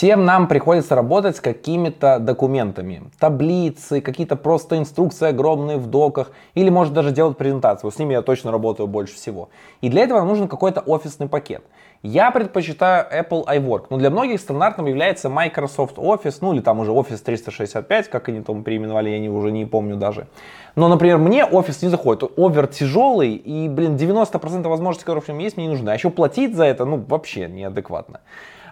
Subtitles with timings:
[0.00, 3.02] Всем нам приходится работать с какими-то документами.
[3.18, 6.32] Таблицы, какие-то просто инструкции огромные в доках.
[6.54, 7.90] Или может даже делать презентацию.
[7.90, 9.50] С ними я точно работаю больше всего.
[9.82, 11.62] И для этого нужен какой-то офисный пакет.
[12.02, 16.92] Я предпочитаю Apple iWork, но для многих стандартным является Microsoft Office, ну или там уже
[16.92, 20.28] Office 365, как они там переименовали, я не, уже не помню даже.
[20.76, 25.40] Но, например, мне офис не заходит, овер тяжелый, и, блин, 90% возможностей, которые в нем
[25.40, 25.90] есть, мне не нужны.
[25.90, 28.20] А еще платить за это, ну, вообще неадекватно.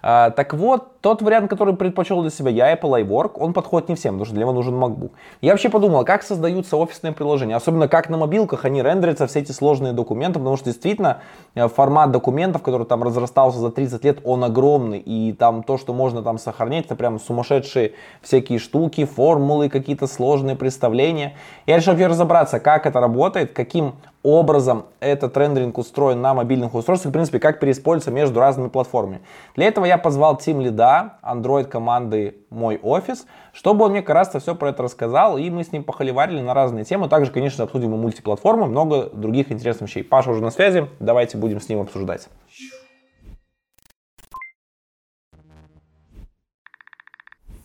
[0.02, 3.94] А, так вот, тот вариант, который предпочел для себя я, Apple iWork, он подходит не
[3.94, 5.10] всем, потому что для него нужен MacBook.
[5.40, 9.52] Я вообще подумал, как создаются офисные приложения, особенно как на мобилках они рендерятся все эти
[9.52, 11.20] сложные документы, потому что действительно
[11.54, 15.92] э, формат документов, который там разрастался за 30 лет, он огромный, и там то, что
[15.92, 21.36] можно там сохранять, это прям сумасшедшие всякие штуки, формулы, какие-то сложные представления.
[21.66, 27.10] Я решил вообще разобраться, как это работает, каким образом этот рендеринг устроен на мобильных устройствах,
[27.10, 29.20] в принципе, как переиспользуется между разными платформами.
[29.54, 34.34] Для этого я позвал Team Lead, Android команды Мой Офис, чтобы он мне как раз
[34.34, 37.08] все про это рассказал, и мы с ним похоливарили на разные темы.
[37.08, 40.02] Также, конечно, обсудим и мультиплатформы, много других интересных вещей.
[40.02, 42.28] Паша уже на связи, давайте будем с ним обсуждать.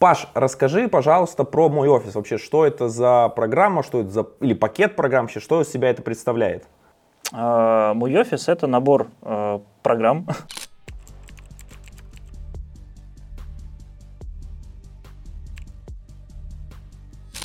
[0.03, 2.15] Паш, расскажи, пожалуйста, про мой офис.
[2.15, 5.89] Вообще, что это за программа, что это за или пакет программ, вообще, что из себя
[5.89, 6.67] это представляет?
[7.31, 10.27] А, мой офис это набор э, программ.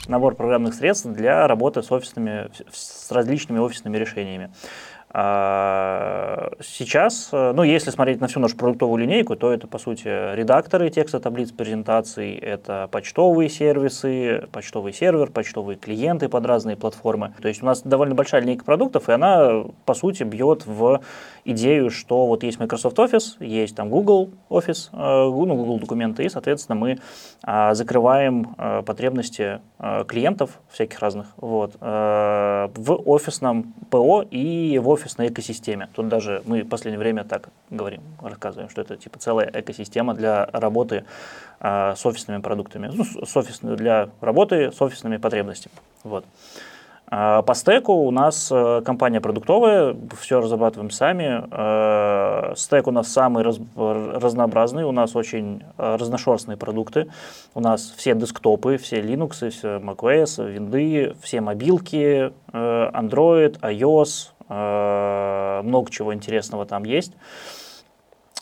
[0.09, 4.51] набор программных средств для работы с офисными, с различными офисными решениями.
[5.21, 10.07] А, сейчас, э, ну, если смотреть на всю нашу продуктовую линейку, то это, по сути,
[10.07, 17.35] редакторы текста таблиц презентаций, это почтовые сервисы, почтовый сервер, почтовые клиенты под разные платформы.
[17.43, 21.01] То есть у нас довольно большая линейка продуктов, и она, по сути, бьет в
[21.51, 26.29] идею, что вот есть Microsoft Office, есть там Google Office, э, ну, Google документы, и,
[26.29, 26.99] соответственно, мы
[27.43, 29.61] а, закрываем э, потребности
[30.09, 35.89] клиентов всяких разных вот, в офисном ПО и в офисной экосистеме.
[35.95, 40.47] Тут даже мы в последнее время так говорим, рассказываем, что это типа целая экосистема для
[40.53, 41.05] работы
[41.61, 45.75] э, с офисными продуктами, ну, с офис, для работы с офисными потребностями.
[46.05, 46.25] Вот.
[47.11, 51.43] А по стеку у нас э, компания продуктовая, все разрабатываем сами.
[51.51, 57.09] Э, стек у нас самый раз, разнообразный, у нас очень э, разношерстные продукты.
[57.55, 66.15] У нас все десктопы, все Linux, все macOS, винды, все мобилки, Android, iOS, много чего
[66.15, 67.13] интересного там есть.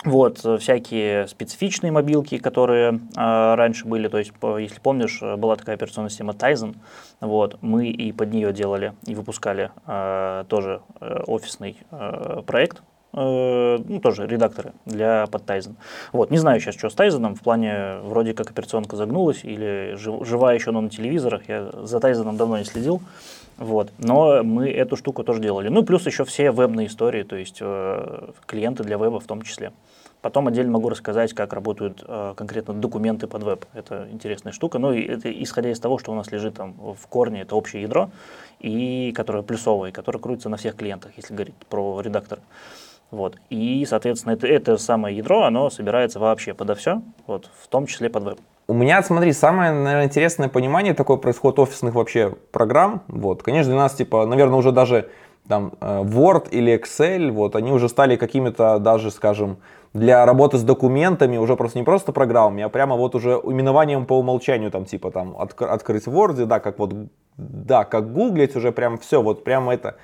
[0.05, 6.11] Вот, всякие специфичные мобилки, которые э, раньше были, то есть, если помнишь, была такая операционная
[6.11, 6.77] система Tizen,
[7.21, 12.83] вот, мы и под нее делали и выпускали э, тоже э, офисный э, проект,
[13.15, 15.75] э, ну, тоже редакторы для под Tizen.
[16.13, 20.25] Вот, не знаю сейчас, что с Tizen, в плане, вроде как операционка загнулась или жив,
[20.25, 23.01] жива еще, но на телевизорах, я за Tizen давно не следил,
[23.59, 23.91] вот.
[23.99, 25.69] Но мы эту штуку тоже делали.
[25.69, 29.73] Ну, плюс еще все вебные истории, то есть э, клиенты для веба в том числе.
[30.27, 33.65] Потом отдельно могу рассказать, как работают э, конкретно документы под веб.
[33.75, 34.81] Это интересная штука.
[34.81, 37.83] Ну, и это исходя из того, что у нас лежит там в корне, это общее
[37.83, 38.11] ядро,
[38.59, 42.41] и которое плюсовое, которое крутится на всех клиентах, если говорить про редактор.
[43.13, 43.37] Вот.
[43.51, 48.11] И, соответственно, это, это самое ядро, оно собирается вообще подо все, вот, в том числе
[48.11, 48.41] под веб.
[48.67, 53.05] У меня, смотри, самое, наверное, интересное понимание такое происходит офисных вообще программ.
[53.07, 55.09] Вот, конечно, для нас, типа, наверное, уже даже
[55.47, 59.59] там э, Word или Excel, вот, они уже стали какими-то даже, скажем,
[59.97, 64.19] для работы с документами уже просто не просто программами, а прямо вот уже именованием по
[64.19, 66.95] умолчанию, там, типа, там, отк- открыть в Word, да, как вот,
[67.37, 69.97] да, как гуглить уже прям все, вот прямо это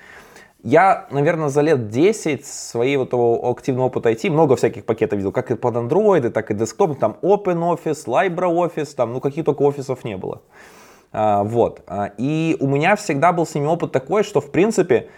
[0.65, 5.33] я, наверное, за лет 10 своей вот того активного опыта IT много всяких пакетов видел,
[5.33, 10.05] как и под Android, так и десктоп, там OpenOffice, LibreOffice, там, ну каких только офисов
[10.05, 10.43] не было.
[11.13, 11.83] А, вот.
[11.87, 15.09] А, и у меня всегда был с ними опыт такой, что, в принципе,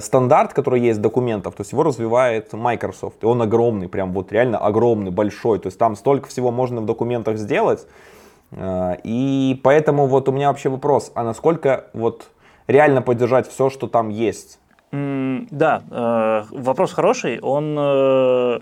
[0.00, 4.58] стандарт, который есть документов, то есть его развивает Microsoft, и он огромный, прям вот реально
[4.58, 7.86] огромный, большой, то есть там столько всего можно в документах сделать,
[8.54, 12.28] а, и поэтому вот у меня вообще вопрос, а насколько вот
[12.66, 14.58] реально поддержать все, что там есть?
[14.92, 17.40] Да, э, вопрос хороший.
[17.40, 18.60] Он э,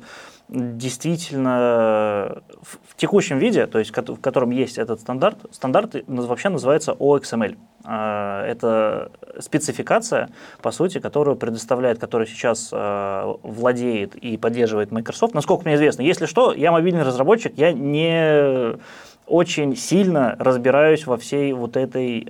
[0.50, 7.56] действительно в текущем виде, то есть в котором есть этот стандарт, стандарт вообще называется OXML.
[7.84, 10.30] Э, это спецификация,
[10.60, 15.34] по сути, которую предоставляет, которая сейчас владеет и поддерживает Microsoft.
[15.34, 18.78] Насколько мне известно, если что, я мобильный разработчик, я не
[19.26, 22.26] очень сильно разбираюсь во всей вот этой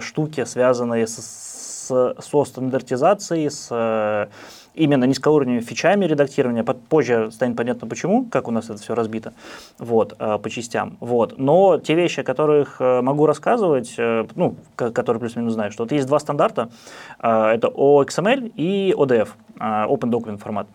[0.00, 1.52] штуке, связанной с
[1.82, 4.28] со стандартизацией, с
[4.74, 6.64] именно низкоуровневыми фичами редактирования.
[6.64, 9.32] Позже станет понятно почему, как у нас это все разбито
[9.78, 10.96] вот, э, по частям.
[11.00, 11.38] Вот.
[11.38, 15.92] Но те вещи, о которых э, могу рассказывать, э, ну, которые плюс-минус знаю, что вот
[15.92, 16.70] есть два стандарта.
[17.18, 19.28] Это OXML и ODF,
[19.58, 20.66] Open Document формат.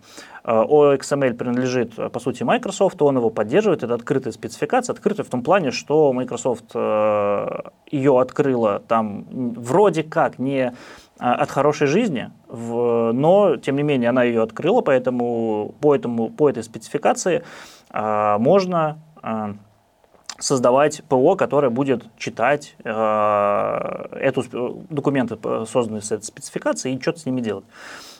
[0.44, 5.72] OXML принадлежит, по сути, Microsoft, он его поддерживает, это открытая спецификация, открытая в том плане,
[5.72, 10.72] что Microsoft ее открыла там вроде как не а,
[11.18, 16.62] от хорошей жизни, но тем не менее она ее открыла, поэтому по, этому, по этой
[16.62, 17.42] спецификации
[17.90, 19.54] а, можно а,
[20.38, 24.44] создавать ПО, которое будет читать эту,
[24.88, 25.36] документы,
[25.66, 27.64] созданные с этой спецификацией, и что-то с ними делать.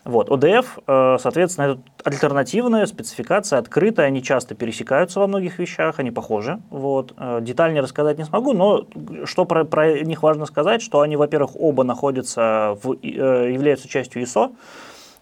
[0.09, 0.31] Вот.
[0.31, 6.63] ОДФ, э, соответственно, это альтернативная спецификация, открытая, они часто пересекаются во многих вещах, они похожи.
[6.71, 7.13] Вот.
[7.19, 8.87] Э, детальнее рассказать не смогу, но
[9.25, 14.23] что про, про них важно сказать, что они, во-первых, оба находятся, в, э, являются частью
[14.23, 14.57] ISO,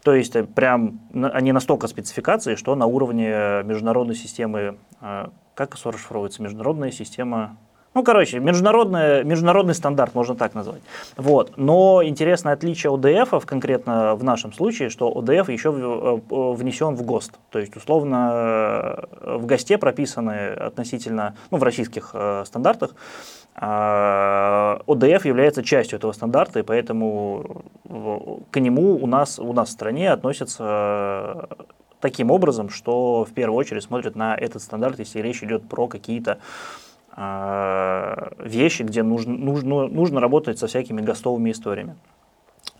[0.04, 7.56] то есть прям они настолько спецификации, что на уровне международной системы, как расшифровывается, международная система
[7.96, 10.82] ну, короче, международный, международный стандарт, можно так назвать.
[11.16, 11.54] Вот.
[11.56, 17.32] Но интересное отличие ОДФ конкретно в нашем случае, что ОДФ еще э, внесен в ГОСТ.
[17.50, 22.94] То есть, условно, э, в ГОСТе прописаны относительно, ну, в российских э, стандартах,
[23.54, 27.64] а, ОДФ является частью этого стандарта, и поэтому
[28.50, 31.48] к нему у нас, у нас в стране относятся
[32.00, 36.38] таким образом, что в первую очередь смотрят на этот стандарт, если речь идет про какие-то
[37.16, 41.96] вещи, где нужно, нужно, нужно работать со всякими гостовыми историями.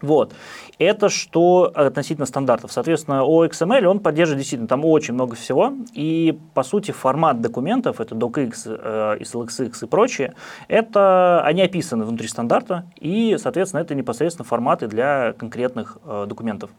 [0.02, 0.34] Вот.
[0.78, 2.72] Это что относительно стандартов.
[2.72, 5.72] Соответственно, OXML, он поддерживает действительно там очень много всего.
[5.94, 10.34] И, по сути, формат документов, это DocX, э, SLXX и прочее,
[10.68, 12.84] это, они описаны внутри стандарта.
[13.00, 16.70] И, соответственно, это непосредственно форматы для конкретных э, документов.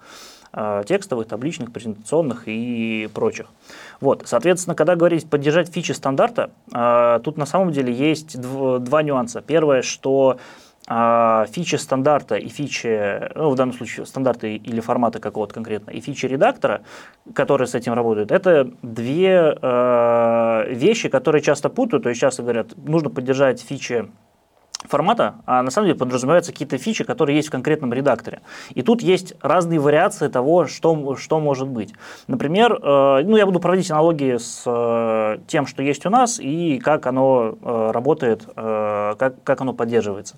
[0.53, 3.47] Э, текстовых, табличных, презентационных и прочих.
[3.99, 9.41] Вот, соответственно, когда говорить поддержать фичи стандарта, э, тут на самом деле есть два нюанса.
[9.41, 10.37] Первое, что
[10.87, 15.99] э, фичи стандарта и фичи, ну, в данном случае стандарты или формата какого-то конкретно, и
[15.99, 16.81] фичи редактора,
[17.33, 22.69] которые с этим работают, это две э, вещи, которые часто путают, то есть часто говорят,
[22.77, 24.09] нужно поддержать фичи
[24.85, 28.41] формата, а на самом деле подразумеваются какие-то фичи, которые есть в конкретном редакторе.
[28.73, 31.93] И тут есть разные вариации того, что, что может быть.
[32.27, 36.79] Например, э, ну, я буду проводить аналогии с э, тем, что есть у нас, и
[36.79, 40.35] как оно э, работает, э, как, как оно поддерживается.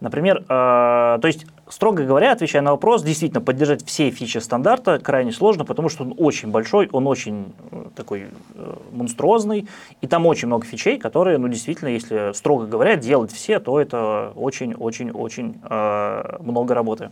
[0.00, 5.32] Например, э, то есть строго говоря, отвечая на вопрос, действительно, поддержать все фичи стандарта крайне
[5.32, 9.66] сложно, потому что он очень большой, он очень э, такой э, монструозный,
[10.00, 14.32] и там очень много фичей, которые, ну, действительно, если строго говоря, делать все, то это
[14.36, 17.10] очень-очень-очень э, много работы.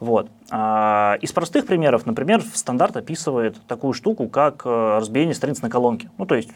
[0.00, 0.28] Вот.
[0.50, 6.10] А, из простых примеров, например, стандарт описывает такую штуку, как э, разбиение страниц на колонки.
[6.18, 6.50] Ну, то есть,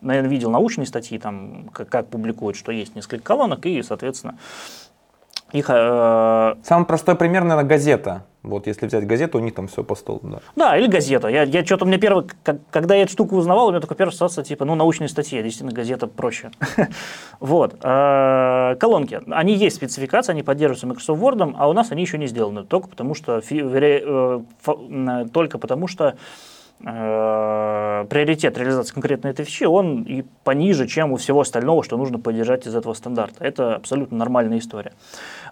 [0.00, 4.36] наверное, видел научные статьи, там, как, как публикуют, что есть несколько колонок, и, соответственно,
[5.52, 6.54] их, э...
[6.62, 8.24] Самый простой пример, наверное, газета.
[8.42, 10.20] Вот если взять газету, у них там все по столу.
[10.22, 11.28] Да, да или газета.
[11.28, 14.12] Я, я что-то мне первый, как, когда я эту штуку узнавал, у меня только первая
[14.12, 16.50] ассоциация, типа, ну, научные статьи, действительно, газета проще.
[17.40, 17.76] вот.
[17.82, 19.20] Э, колонки.
[19.30, 22.64] Они есть спецификация, они поддерживаются Microsoft Word, а у нас они еще не сделаны.
[22.64, 24.40] Только потому что, э,
[25.32, 26.14] только потому что
[26.84, 32.18] э, приоритет реализации конкретно этой фичи, он и пониже, чем у всего остального, что нужно
[32.18, 33.44] поддержать из этого стандарта.
[33.44, 34.92] Это абсолютно нормальная история.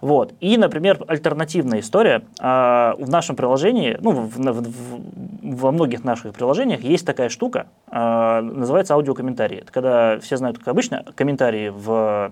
[0.01, 0.33] Вот.
[0.39, 2.23] И, например, альтернативная история.
[2.39, 7.67] Э, в нашем приложении, ну, в, в, в, во многих наших приложениях есть такая штука,
[7.91, 9.59] э, называется аудиокомментарии.
[9.59, 12.31] Это когда все знают, как обычно, комментарии в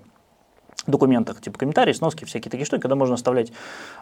[0.88, 3.52] документах, типа комментарии, сноски, всякие такие штуки, когда можно оставлять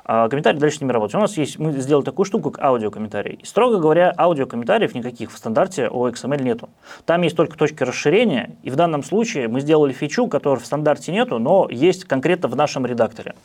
[0.05, 1.15] э, комментарии, дальше с ними работать.
[1.15, 3.39] У нас есть, мы сделали такую штуку, как аудиокомментарий.
[3.41, 6.69] И, строго говоря, аудиокомментариев никаких в стандарте о XML нету.
[7.05, 11.11] Там есть только точки расширения, и в данном случае мы сделали фичу, которой в стандарте
[11.11, 13.35] нету, но есть конкретно в нашем редакторе.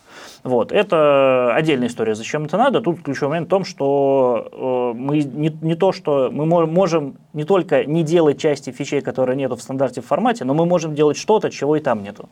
[0.44, 0.72] Вот.
[0.72, 2.80] Это отдельная история, зачем это надо.
[2.80, 7.44] Тут ключевой момент в том, что э, мы не, не то, что мы можем не
[7.44, 11.16] только не делать части фичей, которые нету в стандарте в формате, но мы можем делать
[11.16, 12.28] что-то, чего и там нету.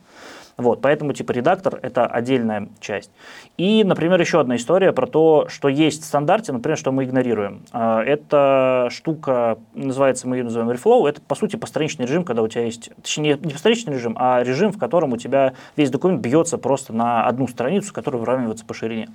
[0.57, 3.11] Вот, поэтому типа редактор это отдельная часть.
[3.59, 7.63] И, например, еще одна история про то, что есть в стандарте, например, что мы игнорируем.
[7.73, 12.49] А, это штука, называется, мы ее называем Reflow, это по сути постраничный режим, когда у
[12.49, 16.57] тебя есть, точнее не постраничный режим, а режим, в котором у тебя весь документ бьется
[16.57, 19.09] просто на одну страницу, которая выравнивается по ширине.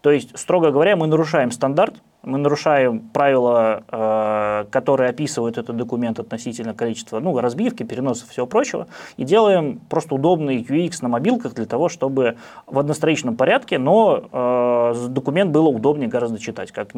[0.00, 1.96] То есть, строго говоря, мы нарушаем стандарт,
[2.26, 8.46] мы нарушаем правила, э, которые описывают этот документ относительно количества ну, разбивки, переносов и всего
[8.46, 14.24] прочего, и делаем просто удобный UX на мобилках для того, чтобы в одностраничном порядке, но
[14.30, 16.88] э, документ было удобнее гораздо читать, как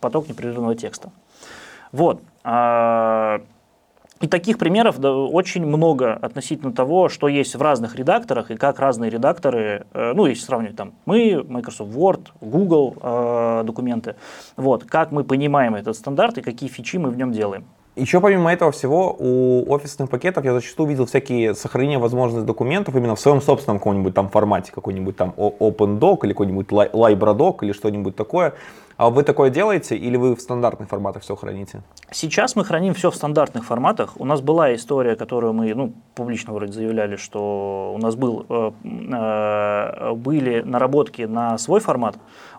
[0.00, 1.10] поток непрерывного текста.
[1.92, 2.22] Вот.
[4.20, 8.80] И таких примеров да, очень много относительно того, что есть в разных редакторах и как
[8.80, 14.16] разные редакторы, э, ну, если сравнивать там мы, Microsoft Word, Google э, документы,
[14.56, 17.64] вот, как мы понимаем этот стандарт и какие фичи мы в нем делаем.
[17.98, 23.16] Еще помимо этого всего, у офисных пакетов я зачастую видел всякие сохранения возможностей документов именно
[23.16, 28.54] в своем собственном каком-нибудь там формате, какой-нибудь там OpenDoc или какой-нибудь LibreDoc или что-нибудь такое.
[28.98, 31.82] А вы такое делаете или вы в стандартных форматах все храните?
[32.10, 34.14] Сейчас мы храним все в стандартных форматах.
[34.16, 38.72] У нас была история, которую мы ну, публично вроде заявляли, что у нас был, э,
[38.84, 42.16] э, были наработки на свой формат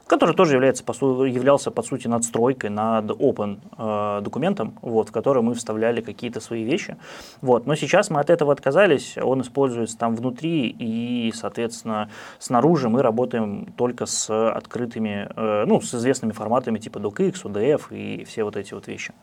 [0.10, 5.12] который тоже является, по су- являлся, по сути, надстройкой над open э, документом, вот, в
[5.12, 6.98] который мы вставляли какие-то свои вещи.
[7.42, 7.68] Вот.
[7.68, 13.72] Но сейчас мы от этого отказались, он используется там внутри, и, соответственно, снаружи мы работаем
[13.78, 18.74] только с открытыми, э, ну, с известными форматами типа DocX, UDF и все вот эти
[18.74, 19.14] вот вещи.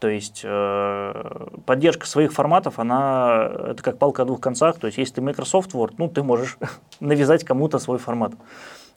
[0.00, 4.78] То есть э, поддержка своих форматов, она это как палка о двух концах.
[4.78, 6.58] То есть если ты Microsoft Word, ну ты можешь
[7.00, 8.34] навязать кому-то свой формат.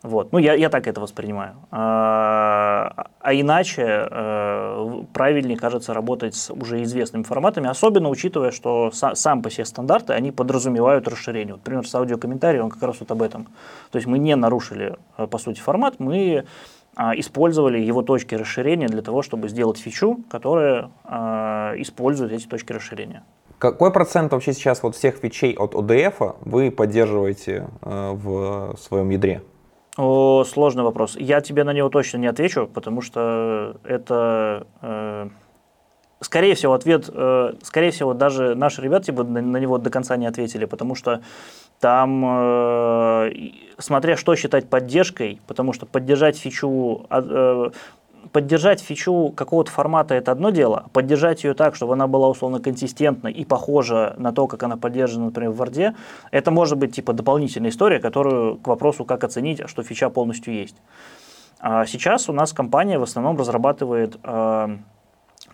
[0.02, 0.32] Вот.
[0.32, 1.56] Ну, я, я так это воспринимаю.
[1.72, 9.16] А, а иначе э, правильнее, кажется, работать с уже известными форматами, особенно учитывая, что са,
[9.16, 11.56] сам по себе стандарты, они подразумевают расширение.
[11.56, 13.48] Вот, например, с аудиокомментарием он как раз вот об этом.
[13.92, 16.46] То есть мы не нарушили, э, по сути, формат, мы
[16.96, 22.74] а, использовали его точки расширения для того, чтобы сделать фичу, которая а, использует эти точки
[22.74, 23.24] расширения.
[23.58, 29.42] Какой процент вообще сейчас вот всех фичей от ODF вы поддерживаете э, в своем ядре?
[30.00, 31.18] О, сложный вопрос.
[31.20, 35.28] Я тебе на него точно не отвечу, потому что это, э,
[36.22, 40.16] скорее всего, ответ, э, скорее всего, даже наши ребята бы на, на него до конца
[40.16, 41.22] не ответили, потому что
[41.82, 43.32] там, э,
[43.78, 47.70] смотря что считать поддержкой, потому что поддержать фичу, э,
[48.32, 52.60] поддержать фичу какого-то формата это одно дело, а поддержать ее так, чтобы она была условно
[52.60, 55.96] консистентна и похожа на то, как она поддержана, например, в Word,
[56.32, 60.76] это может быть типа дополнительная история, которую к вопросу, как оценить, что фича полностью есть.
[61.60, 64.78] А сейчас у нас компания в основном разрабатывает, э, то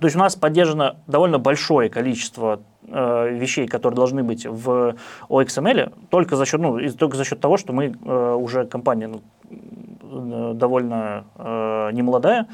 [0.03, 4.95] есть у нас поддержано довольно большое количество э, вещей, которые должны быть в
[5.29, 9.21] OXML, только за счет, ну, только за счет того, что мы э, уже компания ну,
[10.15, 12.47] Э, довольно э, немолодая.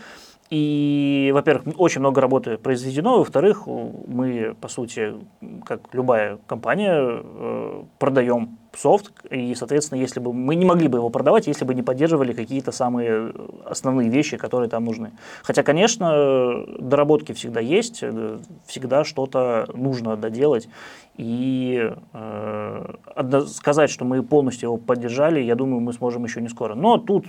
[0.51, 5.13] И, во-первых, очень много работы произведено, во-вторых, мы, по сути,
[5.65, 11.09] как любая компания, э, продаем софт, и, соответственно, если бы мы не могли бы его
[11.09, 13.31] продавать, если бы не поддерживали какие-то самые
[13.65, 15.11] основные вещи, которые там нужны.
[15.41, 18.03] Хотя, конечно, доработки всегда есть,
[18.65, 20.67] всегда что-то нужно доделать,
[21.15, 22.93] и э,
[23.47, 26.75] сказать, что мы полностью его поддержали, я думаю, мы сможем еще не скоро.
[26.75, 27.25] Но тут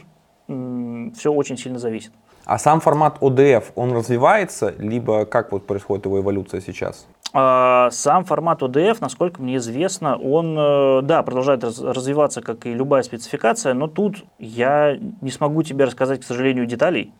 [0.49, 2.11] все очень сильно зависит.
[2.45, 7.07] А сам формат ODF, он развивается, либо как вот происходит его эволюция сейчас?
[7.33, 13.03] А, сам формат ODF, насколько мне известно, он, э, да, продолжает развиваться, как и любая
[13.03, 17.13] спецификация, но тут я не смогу тебе рассказать, к сожалению, деталей,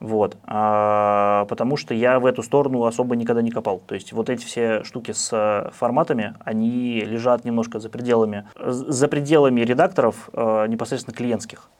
[0.00, 3.80] вот, а, потому что я в эту сторону особо никогда не копал.
[3.86, 9.08] То есть вот эти все штуки с э, форматами, они лежат немножко за пределами, за
[9.08, 11.70] пределами редакторов э, непосредственно клиентских.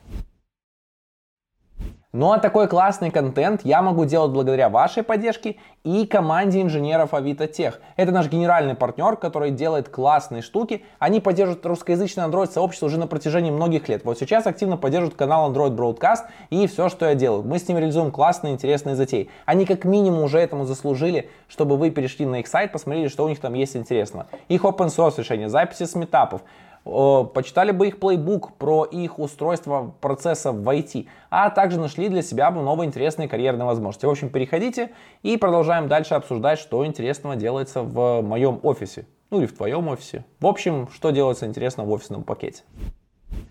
[2.15, 7.49] Ну а такой классный контент я могу делать благодаря вашей поддержке и команде инженеров Авито
[7.49, 7.81] Тех.
[7.97, 10.85] Это наш генеральный партнер, который делает классные штуки.
[11.01, 14.05] Они поддерживают русскоязычное Android сообщество уже на протяжении многих лет.
[14.05, 17.43] Вот сейчас активно поддерживают канал Android Broadcast и все, что я делаю.
[17.43, 19.29] Мы с ними реализуем классные, интересные затеи.
[19.45, 23.29] Они как минимум уже этому заслужили, чтобы вы перешли на их сайт, посмотрели, что у
[23.29, 24.29] них там есть интересного.
[24.47, 26.43] Их open source решения, записи с метапов,
[26.85, 32.51] почитали бы их плейбук про их устройство процессов в IT, а также нашли для себя
[32.51, 34.07] бы новые интересные карьерные возможности.
[34.07, 34.91] В общем, переходите
[35.23, 39.07] и продолжаем дальше обсуждать, что интересного делается в моем офисе.
[39.31, 40.25] Ну или в твоем офисе.
[40.41, 42.63] В общем, что делается интересно в офисном пакете.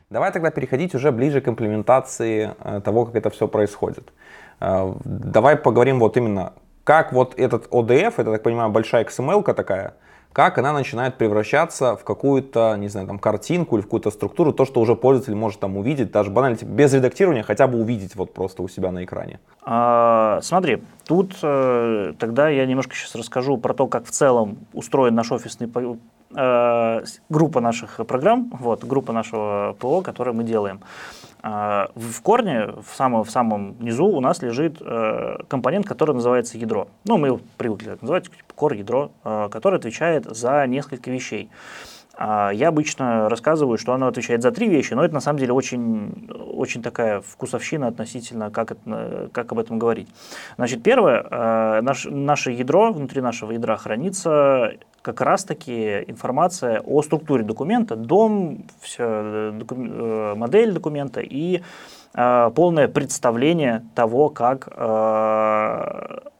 [0.09, 4.13] Давай тогда переходить уже ближе к имплементации э, того, как это все происходит.
[4.59, 9.95] Э, давай поговорим вот именно, как вот этот ODF, это, так понимаю, большая XML такая,
[10.33, 14.65] как она начинает превращаться в какую-то, не знаю, там, картинку или в какую-то структуру, то,
[14.65, 18.33] что уже пользователь может там увидеть, даже банально, типа, без редактирования, хотя бы увидеть вот
[18.33, 19.39] просто у себя на экране.
[19.61, 25.13] А, смотри, тут э, тогда я немножко сейчас расскажу про то, как в целом устроен
[25.13, 25.69] наш офисный
[26.35, 30.81] э, группа наших программ, вот, группа нашего ПО, которое мы делаем.
[31.43, 36.57] Э, в корне, в самом, в самом низу у нас лежит э, компонент, который называется
[36.57, 36.88] ядро.
[37.05, 41.50] Ну, мы привыкли называть, типа core ядро, э, который отвечает за несколько вещей.
[42.15, 45.51] А я обычно рассказываю, что оно отвечает за три вещи, но это на самом деле
[45.51, 50.07] очень, очень такая вкусовщина относительно, как, это, как об этом говорить.
[50.57, 54.73] Значит, первое, э, наш, наше ядро, внутри нашего ядра хранится
[55.03, 61.62] как раз-таки информация о структуре документа, дом, все, доку, э, модель документа и
[62.15, 64.69] э, полное представление того, как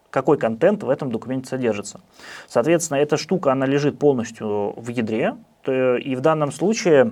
[0.10, 2.00] какой контент в этом документе содержится.
[2.48, 7.12] Соответственно, эта штука, она лежит полностью в ядре, и в данном случае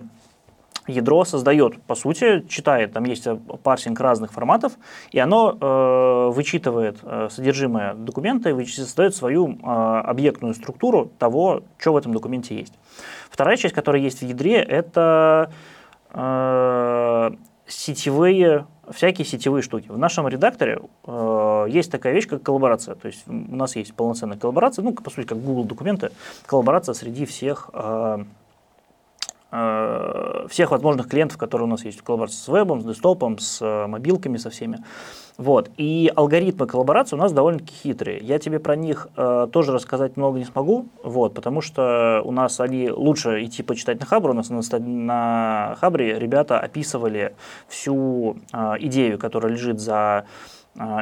[0.88, 3.28] ядро создает, по сути, читает, там есть
[3.64, 4.74] парсинг разных форматов,
[5.12, 11.94] и оно э, вычитывает э, содержимое документа и создает свою э, объектную структуру того, что
[11.94, 12.74] в этом документе есть.
[13.30, 15.52] Вторая часть, которая есть в ядре, это
[16.14, 17.32] э,
[17.68, 19.88] сетевые всякие сетевые штуки.
[19.88, 22.96] В нашем редакторе э, есть такая вещь, как коллаборация.
[22.96, 26.12] То есть у нас есть полноценная коллаборация, ну, по сути, как Google документы,
[26.46, 28.24] коллаборация среди всех э, э,
[29.52, 32.02] всех возможных клиентов, которые у нас есть.
[32.02, 34.80] Коллаборация с вебом, с десктопом, с э, мобилками, со всеми.
[35.38, 35.70] Вот.
[35.78, 38.20] И алгоритмы коллаборации у нас довольно-таки хитрые.
[38.20, 42.60] Я тебе про них э, тоже рассказать много не смогу, вот, потому что у нас
[42.60, 44.32] они лучше идти почитать на Хабре.
[44.32, 47.34] У нас на, на Хабре ребята описывали
[47.68, 50.26] всю э, идею, которая лежит за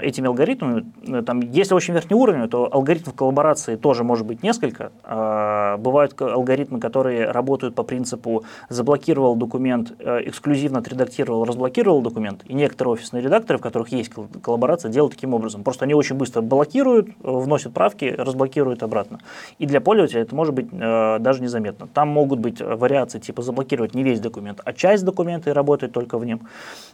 [0.01, 4.91] этими алгоритмами, э, там, если очень верхний уровень, то алгоритмов коллаборации тоже может быть несколько.
[5.03, 12.43] А, бывают алгоритмы, которые работают по принципу заблокировал документ, э, эксклюзивно отредактировал, разблокировал документ.
[12.45, 14.11] И некоторые офисные редакторы, в которых есть
[14.41, 15.63] коллаборация, делают таким образом.
[15.63, 19.19] Просто они очень быстро блокируют, э, вносят правки, разблокируют обратно.
[19.59, 21.87] И для пользователя это может быть даже незаметно.
[21.87, 26.17] Там могут быть вариации типа заблокировать не весь документ, а часть документа и работать только
[26.17, 26.41] в нем.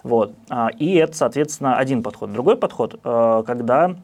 [0.03, 0.33] Вот.
[0.49, 2.31] А, и это, соответственно, один подход.
[2.31, 3.95] Другой подход, э, когда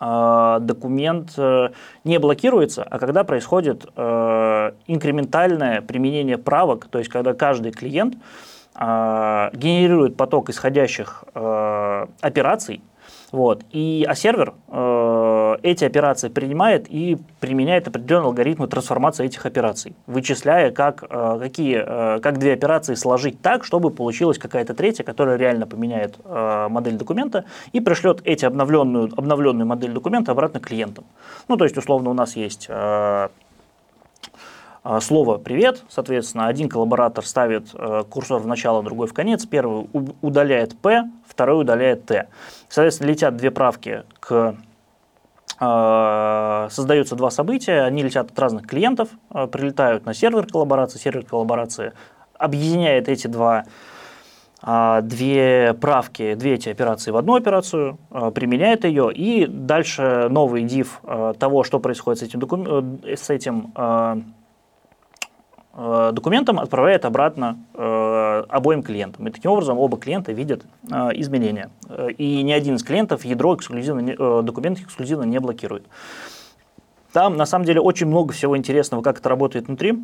[0.00, 1.68] э, документ э,
[2.02, 3.84] не блокируется, а когда происходит
[4.88, 8.16] инкрементальное применение правок, то есть когда каждый клиент
[8.74, 12.80] генерирует поток исходящих операций,
[13.32, 13.64] вот.
[13.70, 20.70] И, а сервер э, эти операции принимает и применяет определенные алгоритмы трансформации этих операций, вычисляя,
[20.70, 25.66] как, э, какие, э, как две операции сложить так, чтобы получилась какая-то третья, которая реально
[25.66, 31.04] поменяет э, модель документа и пришлет эти обновленную, обновленную модель документа обратно клиентам.
[31.48, 33.28] Ну, то есть, условно, у нас есть э,
[35.00, 39.88] слово «привет», соответственно, один коллаборатор ставит э, курсор в начало, другой в конец, первый
[40.20, 42.28] удаляет «п», второй удаляет «т».
[42.68, 44.56] Соответственно, летят две правки к
[45.60, 51.24] э, создаются два события, они летят от разных клиентов, э, прилетают на сервер коллаборации, сервер
[51.26, 51.92] коллаборации
[52.36, 53.66] объединяет эти два
[54.66, 57.98] э, две правки, две эти операции в одну операцию,
[58.34, 64.34] применяет ее, и дальше новый div того, что происходит с этим, с этим
[65.74, 69.26] Э, документом отправляет обратно э, обоим клиентам.
[69.28, 71.70] И таким образом оба клиента видят э, изменения.
[72.18, 75.86] И ни один из клиентов ядро эксклюзивно, э, документ эксклюзивно не блокирует.
[77.12, 80.02] Там на самом деле очень много всего интересного, как это работает внутри.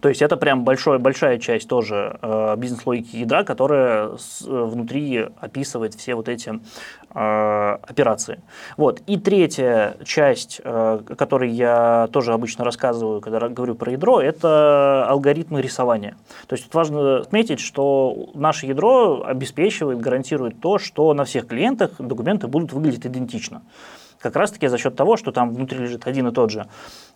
[0.00, 5.28] То есть это прям большой, большая часть тоже э, бизнес-логики ядра, которая с, э, внутри
[5.40, 6.60] описывает все вот эти
[7.14, 8.40] э, операции.
[8.76, 9.00] Вот.
[9.06, 15.62] И третья часть, э, которой я тоже обычно рассказываю, когда говорю про ядро, это алгоритмы
[15.62, 16.16] рисования.
[16.46, 21.92] То есть тут важно отметить, что наше ядро обеспечивает, гарантирует то, что на всех клиентах
[21.98, 23.62] документы будут выглядеть идентично.
[24.22, 26.66] Как раз таки за счет того, что там внутри лежит один и тот же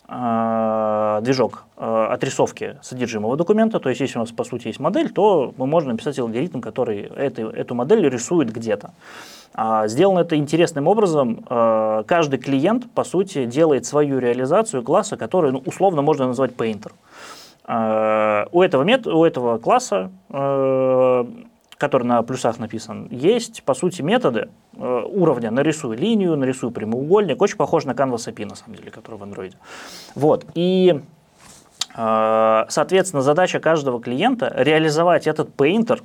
[0.08, 3.80] Э, движок э, отрисовки содержимого документа.
[3.80, 7.10] То есть, если у нас, по сути, есть модель, то мы можем написать алгоритм, который
[7.16, 8.92] эту, эту модель рисует где-то.
[9.52, 11.44] А, сделано это интересным образом.
[11.50, 16.92] Э, каждый клиент, по сути, делает свою реализацию класса, который ну, условно можно назвать Painter.
[17.68, 20.12] У этого, мет, у этого класса
[21.78, 25.50] который на плюсах написан, есть, по сути, методы э, уровня.
[25.50, 29.54] Нарисуй линию, нарисуй прямоугольник, очень похож на Canvas API, на самом деле, который в Android.
[30.14, 31.00] Вот, и,
[31.94, 36.02] э, соответственно, задача каждого клиента реализовать этот Painter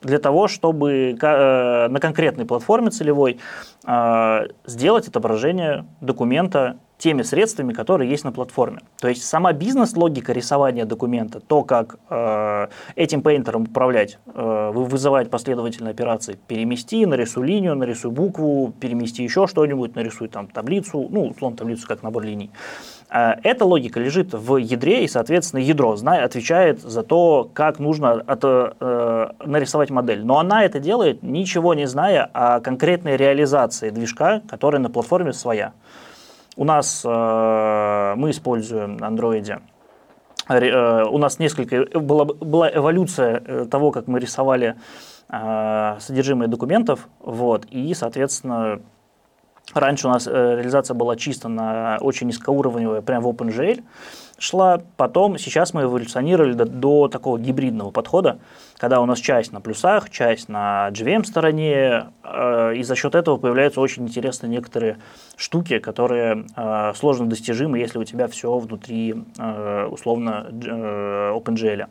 [0.00, 3.38] для того, чтобы э, на конкретной платформе целевой
[4.64, 8.78] сделать отображение документа теми средствами, которые есть на платформе.
[9.00, 15.90] То есть сама бизнес-логика рисования документа, то, как э, этим пейнтером управлять, э, вызывать последовательные
[15.90, 21.88] операции, перемести, нарисуй линию, нарисуй букву, перемести еще что-нибудь, нарисуй там таблицу, ну, условно, таблицу
[21.88, 22.52] как набор линий.
[23.10, 28.12] Э, эта логика лежит в ядре, и, соответственно, ядро зная, отвечает за то, как нужно
[28.12, 30.24] от, э, нарисовать модель.
[30.24, 35.72] Но она это делает, ничего не зная о конкретной реализации движка, которая на платформе своя.
[36.56, 39.42] У нас э, мы используем на Android
[40.48, 44.76] э, у нас несколько была, была эволюция э, того, как мы рисовали
[45.30, 48.80] э, содержимое документов, вот, и, соответственно,
[49.72, 53.82] раньше у нас э, реализация была чисто на очень низкоуровневая, прямо в OpenGL,
[54.42, 54.82] шла.
[54.96, 58.38] Потом, сейчас мы эволюционировали до, до такого гибридного подхода,
[58.76, 63.36] когда у нас часть на плюсах, часть на JVM стороне, э, и за счет этого
[63.36, 64.98] появляются очень интересные некоторые
[65.36, 71.86] штуки, которые э, сложно достижимы, если у тебя все внутри, э, условно, э, OpenGL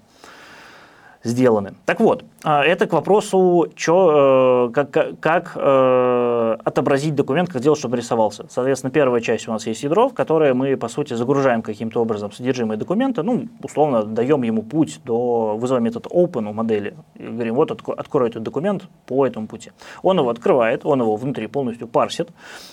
[1.23, 1.73] сделаны.
[1.85, 7.79] Так вот, а, это к вопросу, чё, э, как, как э, отобразить документ, как сделать,
[7.79, 8.45] чтобы рисовался.
[8.49, 12.31] Соответственно, первая часть у нас есть ядро, в которое мы, по сути, загружаем каким-то образом
[12.31, 17.55] содержимое документа, ну, условно, даем ему путь до, вызываем метод open у модели, и говорим,
[17.55, 19.71] вот, открой этот документ по этому пути.
[20.01, 22.29] Он его открывает, он его внутри полностью парсит,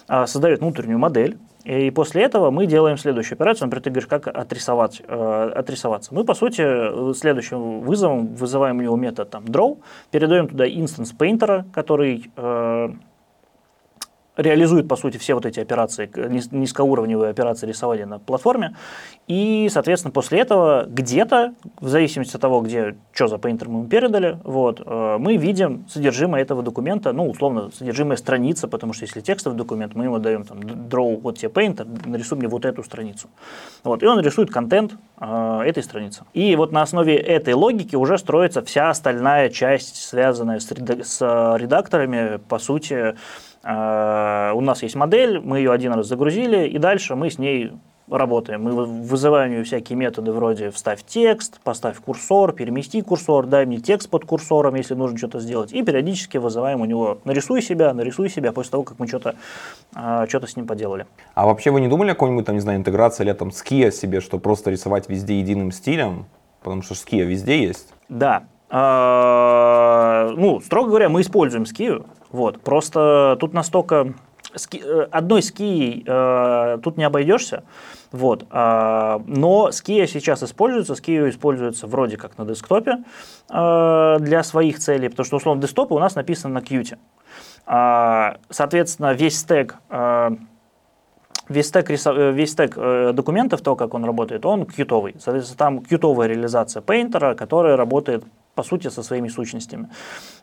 [0.09, 3.67] а, создает внутреннюю модель, и после этого мы делаем следующую операцию.
[3.67, 6.15] Например, ты говоришь, как отрисовать, э, отрисоваться.
[6.15, 9.79] Мы, по сути, следующим вызовом вызываем у него метод там, draw,
[10.11, 12.89] передаем туда инстанс painter, который э,
[14.39, 16.09] реализует, по сути, все вот эти операции,
[16.53, 18.77] низкоуровневые операции рисования на платформе.
[19.27, 24.39] И, соответственно, после этого где-то, в зависимости от того, где, что за painter мы передали,
[24.45, 29.59] вот, э, мы видим содержимое этого документа, ну, условно, содержимое страницы, потому что если текстовый
[29.59, 33.29] документ, мы ему даем там draw, вот тебе painter, нарисуй мне вот эту страницу.
[33.83, 36.23] Вот, и он рисует контент э, этой страницы.
[36.33, 42.39] И вот на основе этой логики уже строится вся остальная часть, связанная с, с редакторами,
[42.49, 43.15] по сути, Э,
[43.71, 47.73] у нас есть модель, мы ее один раз загрузили, и дальше мы с ней
[48.11, 48.63] работаем.
[48.63, 54.09] Мы вызываем ее всякие методы вроде вставь текст, поставь курсор, перемести курсор, дай мне текст
[54.09, 55.73] под курсором, если нужно что-то сделать.
[55.73, 59.35] И периодически вызываем у него нарисуй себя, нарисуй себя после того, как мы что-то
[59.95, 61.07] э, что с ним поделали.
[61.35, 64.21] А вообще вы не думали о какой-нибудь, там, не знаю, интеграции или там ския себе,
[64.21, 66.27] что просто рисовать везде единым стилем?
[66.63, 67.93] Потому что ския везде есть.
[68.09, 68.45] Да.
[68.71, 74.15] А, ну, строго говоря, мы используем скию, вот, просто тут настолько
[74.55, 77.65] ски, э, одной ски э, тут не обойдешься,
[78.13, 83.05] вот, э, но ския сейчас используется, ския используется вроде как на десктопе
[83.51, 86.99] э, для своих целей, потому что условно десктопы у нас написано на Qt.
[87.67, 90.31] Э, соответственно, весь стек э,
[91.49, 92.75] весь стек, э, весь стек
[93.15, 95.17] документов, то, как он работает, он кьютовый.
[95.19, 98.25] Соответственно, там кьютовая реализация пейнтера, которая работает
[98.59, 99.89] по сути, со своими сущностями.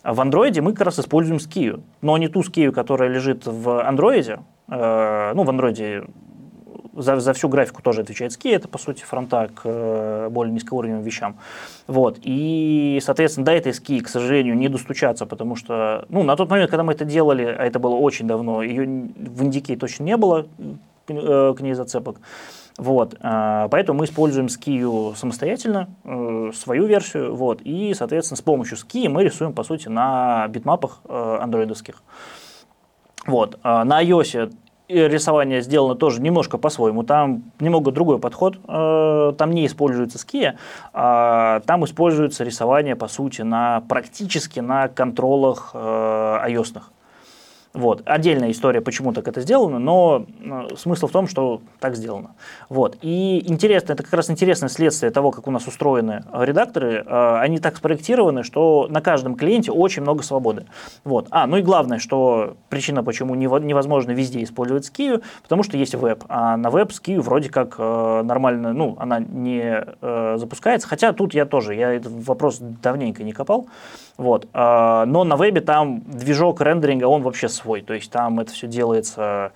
[0.06, 4.40] В андроиде мы как раз используем скию, но не ту скию, которая лежит в андроиде.
[4.70, 6.06] Э, ну, в андроиде
[6.94, 11.04] за, за всю графику тоже отвечает ски, это, по сути, фронта к э, более низкоуровневым
[11.04, 11.36] вещам.
[11.88, 12.20] Вот.
[12.22, 16.72] И, соответственно, до этой ски, к сожалению, не достучаться, потому что, ну, на тот момент,
[16.72, 20.48] когда мы это делали, а это было очень давно, ее в индике точно не было,
[21.10, 22.22] э, к ней зацепок.
[22.78, 28.76] Вот, а, поэтому мы используем скию самостоятельно, э, свою версию, вот, и, соответственно, с помощью
[28.76, 32.04] ски мы рисуем, по сути, на битмапах э, андроидовских.
[33.26, 34.54] Вот, на iOS
[34.88, 37.02] рисование сделано тоже немножко по-своему.
[37.02, 38.60] Там немного другой подход.
[38.68, 40.60] Э, там не используется ския,
[40.94, 46.82] а там используется рисование, по сути, на практически на контролах iOS.
[47.76, 48.04] Вот.
[48.06, 52.36] Отдельная история, почему так это сделано, но э, смысл в том, что так сделано.
[52.70, 52.98] Вот.
[53.02, 57.04] И интересно, это как раз интересное следствие того, как у нас устроены редакторы.
[57.06, 60.66] Э, они так спроектированы, что на каждом клиенте очень много свободы.
[61.04, 61.28] Вот.
[61.32, 66.24] А, ну и главное, что причина, почему невозможно везде использовать скию, потому что есть веб.
[66.30, 69.86] А на веб скию вроде как э, нормально, ну, она не
[70.38, 70.88] запускается.
[70.88, 73.68] Хотя тут я тоже, я этот вопрос давненько не копал.
[74.18, 74.48] Вот.
[74.54, 77.82] Но на вебе там движок рендеринга, он вообще свой.
[77.82, 79.52] То есть там это все делается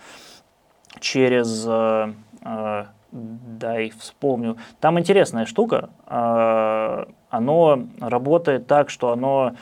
[1.00, 1.66] через...
[1.68, 4.58] Э, э, дай вспомню.
[4.80, 5.90] Там интересная штука.
[6.08, 9.54] Э, оно работает так, что оно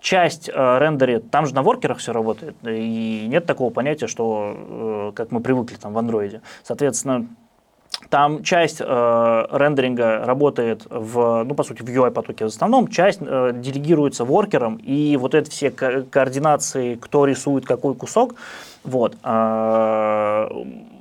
[0.00, 5.12] часть э, рендерит, там же на воркерах все работает, и нет такого понятия, что, э,
[5.14, 6.42] как мы привыкли там в андроиде.
[6.64, 7.28] Соответственно,
[8.12, 13.52] там часть э, рендеринга работает в, ну, по сути, в UI-потоке в основном, часть э,
[13.54, 18.34] делегируется воркером, и вот это все ко- координации, кто рисует какой кусок,
[18.84, 20.48] вот, э,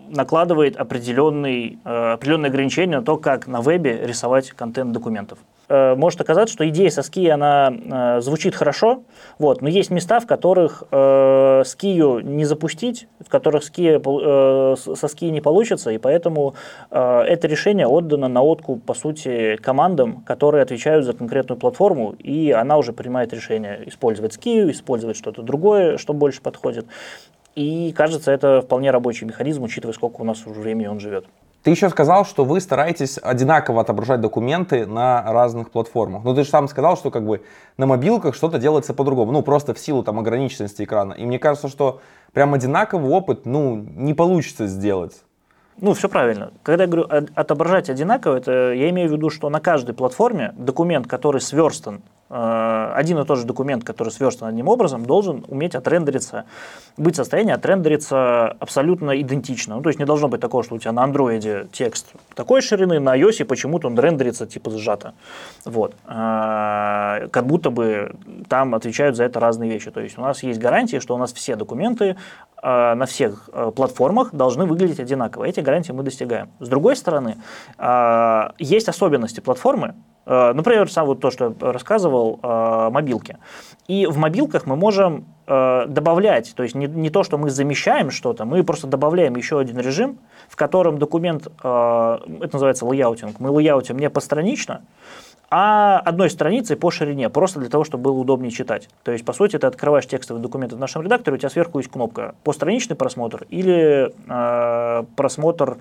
[0.10, 5.38] накладывает определенный, э, определенные ограничения на то, как на вебе рисовать контент документов.
[5.71, 9.03] Э, может оказаться, что идея со ски, она э, звучит хорошо,
[9.39, 15.07] вот, но есть места, в которых э, скию не запустить, в которых ски, э, со
[15.07, 16.55] ски не получится, и поэтому
[16.89, 22.51] э, это решение отдано на откуп, по сути, командам, которые отвечают за конкретную платформу, и
[22.51, 26.86] она уже принимает решение использовать скию, использовать что-то другое, что больше подходит.
[27.55, 31.25] И кажется, это вполне рабочий механизм, учитывая, сколько у нас уже времени он живет.
[31.63, 36.24] Ты еще сказал, что вы стараетесь одинаково отображать документы на разных платформах.
[36.24, 37.43] Но ты же сам сказал, что как бы
[37.78, 39.32] на мобилках что-то делается по-другому.
[39.32, 41.13] Ну, просто в силу там ограниченности экрана.
[41.13, 42.02] И мне кажется, что
[42.34, 45.21] прям одинаковый опыт, ну, не получится сделать.
[45.78, 46.52] Ну, все правильно.
[46.63, 51.06] Когда я говорю отображать одинаково, это я имею в виду, что на каждой платформе документ,
[51.06, 56.45] который сверстан один и тот же документ, который сверстан одним образом, должен уметь отрендериться,
[56.97, 59.75] быть в состоянии отрендериться абсолютно идентично.
[59.75, 62.99] Ну, то есть не должно быть такого, что у тебя на андроиде текст такой ширины,
[62.99, 65.13] на iOS почему-то он рендерится типа сжато.
[65.65, 65.93] Вот.
[66.07, 68.15] Э, как будто бы
[68.47, 69.91] там отвечают за это разные вещи.
[69.91, 72.15] То есть у нас есть гарантии, что у нас все документы
[72.63, 75.45] э, на всех платформах должны выглядеть одинаково.
[75.45, 76.49] Эти гарантии мы достигаем.
[76.59, 77.37] С другой стороны,
[78.59, 83.38] есть особенности платформы, Э, например, сам вот то, что я рассказывал, э, мобилки.
[83.88, 88.12] И в мобилках мы можем э, добавлять, то есть не, не то, что мы замещаем
[88.12, 93.97] что-то, мы просто добавляем еще один режим, в котором документ, это называется layouting, мы лейаутим
[93.97, 94.81] не постранично,
[95.53, 98.87] а одной страницей по ширине, просто для того, чтобы было удобнее читать.
[99.03, 101.91] То есть, по сути, ты открываешь текстовый документ в нашем редакторе, у тебя сверху есть
[101.91, 105.77] кнопка «Постраничный просмотр» или э, просмотр,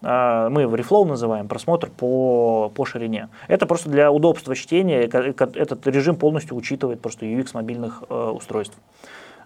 [0.00, 3.28] э, мы в Reflow называем, просмотр по, по ширине.
[3.46, 8.78] Это просто для удобства чтения, этот режим полностью учитывает просто UX мобильных э, устройств.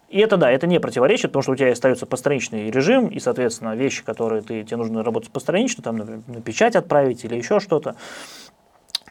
[0.09, 3.75] И это да, это не противоречит, потому что у тебя остается постраничный режим, и, соответственно,
[3.75, 7.97] вещи, которые ты, тебе нужно работать постранично, там, например, на печать отправить или еще что-то,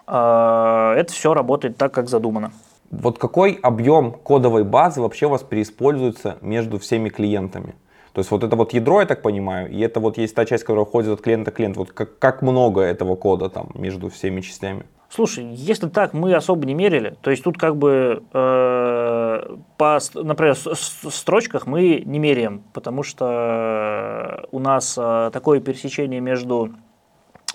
[0.05, 2.51] это все работает так, как задумано.
[2.91, 7.75] Вот какой объем кодовой базы вообще у вас переиспользуется между всеми клиентами?
[8.13, 10.63] То есть вот это вот ядро, я так понимаю, и это вот есть та часть,
[10.63, 11.79] которая уходит от клиента к клиенту.
[11.79, 14.85] Вот как, как много этого кода там между всеми частями?
[15.09, 17.15] Слушай, если так, мы особо не мерили.
[17.21, 24.59] То есть тут как бы э, по, например, строчках мы не меряем, потому что у
[24.59, 26.73] нас э, такое пересечение между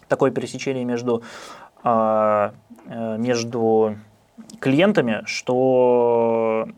[0.08, 3.96] такое пересечение между а, между
[4.60, 6.68] клиентами, что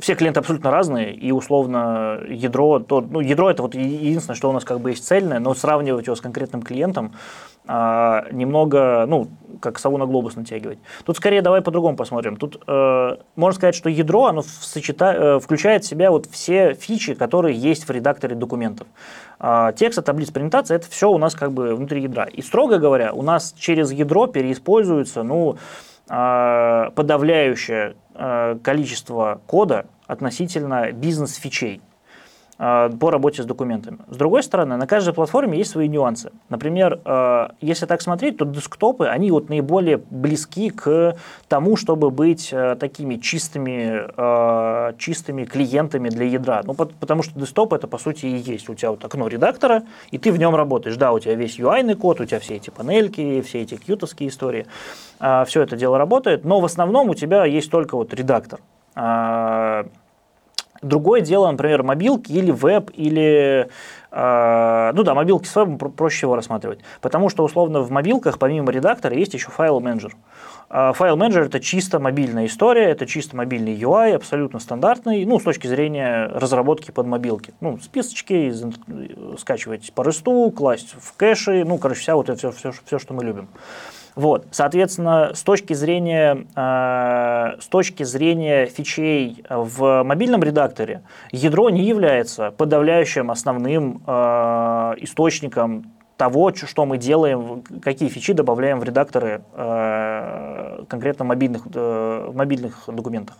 [0.00, 4.52] все клиенты абсолютно разные, и условно ядро, то, ну, ядро это вот единственное, что у
[4.52, 7.12] нас как бы есть цельное, но сравнивать его с конкретным клиентом
[7.66, 9.28] а, немного, ну,
[9.60, 10.78] как сову на глобус натягивать.
[11.04, 12.36] Тут скорее давай по-другому посмотрим.
[12.36, 15.12] Тут э, можно сказать, что ядро, оно сочета...
[15.12, 18.86] э, включает в себя вот все фичи, которые есть в редакторе документов.
[19.40, 22.24] Э, текст, таблиц, презентация, это все у нас как бы внутри ядра.
[22.24, 25.56] И строго говоря, у нас через ядро переиспользуется, ну,
[26.08, 31.80] э, подавляющее э, количество кода относительно бизнес-фичей.
[32.58, 33.98] А, по работе с документами.
[34.08, 36.32] С другой стороны, на каждой платформе есть свои нюансы.
[36.48, 42.50] Например, а, если так смотреть, то десктопы, они вот наиболее близки к тому, чтобы быть
[42.54, 46.62] а, такими чистыми, чистыми клиентами для ядра.
[46.64, 48.70] Ну, потому что десктоп это, по сути, и есть.
[48.70, 50.96] У тебя вот окно редактора, и ты в нем работаешь.
[50.96, 54.66] Да, у тебя весь UI код, у тебя все эти панельки, все эти кьютовские истории.
[55.18, 58.60] Все это дело работает, но в основном у тебя есть только вот редактор
[60.82, 63.68] Другое дело, например, мобилки или веб, или...
[64.10, 66.80] Э, ну да, мобилки с вебом проще всего рассматривать.
[67.00, 70.16] Потому что, условно, в мобилках помимо редактора есть еще файл-менеджер.
[70.70, 75.66] Э, файл-менеджер– это чисто мобильная история, это чисто мобильный UI, абсолютно стандартный, ну, с точки
[75.66, 77.54] зрения разработки под мобилки.
[77.60, 78.64] Ну, списочки, из,
[79.38, 83.14] скачивать по ресту, класть в кэши, ну, короче, вся вот это все, все, все что
[83.14, 83.48] мы любим.
[84.16, 91.02] Вот, соответственно, с точки зрения, э, с точки зрения фичей в мобильном редакторе,
[91.32, 94.12] ядро не является подавляющим основным э,
[95.00, 102.34] источником того, что мы делаем, какие фичи добавляем в редакторы э, конкретно мобильных, э, в
[102.34, 103.36] мобильных документах.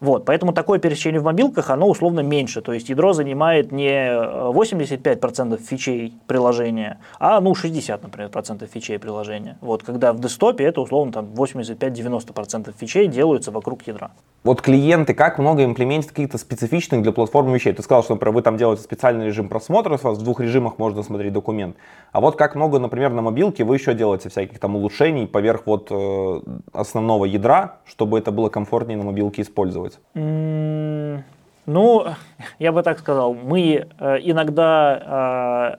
[0.00, 2.60] Вот, поэтому такое пересечение в мобилках, оно условно меньше.
[2.60, 9.58] То есть ядро занимает не 85% фичей приложения, а ну 60, например, процентов фичей приложения.
[9.60, 14.10] Вот, когда в десктопе это условно там 85-90% фичей делаются вокруг ядра.
[14.44, 17.72] Вот клиенты, как много имплементят каких-то специфичных для платформы вещей?
[17.72, 20.78] Ты сказал, что, например, вы там делаете специальный режим просмотра, у вас в двух режимах
[20.78, 21.76] можно смотреть документ.
[22.12, 25.88] А вот как много, например, на мобилке вы еще делаете всяких там улучшений поверх вот
[25.90, 26.40] э,
[26.72, 29.87] основного ядра, чтобы это было комфортнее на мобилке использовать?
[30.14, 31.22] Mm,
[31.66, 32.06] ну,
[32.58, 35.78] я бы так сказал, мы э, иногда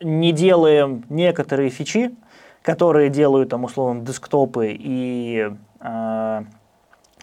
[0.00, 2.14] не делаем некоторые фичи,
[2.62, 6.15] которые делают там условно десктопы и э,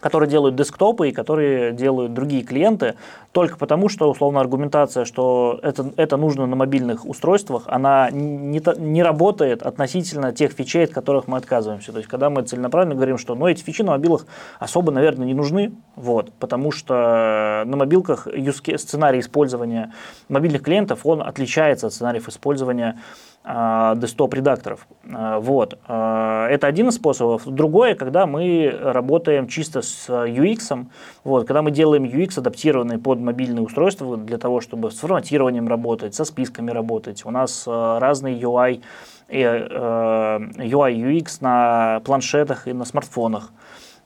[0.04, 2.96] которые делают десктопы и которые делают другие клиенты,
[3.32, 9.02] только потому, что условно аргументация, что это, это нужно на мобильных устройствах, она не, не
[9.02, 11.94] работает относительно тех фичей, от которых мы отказываемся.
[11.94, 14.26] То есть, когда мы целенаправленно говорим, что ну, эти фичи на мобилах
[14.60, 18.28] особо, наверное, не нужны, вот, потому что на мобилках
[18.76, 19.94] сценарий использования
[20.28, 23.00] мобильных клиентов, он отличается от сценариев использования
[23.46, 24.88] десктоп-редакторов.
[25.12, 25.78] А, вот.
[25.88, 27.46] А, это один из способов.
[27.46, 30.86] Другое, когда мы работаем чисто с UX,
[31.26, 36.16] вот, когда мы делаем UX, адаптированный под мобильные устройства, для того, чтобы с форматированием работать,
[36.16, 37.26] со списками работать.
[37.26, 38.82] У нас разный UI,
[39.30, 43.52] UI, UX на планшетах и на смартфонах.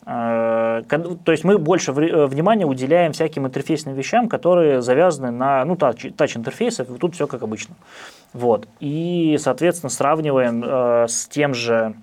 [0.07, 0.83] То
[1.27, 7.27] есть мы больше внимания уделяем всяким интерфейсным вещам, которые завязаны на ну, тач-интерфейсах, тут все
[7.27, 7.75] как обычно.
[8.33, 8.67] Вот.
[8.79, 11.95] И, соответственно, сравниваем э, с тем же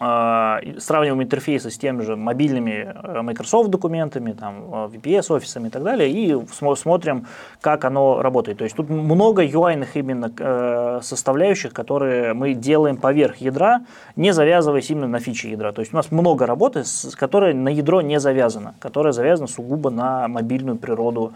[0.00, 5.70] э, сравниваем интерфейсы с теми же мобильными э, Microsoft документами, там, э, VPS офисами и
[5.70, 6.36] так далее, и
[6.74, 7.26] смотрим,
[7.60, 8.58] как оно работает.
[8.58, 13.80] То есть тут много UI именно составляющих, которые мы делаем поверх ядра,
[14.16, 15.72] не завязываясь именно на фичи ядра.
[15.72, 16.84] То есть у нас много работы,
[17.16, 21.32] которая на ядро не завязана, которая завязана сугубо на мобильную природу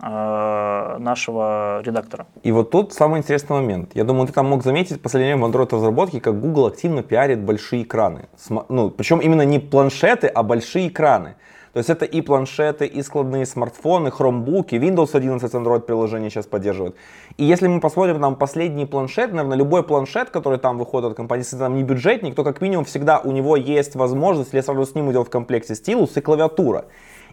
[0.00, 2.26] нашего редактора.
[2.42, 3.92] И вот тут самый интересный момент.
[3.94, 7.40] Я думаю, ты там мог заметить в последнее время в Android-разработке, как Google активно пиарит
[7.40, 8.28] большие экраны.
[8.68, 11.36] Ну, причем именно не планшеты, а большие экраны.
[11.72, 16.94] То есть это и планшеты, и складные смартфоны, хромбуки, Windows 11 Android приложение сейчас поддерживает.
[17.36, 21.42] И если мы посмотрим там последний планшет, наверное, любой планшет, который там выходит от компании,
[21.42, 24.94] если там не бюджетник, то как минимум всегда у него есть возможность, или сразу с
[24.94, 26.84] ним идет в комплекте стилус и клавиатура.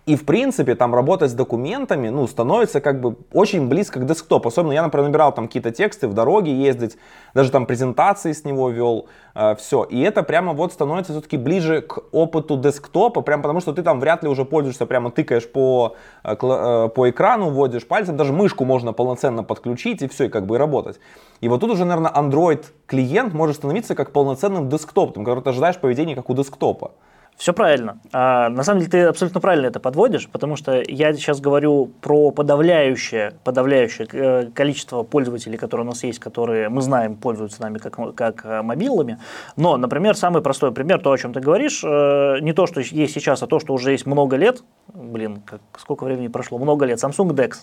[0.08, 4.50] И, в принципе, там работать с документами, ну, становится как бы очень близко к десктопу.
[4.50, 6.98] Особенно я, например, набирал там какие-то тексты в дороге ездить,
[7.36, 9.84] даже там презентации с него вел, э, все.
[9.84, 14.00] И это прямо вот становится все-таки ближе к опыту десктопа, прям потому что ты там
[14.00, 18.66] вряд ли уже пользуешься, прямо тыкаешь по, э, э, по экрану, вводишь пальцем, даже мышку
[18.66, 21.00] можно полноценно подключить и все, и как бы и работать.
[21.42, 25.78] И вот тут уже, наверное, Android клиент может становиться как полноценным десктопом, который ты ожидаешь
[25.78, 26.92] поведения как у десктопа.
[27.42, 27.98] Все правильно.
[28.14, 32.30] А, на самом деле ты абсолютно правильно это подводишь, потому что я сейчас говорю про
[32.30, 38.14] подавляющее, подавляющее э, количество пользователей, которые у нас есть, которые мы знаем пользуются нами как,
[38.14, 39.18] как э, мобилами.
[39.56, 43.16] Но, например, самый простой пример, то, о чем ты говоришь, э, не то, что есть
[43.16, 44.62] сейчас, а то, что уже есть много лет.
[44.94, 46.60] Блин, как, сколько времени прошло?
[46.60, 47.04] Много лет.
[47.04, 47.54] Samsung DeX.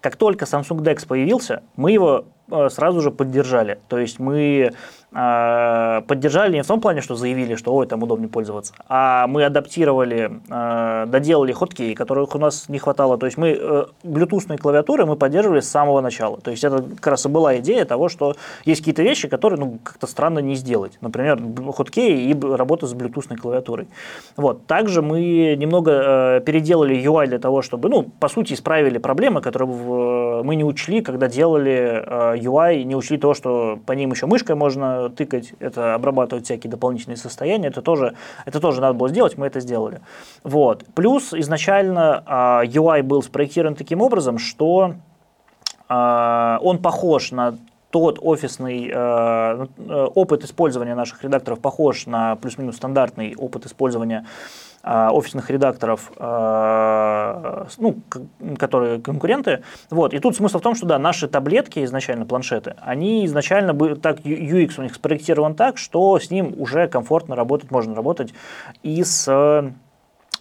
[0.00, 2.26] Как только Samsung DeX появился, мы его
[2.68, 3.78] сразу же поддержали.
[3.88, 4.72] То есть мы
[5.12, 9.44] э, поддержали не в том плане, что заявили, что ой, там удобнее пользоваться, а мы
[9.44, 13.18] адаптировали, э, доделали хоткей, которых у нас не хватало.
[13.18, 16.38] То есть мы э, Bluetooth клавиатуры мы поддерживали с самого начала.
[16.40, 19.78] То есть это как раз и была идея того, что есть какие-то вещи, которые ну,
[19.82, 20.98] как-то странно не сделать.
[21.00, 21.40] Например,
[21.72, 23.88] хоткей и работа с Bluetooth клавиатурой.
[24.36, 24.66] Вот.
[24.66, 29.68] Также мы немного э, переделали UI для того, чтобы, ну, по сути, исправили проблемы, которые
[29.68, 34.26] в, мы не учли, когда делали э, UI не учли то, что по ним еще
[34.26, 39.36] мышкой можно тыкать, это обрабатывать всякие дополнительные состояния, это тоже, это тоже надо было сделать,
[39.38, 40.00] мы это сделали.
[40.42, 40.84] Вот.
[40.94, 44.94] Плюс изначально uh, UI был спроектирован таким образом, что
[45.88, 47.56] uh, он похож на
[47.94, 49.66] тот офисный э,
[50.16, 57.96] опыт использования наших редакторов похож на плюс-минус стандартный опыт использования а, офисных редакторов, а, ну,
[58.58, 59.62] которые конкуренты.
[59.90, 60.12] Вот.
[60.12, 64.20] И тут смысл в том, что да, наши таблетки изначально, планшеты, они изначально были, так,
[64.20, 68.34] UX у них спроектирован так, что с ним уже комфортно работать, можно работать
[68.82, 69.72] и с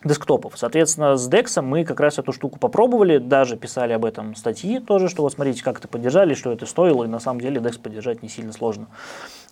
[0.04, 0.54] десктопов.
[0.58, 5.10] Соответственно, с DEX мы как раз эту штуку попробовали, даже писали об этом статьи тоже,
[5.10, 8.22] что вот смотрите, как это поддержали, что это стоило, и на самом деле DEX поддержать
[8.22, 8.88] не сильно сложно.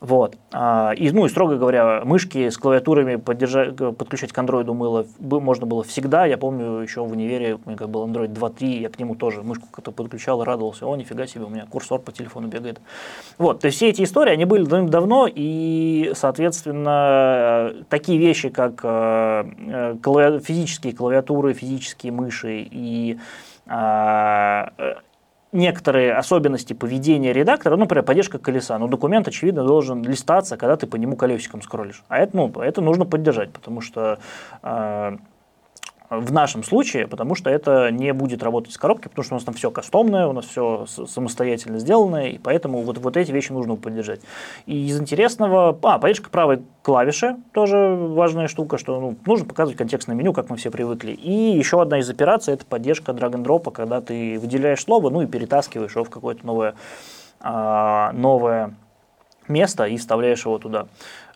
[0.02, 0.36] Вот.
[0.52, 5.68] А, и, ну, и, строго говоря, мышки с клавиатурами поддержать, подключать к Android было, можно
[5.68, 6.26] было всегда.
[6.26, 9.44] Я помню, еще в универе, у меня как был Android 2.3, я к нему тоже
[9.44, 10.88] мышку как-то подключал и радовался.
[10.88, 12.82] О, нифига себе, у меня курсор по телефону бегает.
[13.38, 13.60] Вот.
[13.60, 20.40] То есть все эти истории, они были давно, и, соответственно, такие вещи, как э, э,
[20.44, 23.20] физические клавиатуры, физические мыши и
[23.68, 24.72] а,
[25.52, 30.88] некоторые особенности поведения редактора, ну, например, поддержка колеса, но документ, очевидно, должен листаться, когда ты
[30.88, 32.04] по нему колесиком скроллишь.
[32.08, 34.20] А это, ну, это нужно поддержать, потому что
[34.64, 35.18] э,
[36.12, 39.46] в нашем случае, потому что это не будет работать с коробки, потому что у нас
[39.46, 43.78] там все кастомное, у нас все самостоятельно сделанное, и поэтому вот, вот эти вещи нужно
[43.78, 44.20] поддержать.
[44.66, 50.18] И из интересного, а, поддержка правой клавиши, тоже важная штука, что ну, нужно показывать контекстное
[50.18, 51.14] меню, как мы все привыкли.
[51.14, 55.22] И еще одна из операций– это поддержка drag and drop, когда ты выделяешь слово, ну
[55.22, 56.76] и перетаскиваешь его в какое-то новое
[57.40, 58.76] а, новое
[59.48, 60.88] место и вставляешь его туда.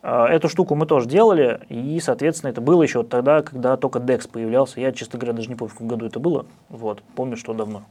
[0.02, 4.28] А, эту штуку мы тоже делали, и, соответственно, это было еще тогда, когда только DEX
[4.30, 4.80] появлялся.
[4.80, 6.46] Я, честно говоря, даже не помню, в каком году это было.
[6.68, 7.82] Вот, помню, что давно.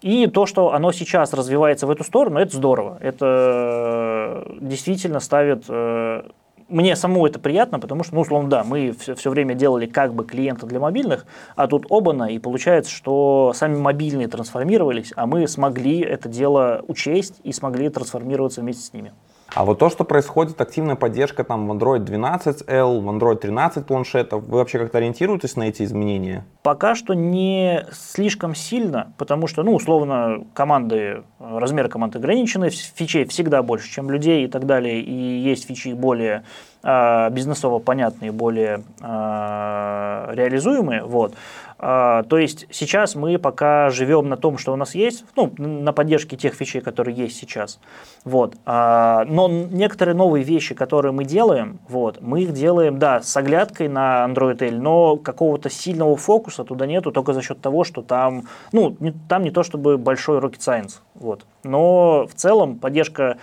[0.00, 2.98] И то, что оно сейчас развивается в эту сторону, это здорово.
[3.00, 6.22] Это действительно ставит э,
[6.68, 10.14] мне самому это приятно, потому что, ну, условно, да, мы все, все время делали как
[10.14, 15.48] бы клиента для мобильных, а тут оба-на, и получается, что сами мобильные трансформировались, а мы
[15.48, 19.12] смогли это дело учесть и смогли трансформироваться вместе с ними.
[19.54, 24.44] А вот то, что происходит, активная поддержка там в Android 12L, в Android 13 планшетов,
[24.44, 26.44] вы вообще как-то ориентируетесь на эти изменения?
[26.62, 33.62] Пока что не слишком сильно, потому что, ну, условно, команды, размер команд ограничены, фичей всегда
[33.62, 36.44] больше, чем людей и так далее, и есть фичи более
[36.82, 41.34] э, бизнесово понятные, более э, реализуемые, вот.
[41.78, 45.92] А, то есть сейчас мы пока живем на том, что у нас есть, ну, на
[45.92, 47.78] поддержке тех фичей, которые есть сейчас.
[48.24, 48.56] Вот.
[48.66, 53.88] А, но некоторые новые вещи, которые мы делаем, вот, мы их делаем, да, с оглядкой
[53.88, 58.44] на Android L, но какого-то сильного фокуса туда нету только за счет того, что там,
[58.72, 58.96] ну,
[59.28, 61.00] там не то чтобы большой rocket science.
[61.14, 61.46] Вот.
[61.62, 63.38] Но в целом поддержка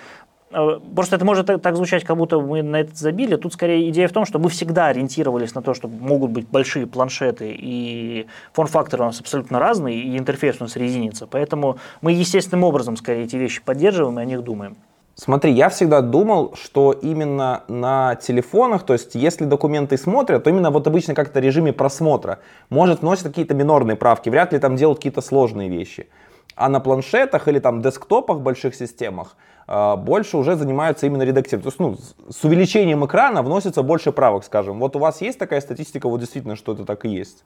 [0.50, 3.36] просто это может так, звучать, как будто мы на это забили.
[3.36, 6.88] Тут скорее идея в том, что мы всегда ориентировались на то, что могут быть большие
[6.88, 11.28] планшеты, и форм-факторы у нас абсолютно разные, и интерфейс у нас резинится.
[11.28, 14.78] Поэтому мы естественным образом скорее эти вещи поддерживаем и о них думаем.
[15.18, 20.72] Смотри, я всегда думал, что именно на телефонах, то есть если документы смотрят, то именно
[20.72, 22.40] вот обычно как-то в режиме просмотра
[22.70, 26.10] может вносить какие-то минорные правки, вряд ли там делают какие-то сложные вещи.
[26.58, 29.38] А на планшетах или там десктопах, больших системах,
[29.68, 31.64] больше уже занимаются именно редактированием.
[31.64, 34.80] То есть, ну, с увеличением экрана вносится больше правок, скажем.
[34.80, 37.44] Вот у вас есть такая статистика, вот действительно, что это так и есть?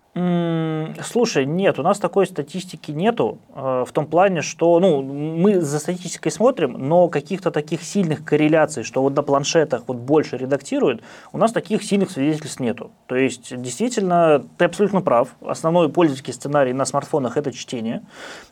[1.03, 5.80] слушай, нет, у нас такой статистики нету, э, в том плане, что, ну, мы за
[5.80, 11.01] статистикой смотрим, но каких-то таких сильных корреляций, что вот на планшетах вот больше редактируют,
[11.32, 12.91] у нас таких сильных свидетельств нету.
[13.07, 15.30] То есть, действительно, ты абсолютно прав.
[15.41, 18.01] Основной пользовательский сценарий на смартфонах– это чтение.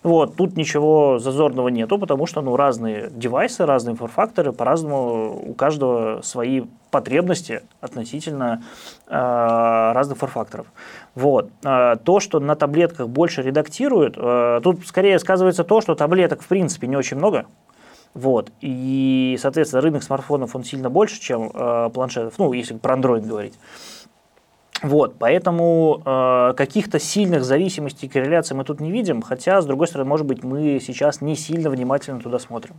[0.03, 5.53] Вот, тут ничего зазорного нету, потому что, ну, разные девайсы, девайсы, разные форфакторы, по-разному у
[5.53, 8.63] каждого свои потребности относительно
[9.07, 10.67] э, разных форфакторов.
[11.15, 11.49] Вот.
[11.63, 16.47] Э, то, что на таблетках больше редактируют, э, тут скорее сказывается то, что таблеток в
[16.47, 17.45] принципе не очень много.
[18.13, 18.51] Вот.
[18.61, 23.53] И, соответственно, рынок смартфонов он сильно больше, чем э, планшетов, ну, если про Android говорить.
[24.83, 29.87] Вот, поэтому э, каких-то сильных зависимостей и корреляций мы тут не видим, хотя, с другой
[29.87, 32.75] стороны, может быть, мы сейчас не сильно внимательно туда смотрим.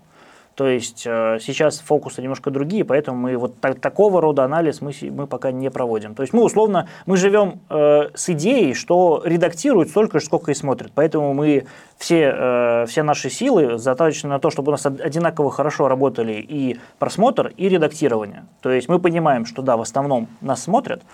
[0.59, 4.91] То есть э, сейчас фокусы немножко другие, поэтому мы вот так, такого рода анализ мы,
[5.13, 6.17] мы пока не проводим.
[6.17, 10.55] То есть мы условно мы живем э, с идеей, что редактируют столько же, сколько и
[10.55, 10.91] смотрят.
[10.93, 15.87] Поэтому мы все, э, все наши силы заточены на то, чтобы у нас одинаково хорошо
[15.87, 18.45] работали и просмотр, и редактирование.
[18.61, 21.05] То есть мы понимаем, что да, в основном нас смотрят,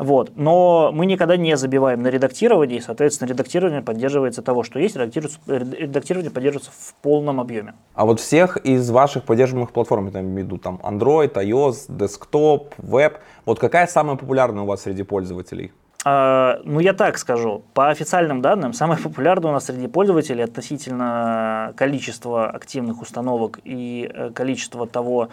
[0.00, 4.96] вот, но мы никогда не забиваем на редактирование, и, соответственно, редактирование поддерживается того, что есть,
[4.96, 7.74] редактирование поддерживается в полном объеме.
[7.92, 12.68] А вот всех из ваших поддерживаемых платформ, я имею в виду там Android, iOS, Desktop,
[12.78, 13.18] Web.
[13.44, 15.70] Вот какая самая популярная у вас среди пользователей?
[16.06, 17.62] А, ну, я так скажу.
[17.74, 24.30] По официальным данным, самое популярное у нас среди пользователей относительно количества активных установок и э,
[24.30, 25.28] количества того,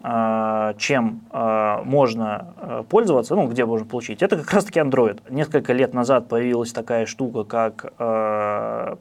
[0.00, 5.20] чем а, можно а, пользоваться, ну, где можно получить, это как раз-таки Android.
[5.28, 7.92] Несколько лет назад появилась такая штука, как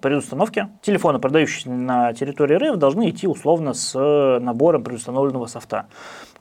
[0.01, 0.69] предустановки.
[0.81, 3.93] Телефоны, продающиеся на территории РФ, должны идти условно с
[4.39, 5.85] набором предустановленного софта.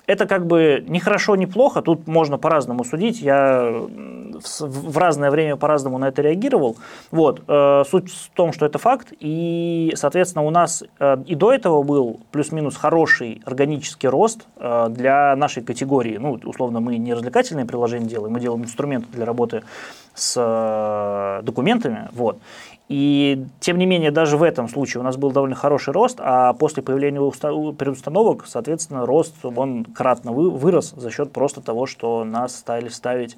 [0.07, 3.21] Это как бы не хорошо, не плохо, тут можно по-разному судить.
[3.21, 3.73] Я
[4.61, 6.77] в разное время по-разному на это реагировал.
[7.11, 7.43] Вот.
[7.49, 11.83] Э, суть в том, что это факт, и, соответственно, у нас э, и до этого
[11.83, 16.19] был плюс-минус хороший органический рост э, для нашей категории.
[16.19, 19.63] Ну, условно, мы не развлекательные приложения делаем, мы делаем инструменты для работы
[20.15, 22.09] с документами.
[22.13, 22.39] Вот.
[22.89, 26.53] И тем не менее, даже в этом случае у нас был довольно хороший рост, а
[26.53, 27.21] после появления
[27.73, 33.37] предустановок, соответственно, рост он кратно вырос за счет просто того, что нас стали ставить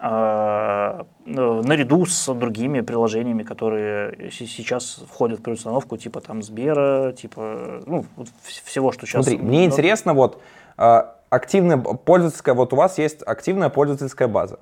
[0.00, 8.04] э, наряду с другими приложениями, которые сейчас входят в предустановку, типа там Сбера, типа ну,
[8.64, 9.24] всего, что сейчас...
[9.24, 10.42] Смотри, мне интересно, вот
[10.76, 14.58] активная пользовательская, вот у вас есть активная пользовательская база.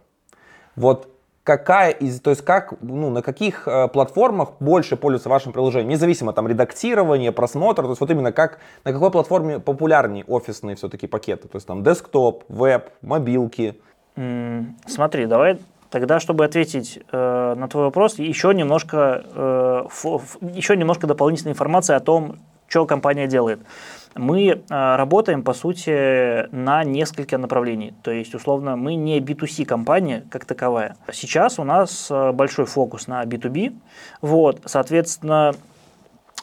[0.76, 1.17] Вот
[1.48, 6.34] какая из, то есть как, ну, на каких э, платформах больше пользуются вашим приложением, независимо
[6.34, 11.48] там редактирование, просмотр, то есть вот именно как, на какой платформе популярнее офисные все-таки пакеты,
[11.48, 13.80] то есть там десктоп, веб, мобилки.
[14.86, 21.06] Смотри, давай тогда, чтобы ответить э, на твой вопрос, еще немножко, э, ф, еще немножко
[21.06, 22.36] дополнительной информации о том,
[22.66, 23.60] что компания делает?
[24.18, 27.94] Мы работаем, по сути, на несколько направлений.
[28.02, 30.96] То есть, условно, мы не B2C компания как таковая.
[31.12, 33.76] Сейчас у нас большой фокус на B2B.
[34.20, 35.54] Вот, соответственно,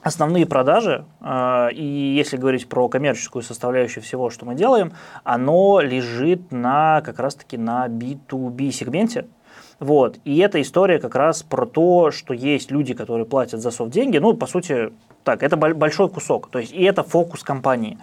[0.06, 6.52] основные продажи, э, и если говорить про коммерческую составляющую всего, что мы делаем, оно лежит
[6.52, 9.26] на как раз-таки на B2B сегменте.
[9.80, 10.20] Вот.
[10.24, 14.18] И эта история как раз про то, что есть люди, которые платят за софт деньги.
[14.18, 14.92] Ну, по сути,
[15.24, 16.50] так, это большой кусок.
[16.50, 17.98] То есть, и это фокус компании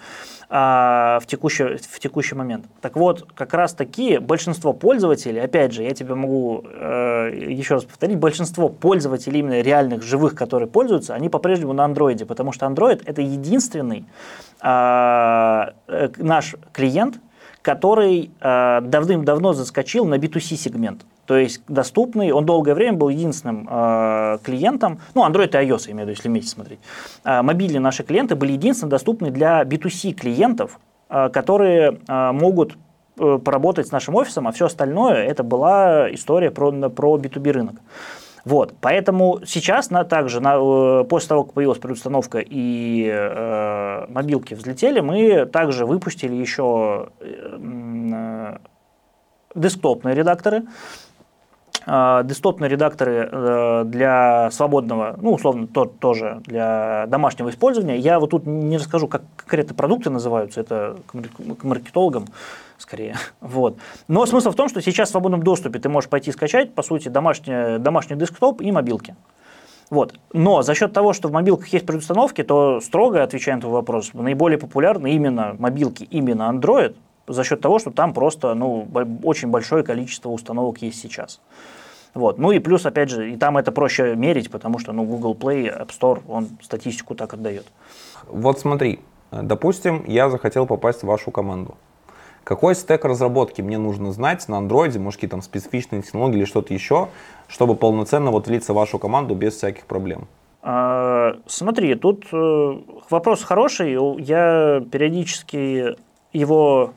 [0.50, 2.66] а, в, текущий, в текущий момент.
[2.82, 7.84] Так вот, как раз такие большинство пользователей, опять же, я тебе могу э, еще раз
[7.84, 13.02] повторить, большинство пользователей именно реальных, живых, которые пользуются, они по-прежнему на андроиде, потому что Android
[13.06, 14.04] это единственный
[14.60, 17.18] а, э, наш клиент,
[17.62, 21.06] который э, давным-давно заскочил на B2C сегмент.
[21.26, 25.92] То есть доступный, он долгое время был единственным э, клиентом, ну, Android и iOS, я
[25.92, 26.80] имею в виду, если вместе смотреть.
[27.24, 32.76] Э, мобильные наши клиенты были единственным доступны для B2C клиентов, э, которые э, могут
[33.18, 37.76] э, поработать с нашим офисом, а все остальное это была история про, про B2B рынок.
[38.44, 44.54] Вот, поэтому сейчас на, также, на, э, после того, как появилась предустановка и э, мобилки
[44.54, 47.58] взлетели, мы также выпустили еще э,
[48.12, 48.58] э,
[49.54, 50.64] десктопные редакторы,
[51.86, 57.98] десктопные редакторы э, для свободного, ну, условно, то, тоже для домашнего использования.
[57.98, 62.26] Я вот тут не расскажу, как конкретно продукты называются, это к маркетологам
[62.78, 63.16] скорее.
[63.40, 63.76] Вот.
[64.08, 67.08] Но смысл в том, что сейчас в свободном доступе ты можешь пойти скачать, по сути,
[67.08, 69.14] домашний, домашний десктоп и мобилки.
[69.90, 70.14] Вот.
[70.32, 74.14] Но за счет того, что в мобилках есть предустановки, то строго отвечая на твой вопрос,
[74.14, 76.96] наиболее популярны именно мобилки, именно Android,
[77.26, 78.88] за счет того, что там просто ну,
[79.22, 81.40] очень большое количество установок есть сейчас.
[82.14, 82.38] Вот.
[82.38, 85.64] Ну и плюс, опять же, и там это проще мерить, потому что ну, Google Play,
[85.66, 87.66] App Store, он статистику так отдает.
[88.28, 89.00] Вот смотри,
[89.30, 91.76] допустим, я захотел попасть в вашу команду.
[92.44, 96.74] Какой стек разработки мне нужно знать на андроиде, может какие там специфичные технологии или что-то
[96.74, 97.08] еще,
[97.46, 100.26] чтобы полноценно вот влиться в вашу команду без всяких проблем?
[100.60, 102.78] А, смотри, тут э,
[103.10, 103.92] вопрос хороший.
[104.22, 105.96] Я периодически
[106.32, 106.92] его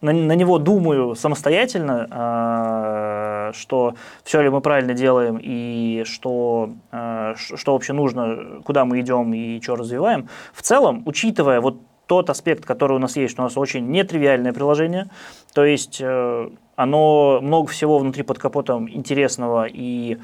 [0.00, 3.94] на, на него думаю самостоятельно, э, что
[4.24, 9.60] все ли мы правильно делаем и что, э, что вообще нужно, куда мы идем и
[9.60, 10.28] что развиваем.
[10.52, 14.52] В целом, учитывая вот тот аспект, который у нас есть, что у нас очень нетривиальное
[14.52, 15.06] приложение,
[15.54, 20.18] то есть э, оно много всего внутри под капотом интересного и э,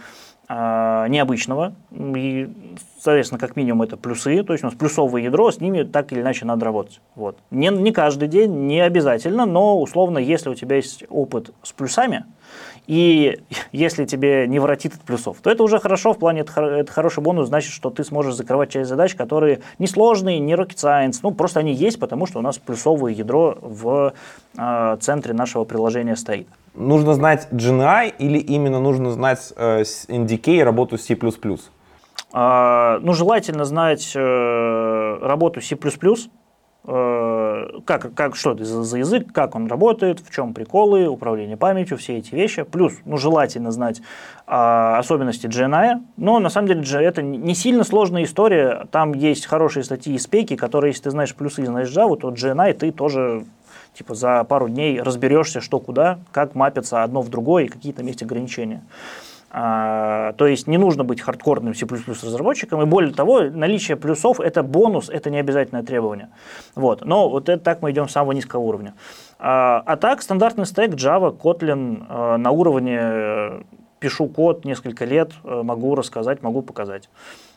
[0.48, 2.48] необычного, и,
[3.00, 6.20] соответственно, как минимум это плюсы, то есть у нас плюсовое ядро, с ними так или
[6.20, 7.00] иначе надо работать.
[7.16, 7.36] Вот.
[7.50, 12.24] Не, не каждый день, не обязательно, но условно, если у тебя есть опыт с плюсами,
[12.86, 13.40] и
[13.72, 17.22] если тебе не воротит от плюсов, то это уже хорошо, в плане это, это хороший
[17.22, 21.32] бонус, значит, что ты сможешь закрывать часть задач, которые не сложные, не rocket science, ну
[21.32, 24.14] просто они есть, потому что у нас плюсовое ядро в
[24.56, 26.46] э, центре нашего приложения стоит.
[26.76, 31.16] Нужно знать GNI или именно нужно знать э, NDK и работу C++?
[32.32, 35.76] А, ну, желательно знать э, работу C++,
[36.88, 41.56] Э, как, как, что это за, за язык, как он работает, в чем приколы, управление
[41.56, 42.62] памятью, все эти вещи.
[42.62, 44.00] Плюс, ну, желательно знать
[44.46, 48.86] а, особенности GNI, но на самом деле это не сильно сложная история.
[48.92, 52.30] Там есть хорошие статьи и спеки, которые, если ты знаешь плюсы и знаешь Java, то
[52.30, 53.44] GNI ты тоже
[53.96, 58.06] типа за пару дней разберешься, что куда, как мапится одно в другое и какие там
[58.06, 58.82] есть ограничения.
[59.50, 64.62] А, то есть не нужно быть хардкорным C++ разработчиком, и более того, наличие плюсов– это
[64.62, 66.28] бонус, это не обязательное требование.
[66.74, 67.04] Вот.
[67.04, 68.94] Но вот это так мы идем с самого низкого уровня.
[69.38, 73.62] А, а так, стандартный стек Java, Kotlin а, на уровне э,
[73.98, 77.08] пишу код несколько лет, э, могу рассказать, могу показать.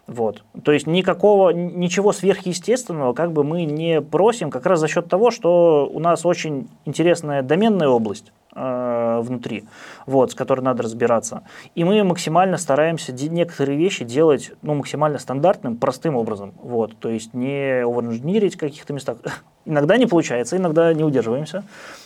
[0.10, 0.44] Вот.
[0.64, 5.30] То есть никакого, ничего сверхъестественного как бы мы не просим, как раз за счет того,
[5.30, 9.66] что у нас очень интересная доменная область э, внутри,
[10.08, 11.44] вот, с которой надо разбираться.
[11.76, 16.54] И мы максимально стараемся некоторые вещи делать ну, максимально стандартным, простым образом.
[16.60, 19.18] Вот, то есть не оверинженерить в каких-то местах.
[19.66, 21.64] Иногда не получается, иногда не удерживаемся.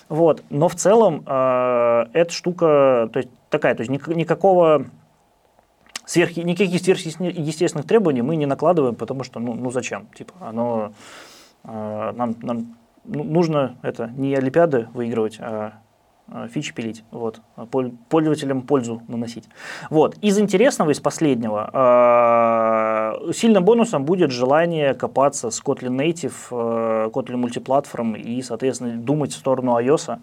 [0.09, 0.43] Вот.
[0.49, 4.87] Но в целом э, эта штука то есть, такая, то есть никакого
[6.05, 10.07] сверх, никаких сверхъестественных требований мы не накладываем, потому что, ну, ну зачем?
[10.15, 10.93] Типа, оно,
[11.63, 12.75] э, нам, нам
[13.05, 15.73] ну, нужно это не Олимпиады выигрывать, а
[16.27, 17.41] э, фичи пилить, вот,
[18.09, 19.47] пользователям пользу наносить.
[19.89, 20.15] Вот.
[20.21, 27.43] Из интересного, из последнего, э, сильным бонусом будет желание копаться с Kotlin Native, э, Kotlin
[27.43, 30.19] Multiplatform и, соответственно, думать в сторону iOS.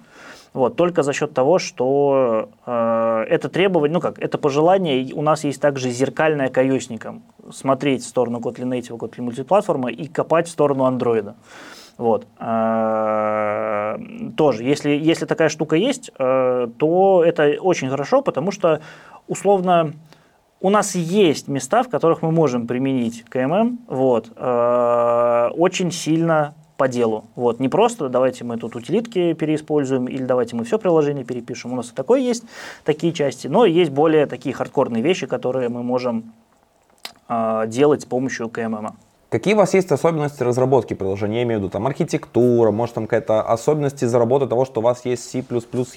[0.52, 5.44] Вот, только за счет того, что э, это требование, ну как, это пожелание, у нас
[5.44, 7.20] есть также зеркальное к iOS
[7.52, 11.34] смотреть в сторону Kotlin Native, Kotlin Multiplatform и копать в сторону Android.
[11.98, 12.26] Вот.
[12.40, 13.98] Э,
[14.36, 18.80] тоже, если, если такая штука есть, э, то это очень хорошо, потому что
[19.28, 19.92] условно
[20.60, 26.88] у нас есть места, в которых мы можем применить КММ, вот, э, очень сильно по
[26.88, 27.24] делу.
[27.36, 27.60] Вот.
[27.60, 31.74] Не просто давайте мы тут утилитки переиспользуем или давайте мы все приложение перепишем.
[31.74, 32.44] У нас и такое есть,
[32.84, 33.48] такие части.
[33.48, 36.32] Но есть более такие хардкорные вещи, которые мы можем
[37.28, 38.96] э, делать с помощью КММ.
[39.28, 41.40] Какие у вас есть особенности разработки приложения?
[41.40, 45.04] Я имею в виду там архитектура, может там какая-то особенности заработать того, что у вас
[45.04, 45.44] есть C++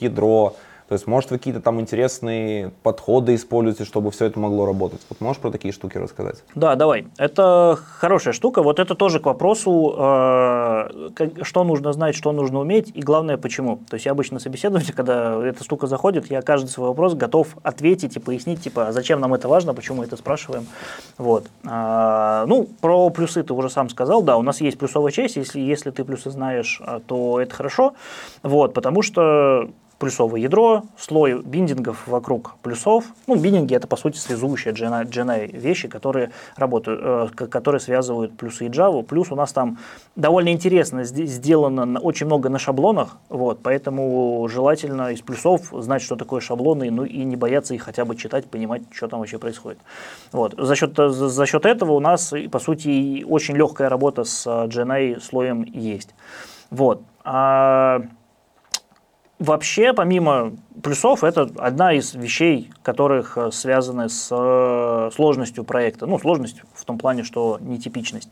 [0.02, 0.54] ядро,
[0.88, 5.02] то есть, может, вы какие-то там интересные подходы используете, чтобы все это могло работать?
[5.10, 6.44] Вот можешь про такие штуки рассказать?
[6.56, 7.08] Да, давай.
[7.18, 8.62] Это хорошая штука.
[8.62, 11.10] Вот это тоже к вопросу, э,
[11.42, 13.78] что нужно знать, что нужно уметь, и главное, почему.
[13.90, 18.16] То есть, я обычно собеседователь, когда эта штука заходит, я каждый свой вопрос готов ответить
[18.18, 20.68] и пояснить, типа, зачем нам это важно, почему мы это спрашиваем.
[21.18, 21.48] Вот.
[21.66, 24.22] А, ну, про плюсы ты уже сам сказал.
[24.22, 25.38] Да, у нас есть плюсовая часть.
[25.38, 27.94] Если, если ты плюсы знаешь, то это хорошо.
[28.42, 29.70] Вот, потому что
[30.04, 33.06] плюсовое ядро, слой биндингов вокруг плюсов.
[33.26, 38.66] Ну, биндинги это по сути связующие GNI, GNI вещи, которые работают, э, которые связывают плюсы
[38.66, 39.02] и Java.
[39.02, 39.78] Плюс у нас там
[40.18, 46.42] довольно интересно сделано очень много на шаблонах, вот, поэтому желательно из плюсов знать, что такое
[46.42, 49.80] шаблоны, ну и не бояться их хотя бы читать, понимать, что там вообще происходит.
[50.34, 50.54] Вот.
[50.58, 55.22] За, счет, за, за счет этого у нас, по сути, очень легкая работа с GNI
[55.22, 56.14] слоем есть.
[56.72, 57.04] Вот.
[57.24, 58.02] А
[59.44, 66.06] Вообще, помимо плюсов, это одна из вещей, которых э, связаны с э, сложностью проекта.
[66.06, 68.30] Ну, сложность в том плане, что нетипичность.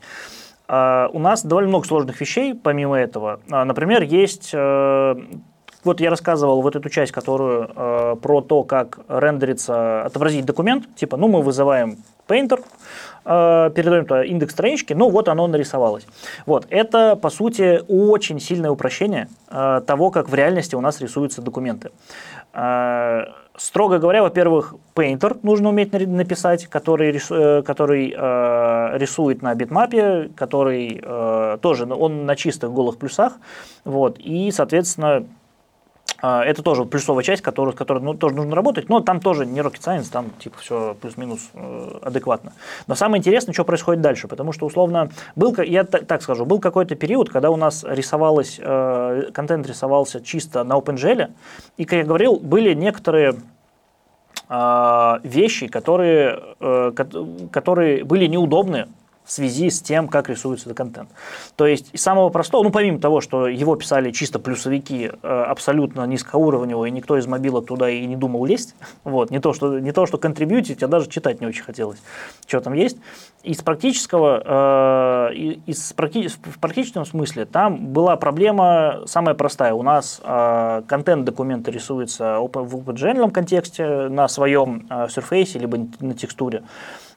[0.68, 3.40] А, у нас довольно много сложных вещей, помимо этого.
[3.50, 5.14] А, например, есть э,
[5.84, 10.94] вот я рассказывал вот эту часть, которую э, про то, как рендерится, отобразить документ.
[10.94, 12.64] Типа, ну, мы вызываем Painter,
[13.24, 16.06] передаем туда индекс странички, ну, вот оно нарисовалось.
[16.46, 21.42] Вот, это, по сути, очень сильное упрощение э, того, как в реальности у нас рисуются
[21.42, 21.90] документы.
[22.52, 23.24] Э,
[23.56, 31.00] строго говоря, во-первых, Painter нужно уметь написать, который, э, который э, рисует на битмапе, который
[31.02, 33.34] э, тоже, он на чистых голых плюсах,
[33.84, 35.24] вот, и, соответственно,
[36.22, 39.58] это тоже плюсовая часть, которую, с которой ну, тоже нужно работать, но там тоже не
[39.58, 42.52] rocket science, там типа все плюс-минус э, адекватно.
[42.86, 46.94] Но самое интересное, что происходит дальше, потому что условно был, я так скажу, был какой-то
[46.94, 51.32] период, когда у нас рисовалось, э, контент рисовался чисто на OpenGL,
[51.76, 53.34] и, как я говорил, были некоторые
[54.48, 56.92] э, вещи, которые, э,
[57.50, 58.86] которые были неудобны
[59.32, 61.08] в связи с тем, как рисуется этот контент.
[61.56, 66.04] То есть из самого простого, ну помимо того, что его писали чисто плюсовики э, абсолютно
[66.04, 68.74] низкоуровневые, и никто из мобилок туда и не думал лезть,
[69.04, 71.96] вот, не то, что, не то, что контрибьютить, а даже читать не очень хотелось,
[72.46, 72.98] что там есть.
[73.42, 79.72] Из практического, э, из, в практическом смысле там была проблема самая простая.
[79.72, 86.12] У нас э, контент документа рисуется в OpenGL контексте на своем э, Surface либо на
[86.12, 86.64] текстуре.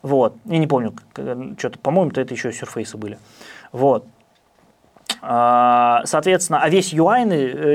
[0.06, 0.36] Вот.
[0.46, 0.94] Я не помню,
[1.58, 3.18] что-то, по-моему, это еще сюрфейсы были.
[3.72, 4.06] Вот.
[5.24, 7.26] А, соответственно, а весь UI,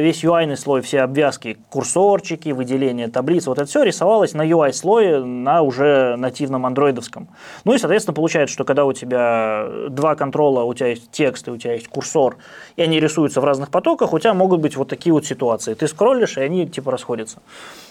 [0.01, 5.25] весь UI слой, все обвязки, курсорчики, выделение таблиц, вот это все рисовалось на UI слое
[5.25, 7.27] на уже нативном андроидовском.
[7.65, 11.51] Ну и, соответственно, получается, что когда у тебя два контрола, у тебя есть текст и
[11.51, 12.37] у тебя есть курсор,
[12.77, 15.75] и они рисуются в разных потоках, у тебя могут быть вот такие вот ситуации.
[15.75, 17.39] Ты скроллишь, и они типа расходятся.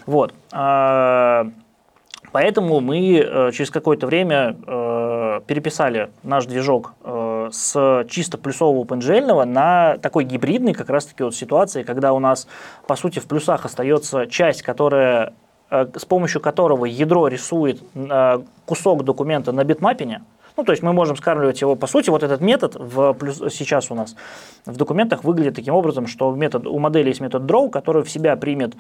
[0.06, 0.34] Вот.
[2.32, 9.46] Поэтому мы э, через какое-то время э, переписали наш движок э, с чисто плюсового OpenGL
[9.46, 12.48] на такой гибридный как раз-таки вот ситуации, когда у нас,
[12.88, 15.34] по сути, в плюсах остается часть, которая,
[15.70, 17.82] с помощью которого ядро рисует
[18.66, 20.22] кусок документа на битмапине,
[20.60, 23.90] ну, то есть мы можем скармливать его, по сути, вот этот метод в плюс, сейчас
[23.92, 24.14] у нас
[24.66, 28.36] в документах выглядит таким образом, что метод, у модели есть метод draw, который в себя
[28.36, 28.74] примет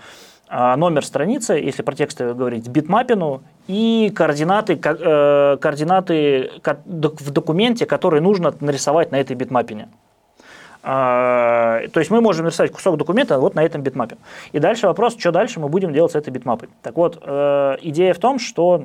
[0.49, 8.21] а, номер страницы, если про тексты говорить, битмапину и координаты, э, координаты в документе, которые
[8.21, 9.87] нужно нарисовать на этой битмапине.
[10.83, 14.17] А, то есть мы можем нарисовать кусок документа вот на этом битмапе.
[14.51, 16.67] И дальше вопрос, что дальше мы будем делать с этой битмапой.
[16.81, 18.83] Так вот, э, идея в том, что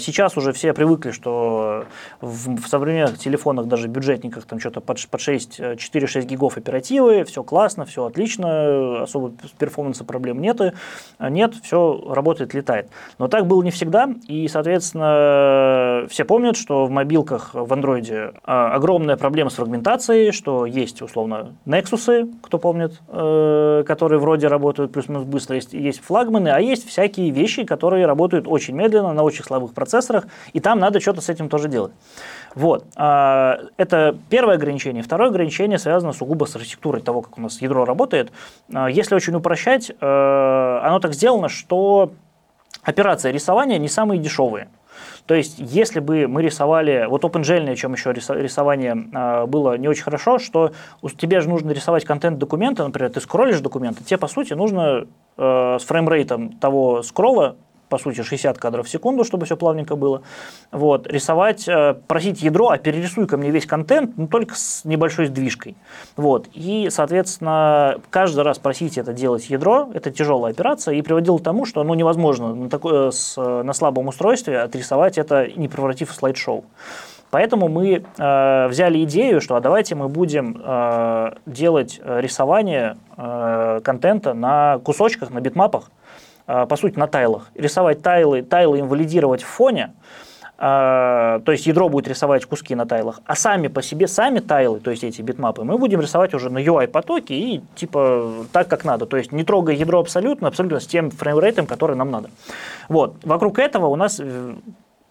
[0.00, 1.86] сейчас уже все привыкли, что
[2.20, 7.42] в, в современных телефонах, даже бюджетниках, там что-то под, под 6, 4-6 гигов оперативы, все
[7.42, 10.74] классно, все отлично, особо перформанса проблем нет,
[11.18, 12.88] нет, все работает, летает.
[13.18, 18.74] Но так было не всегда, и, соответственно, все помнят, что в мобилках в андроиде а,
[18.74, 25.24] огромная проблема с фрагментацией, что есть, условно, Nexus, кто помнит, э, которые вроде работают плюс-минус
[25.24, 29.61] быстро, есть, есть флагманы, а есть всякие вещи, которые работают очень медленно, на очень слабых
[29.62, 31.92] цифровых процессорах, и там надо что-то с этим тоже делать.
[32.54, 32.84] Вот.
[32.96, 35.02] А, это первое ограничение.
[35.02, 38.32] Второе ограничение связано сугубо с архитектурой того, как у нас ядро работает.
[38.72, 42.12] А, если очень упрощать, э, оно так сделано, что
[42.82, 44.68] операции рисования не самые дешевые.
[45.26, 50.02] То есть, если бы мы рисовали, вот OpenGL, чем еще рисование э, было не очень
[50.02, 50.72] хорошо, что
[51.16, 55.06] тебе же нужно рисовать контент документа, например, ты скроллишь документы, тебе, по сути, нужно
[55.36, 57.56] э, с фреймрейтом того скролла
[57.92, 60.22] по сути, 60 кадров в секунду, чтобы все плавненько было.
[60.70, 61.06] Вот.
[61.06, 65.76] Рисовать, э, просить ядро, а перерисуй ко мне весь контент, но только с небольшой сдвижкой.
[66.16, 66.48] Вот.
[66.54, 71.66] И, соответственно, каждый раз просить это делать ядро, это тяжелая операция, и приводило к тому,
[71.66, 76.64] что ну, невозможно на, такое, с, на слабом устройстве отрисовать это, не превратив в слайд-шоу.
[77.30, 84.32] Поэтому мы э, взяли идею, что а давайте мы будем э, делать рисование э, контента
[84.32, 85.90] на кусочках, на битмапах,
[86.66, 87.48] по сути, на тайлах.
[87.54, 89.92] Рисовать тайлы, тайлы инвалидировать в фоне,
[90.64, 94.78] а, то есть ядро будет рисовать куски на тайлах, а сами по себе, сами тайлы,
[94.78, 99.06] то есть эти битмапы, мы будем рисовать уже на UI-потоке и типа так, как надо.
[99.06, 102.30] То есть не трогая ядро абсолютно, абсолютно с тем фреймрейтом, который нам надо.
[102.88, 103.16] Вот.
[103.24, 104.54] Вокруг этого у нас э,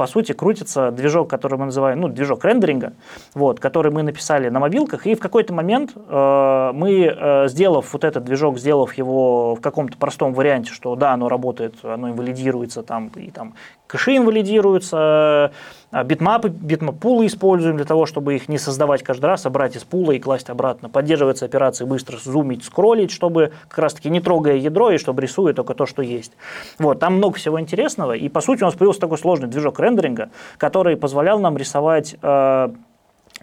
[0.02, 2.94] по сути, крутится движок, который мы называем, ну, движок рендеринга,
[3.36, 8.04] вот, который мы написали на мобилках, и в какой-то момент э, мы, э, сделав вот
[8.04, 13.10] этот движок, сделав его в каком-то простом варианте, что да, оно работает, оно инвалидируется, там,
[13.10, 13.54] и там
[13.86, 15.52] кэши инвалидируются, а
[15.92, 20.12] битмапы, битмап-пулы используем для того, чтобы их не создавать каждый раз, а брать из пула
[20.14, 20.90] и класть обратно.
[20.90, 25.74] Поддерживается операции быстро зумить, скроллить, чтобы как раз-таки не трогая ядро и чтобы рисуя только
[25.74, 26.32] то, что есть.
[26.80, 30.30] Вот, там много всего интересного, и по сути у нас появился такой сложный движок рендеринга,
[30.58, 32.70] который позволял нам рисовать э,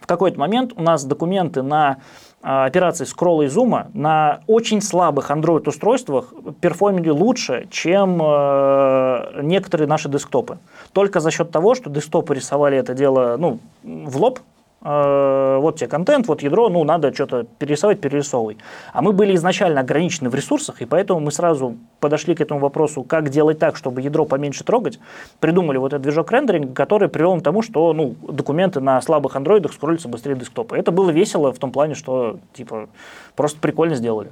[0.00, 1.98] в какой-то момент у нас документы на а,
[2.40, 10.58] операции скролла и зума на очень слабых Android-устройствах перформили лучше, чем э, некоторые наши десктопы.
[10.92, 14.40] Только за счет того, что десктопы рисовали это дело ну, в лоб,
[14.80, 18.58] вот тебе контент, вот ядро, ну, надо что-то перерисовать, перерисовывай.
[18.92, 23.02] А мы были изначально ограничены в ресурсах, и поэтому мы сразу подошли к этому вопросу,
[23.02, 25.00] как делать так, чтобы ядро поменьше трогать.
[25.40, 29.72] Придумали вот этот движок рендеринга, который привел к тому, что ну, документы на слабых андроидах
[29.72, 30.76] скроллятся быстрее десктопа.
[30.76, 32.88] Это было весело в том плане, что типа
[33.34, 34.30] просто прикольно сделали.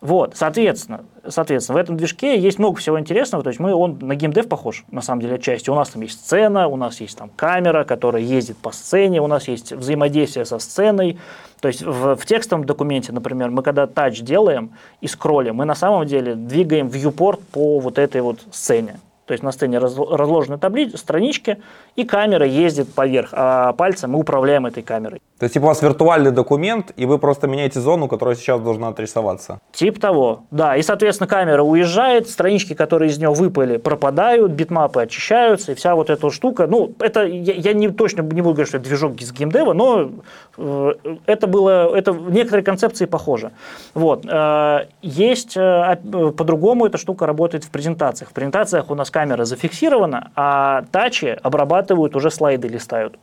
[0.00, 4.14] Вот, соответственно, соответственно, в этом движке есть много всего интересного, то есть мы, он на
[4.14, 5.70] геймдев похож, на самом деле, отчасти.
[5.70, 9.26] У нас там есть сцена, у нас есть там камера, которая ездит по сцене, у
[9.26, 11.18] нас есть взаимодействие со сценой.
[11.60, 15.74] То есть в, в текстовом документе, например, мы когда тач делаем и скроллим, мы на
[15.74, 19.00] самом деле двигаем viewport по вот этой вот сцене.
[19.26, 21.58] То есть на сцене разложены таблички, странички,
[21.96, 25.20] и камера ездит поверх, а пальцем мы управляем этой камерой.
[25.38, 28.88] То есть, типа, у вас виртуальный документ, и вы просто меняете зону, которая сейчас должна
[28.88, 29.60] отрисоваться?
[29.72, 30.76] Тип того, да.
[30.76, 36.10] И, соответственно, камера уезжает, странички, которые из нее выпали, пропадают, битмапы очищаются, и вся вот
[36.10, 36.66] эта штука.
[36.66, 40.10] Ну, это я, я не точно не буду говорить, что это движок из геймдева, но
[40.56, 40.92] э,
[41.26, 43.52] это было, это в некоторой концепции похоже.
[43.94, 44.26] Вот.
[44.28, 45.96] Э, есть, э,
[46.36, 48.30] по-другому эта штука работает в презентациях.
[48.30, 53.16] В презентациях у нас камера зафиксирована, а тачи обрабатывают, уже слайды листают.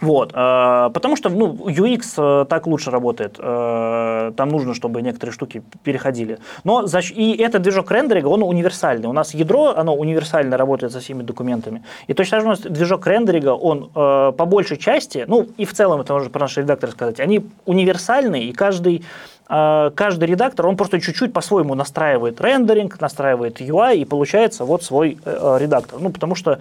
[0.00, 3.36] Вот, э, потому что ну, UX э, так лучше работает.
[3.38, 6.38] Э, там нужно, чтобы некоторые штуки переходили.
[6.64, 9.08] Но за, и этот движок рендеринга, он универсальный.
[9.08, 11.82] У нас ядро, оно универсально работает со всеми документами.
[12.06, 15.72] И точно так же у нас движок рендеринга, он по большей части, ну и в
[15.74, 19.04] целом это можно про наш редактор сказать, они универсальные, и каждый
[19.48, 26.00] каждый редактор, он просто чуть-чуть по-своему настраивает рендеринг, настраивает UI, и получается вот свой редактор.
[26.00, 26.58] Ну, потому что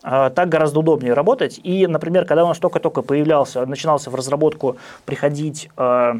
[0.00, 1.60] так гораздо удобнее работать.
[1.62, 6.14] И, например, когда у нас только-только появлялся, начинался в разработку приходить э,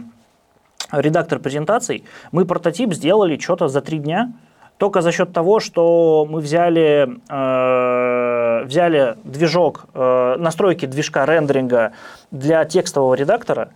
[0.92, 4.32] редактор презентаций, мы прототип сделали что-то за три дня,
[4.78, 11.92] только за счет того, что мы взяли, э, взяли движок, э, настройки движка рендеринга
[12.30, 13.70] для текстового редактора,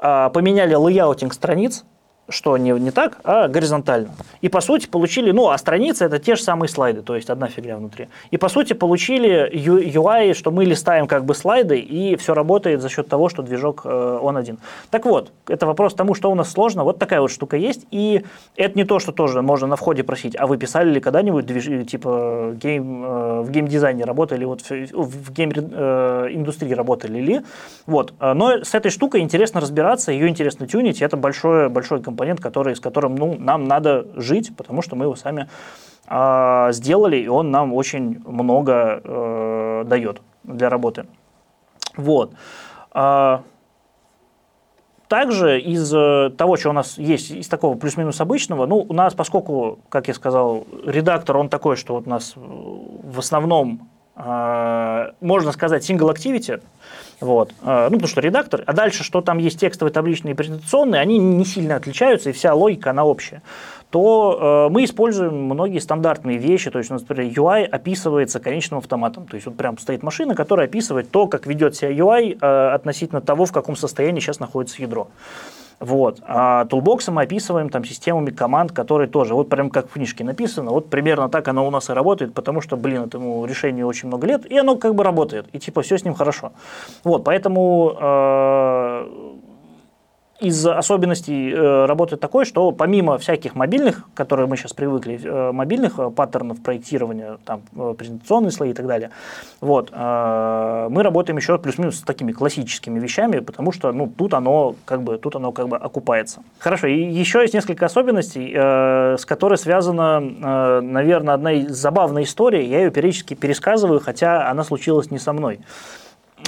[0.00, 1.84] э, поменяли layouting страниц,
[2.28, 4.10] что не, не так, а горизонтально.
[4.40, 7.48] И по сути получили, ну, а страницы это те же самые слайды, то есть одна
[7.48, 8.08] фигня внутри.
[8.30, 12.88] И по сути получили UI, что мы листаем как бы слайды, и все работает за
[12.88, 14.58] счет того, что движок э, он один.
[14.90, 16.84] Так вот, это вопрос тому, что у нас сложно.
[16.84, 18.24] Вот такая вот штука есть, и
[18.56, 21.88] это не то, что тоже можно на входе просить, а вы писали ли когда-нибудь движ...
[21.88, 27.40] типа гейм, э, в геймдизайне работали, вот в, в гейм-индустрии э, работали ли.
[27.86, 28.14] Вот.
[28.20, 32.80] Но с этой штукой интересно разбираться, ее интересно тюнить, это большой, большой компонент, который, с
[32.80, 35.48] которым ну, нам надо жить, потому что мы его сами
[36.08, 41.06] э, сделали, и он нам очень много э, дает для работы.
[41.96, 42.32] Вот.
[42.92, 43.42] А,
[45.08, 49.14] также из э, того, что у нас есть, из такого плюс-минус обычного, ну, у нас,
[49.14, 55.52] поскольку, как я сказал, редактор, он такой, что вот у нас в основном, э, можно
[55.52, 56.60] сказать, single activity,
[57.20, 57.52] вот.
[57.62, 58.62] А, ну, потому что редактор.
[58.66, 62.54] А дальше, что там есть текстовые, табличные и презентационные, они не сильно отличаются, и вся
[62.54, 63.42] логика, она общая
[63.90, 66.70] то э, мы используем многие стандартные вещи.
[66.70, 69.26] То есть, например, UI описывается конечным автоматом.
[69.26, 73.20] То есть, вот прям стоит машина, которая описывает то, как ведет себя UI э, относительно
[73.20, 75.08] того, в каком состоянии сейчас находится ядро.
[75.78, 76.20] Вот.
[76.22, 80.70] А тулбоксы мы описываем там системами команд, которые тоже, вот прям как в книжке написано,
[80.70, 84.26] вот примерно так оно у нас и работает, потому что, блин, этому решению очень много
[84.26, 86.52] лет, и оно как бы работает, и типа все с ним хорошо.
[87.04, 89.25] Вот, поэтому э,
[90.40, 95.98] из особенностей э, работы такой, что помимо всяких мобильных, которые мы сейчас привыкли, э, мобильных
[95.98, 97.62] э, паттернов проектирования, там,
[97.94, 99.10] презентационные слои и так далее,
[99.60, 105.02] вот, мы работаем еще плюс-минус с такими классическими вещами, потому что ну, тут, оно, как
[105.02, 106.42] бы, тут оно как бы окупается.
[106.58, 110.20] Хорошо, и еще есть несколько особенностей, с которой связана,
[110.80, 115.60] наверное, одна забавная история, я ее периодически пересказываю, хотя она случилась не со мной.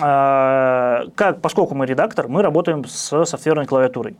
[0.01, 4.17] А, как, поскольку мы редактор, мы работаем с софтверной клавиатурой.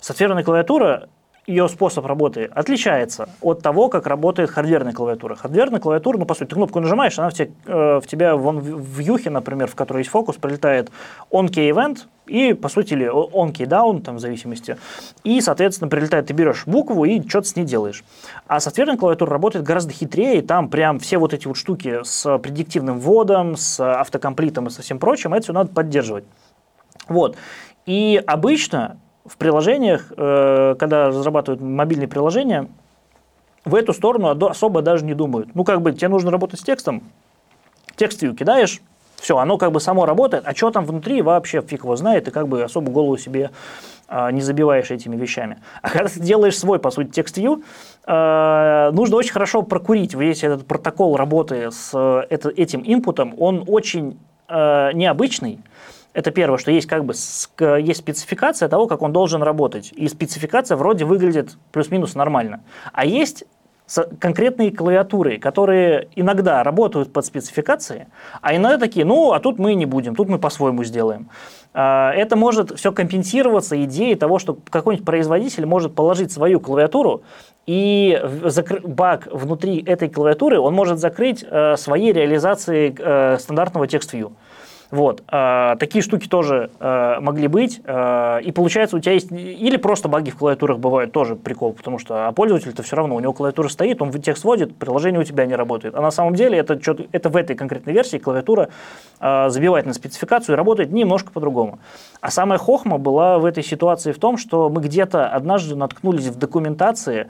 [0.00, 1.08] Софтверная клавиатура
[1.50, 5.34] ее способ работы отличается от того, как работает хардверная клавиатура.
[5.34, 8.60] Хардверная клавиатура, ну, по сути, ты кнопку нажимаешь, она в, те, э, в тебя вон,
[8.60, 10.90] в юхе, например, в которой есть фокус, прилетает
[11.30, 14.76] on-key event, и, по сути, или on-key down, там, в зависимости.
[15.24, 18.04] И, соответственно, прилетает, ты берешь букву и что-то с ней делаешь.
[18.46, 22.38] А софтверная клавиатура работает гораздо хитрее, и там прям все вот эти вот штуки с
[22.38, 26.24] предиктивным вводом, с автокомплитом и со всем прочим, это все надо поддерживать.
[27.08, 27.36] Вот.
[27.86, 32.68] И обычно в приложениях, э, когда разрабатывают мобильные приложения,
[33.64, 35.54] в эту сторону особо даже не думают.
[35.54, 37.02] Ну, как бы тебе нужно работать с текстом,
[37.96, 38.80] текст view кидаешь,
[39.20, 42.30] все, оно как бы само работает, а что там внутри вообще фиг его знает, и
[42.30, 43.50] как бы особо голову себе
[44.08, 45.58] э, не забиваешь этими вещами.
[45.82, 47.62] А когда ты делаешь свой, по сути, текст view,
[48.06, 54.18] э, нужно очень хорошо прокурить весь этот протокол работы с э, этим инпутом, он очень
[54.48, 55.60] э, необычный,
[56.12, 57.14] это первое, что есть как бы
[57.78, 59.92] есть спецификация того, как он должен работать.
[59.92, 62.62] И спецификация вроде выглядит плюс-минус нормально.
[62.92, 63.44] А есть
[64.18, 68.06] конкретные клавиатуры, которые иногда работают под спецификацией,
[68.40, 71.28] а иногда такие, ну, а тут мы не будем, тут мы по-своему сделаем.
[71.72, 77.22] А, это может все компенсироваться идеей того, что какой-нибудь производитель может положить свою клавиатуру,
[77.66, 78.20] и
[78.84, 84.32] баг внутри этой клавиатуры он может закрыть э, своей реализацией э, стандартного текст-view.
[84.90, 85.22] Вот.
[85.28, 87.80] А, такие штуки тоже а, могли быть.
[87.84, 89.30] А, и получается, у тебя есть...
[89.30, 93.20] Или просто баги в клавиатурах бывают тоже прикол, потому что а пользователь-то все равно, у
[93.20, 95.94] него клавиатура стоит, он текст вводит, приложение у тебя не работает.
[95.94, 96.78] А на самом деле это,
[97.12, 98.70] это в этой конкретной версии клавиатура
[99.20, 101.78] а, забивает на спецификацию и работает немножко по-другому.
[102.20, 106.38] А самая хохма была в этой ситуации в том, что мы где-то однажды наткнулись в
[106.38, 107.28] документации,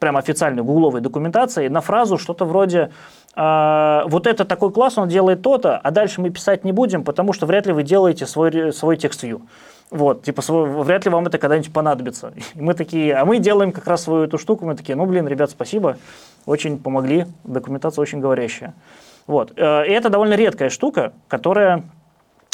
[0.00, 2.90] прям официальной гугловой документации, на фразу что-то вроде
[3.36, 7.32] а, вот это такой класс, он делает то-то, а дальше мы писать не будем, потому
[7.32, 9.42] что вряд ли вы делаете свой, свой текст view.
[9.90, 12.32] Вот, типа, свой, вряд ли вам это когда-нибудь понадобится.
[12.54, 15.28] И мы такие, а мы делаем как раз свою эту штуку, мы такие, ну, блин,
[15.28, 15.98] ребят, спасибо,
[16.46, 18.74] очень помогли, документация очень говорящая.
[19.26, 21.84] Вот, э, и это довольно редкая штука, которая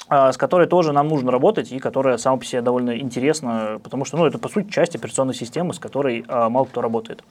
[0.09, 4.17] с которой тоже нам нужно работать и которая сама по себе довольно интересна, потому что,
[4.17, 7.25] ну, это, по сути, часть операционной системы, с которой э, мало кто работает.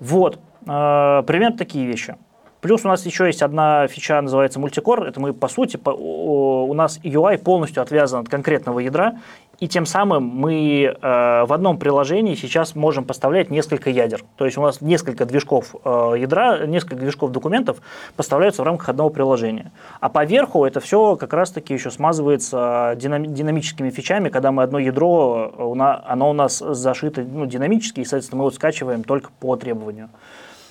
[0.00, 2.16] Вот, примерно такие вещи.
[2.64, 5.04] Плюс у нас еще есть одна фича, называется мультикор.
[5.04, 9.20] Это мы, по сути, по, у нас UI полностью отвязан от конкретного ядра,
[9.64, 14.22] и тем самым мы э, в одном приложении сейчас можем поставлять несколько ядер.
[14.36, 17.78] То есть у нас несколько движков э, ядра, несколько движков документов
[18.14, 19.72] поставляются в рамках одного приложения.
[20.00, 25.54] А поверху это все как раз-таки еще смазывается динами- динамическими фичами, когда мы одно ядро,
[25.56, 30.10] э, оно у нас зашито ну, динамически, и, соответственно, мы его скачиваем только по требованию.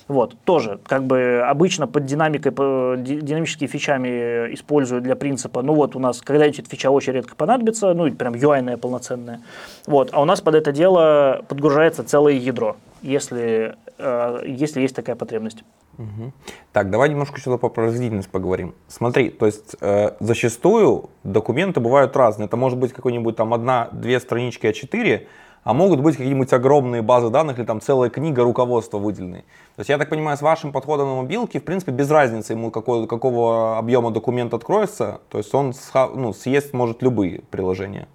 [0.06, 5.96] Вот, тоже, как бы обычно под динамикой, по динамическими фичами использую для принципа, ну вот
[5.96, 9.40] у нас когда-нибудь фича очень редко понадобится, ну прям UI полноценная,
[9.86, 15.16] вот, а у нас под это дело подгружается целое ядро, если, э, если есть такая
[15.16, 15.64] потребность.
[15.96, 16.32] Угу.
[16.72, 18.74] Так, давай немножко еще про производительность поговорим.
[18.88, 22.46] Смотри, то есть э, зачастую документы бывают разные.
[22.46, 25.26] Это может быть какой-нибудь там одна-две странички А4,
[25.64, 29.40] а могут быть какие-нибудь огромные базы данных или там целая книга руководства выделенной.
[29.76, 32.70] То есть я так понимаю, с вашим подходом на мобилке, в принципе, без разницы ему
[32.70, 35.72] какого, какого объема документ откроется, то есть он
[36.14, 38.06] ну, съест может любые приложения.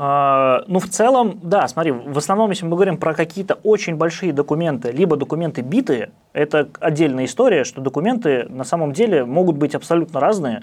[0.00, 4.32] А, ну, в целом, да, смотри, в основном, если мы говорим про какие-то очень большие
[4.32, 10.20] документы, либо документы битые, это отдельная история, что документы на самом деле могут быть абсолютно
[10.20, 10.62] разные,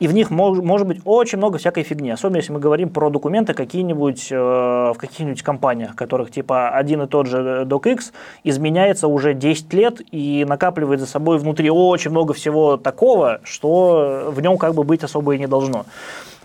[0.00, 3.08] и в них мож, может быть очень много всякой фигни, особенно если мы говорим про
[3.08, 8.12] документы какие-нибудь э, в каких-нибудь компаниях, которых типа один и тот же DocX
[8.42, 14.42] изменяется уже 10 лет и накапливает за собой внутри очень много всего такого, что в
[14.42, 15.86] нем как бы быть особо и не должно.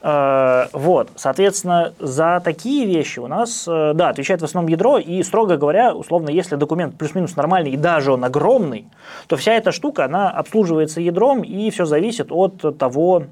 [0.01, 5.21] Э, вот, соответственно, за такие вещи у нас, э, да, отвечает в основном ядро, и,
[5.23, 8.87] строго говоря, условно, если документ плюс-минус нормальный, и даже он огромный,
[9.27, 13.23] то вся эта штука, она обслуживается ядром, и все зависит от того,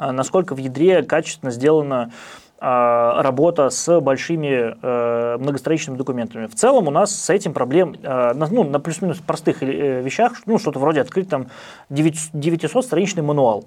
[0.00, 2.10] э, насколько в ядре качественно сделана
[2.58, 6.46] работа с большими э, многостраничными документами.
[6.46, 10.78] В целом у нас с этим проблем на, ну, на плюс-минус простых вещах, ну, что-то
[10.78, 11.48] вроде открыть там
[11.90, 13.66] 900-страничный мануал.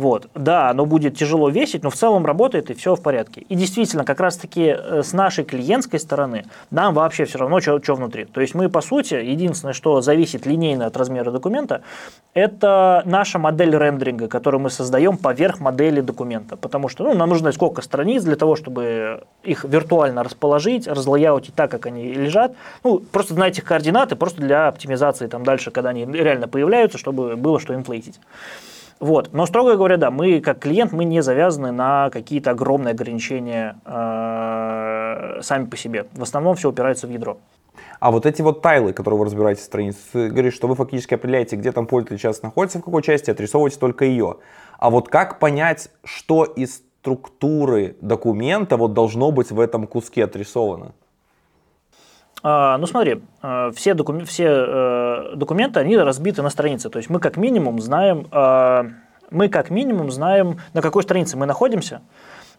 [0.00, 0.30] Вот.
[0.34, 3.42] Да, оно будет тяжело весить, но в целом работает и все в порядке.
[3.42, 8.24] И действительно, как раз-таки э, с нашей клиентской стороны нам вообще все равно, что, внутри.
[8.24, 11.82] То есть мы, по сути, единственное, что зависит линейно от размера документа,
[12.32, 16.56] это наша модель рендеринга, которую мы создаем поверх модели документа.
[16.56, 21.70] Потому что ну, нам нужно сколько страниц для того, чтобы их виртуально расположить, разлояутить так,
[21.70, 22.54] как они лежат.
[22.84, 27.36] Ну, просто знать их координаты, просто для оптимизации там дальше, когда они реально появляются, чтобы
[27.36, 28.18] было что инфлейтить.
[29.00, 29.32] Вот.
[29.32, 35.40] Но, строго говоря, да, мы как клиент, мы не завязаны на какие-то огромные ограничения э,
[35.40, 36.06] сами по себе.
[36.12, 37.38] В основном все упирается в ядро.
[37.98, 41.14] А вот эти вот тайлы, которые вы разбираете в странице, вы говорите, что вы фактически
[41.14, 44.36] определяете, где там пользователь сейчас находится, в какой части, отрисовываете только ее.
[44.78, 50.92] А вот как понять, что из структуры документа вот должно быть в этом куске отрисовано?
[52.42, 56.88] А, ну смотри, а, все, докум, все э, документы, они разбиты на страницы.
[56.88, 58.86] То есть мы как минимум знаем, а,
[59.30, 62.00] мы как минимум знаем, на какой странице мы находимся.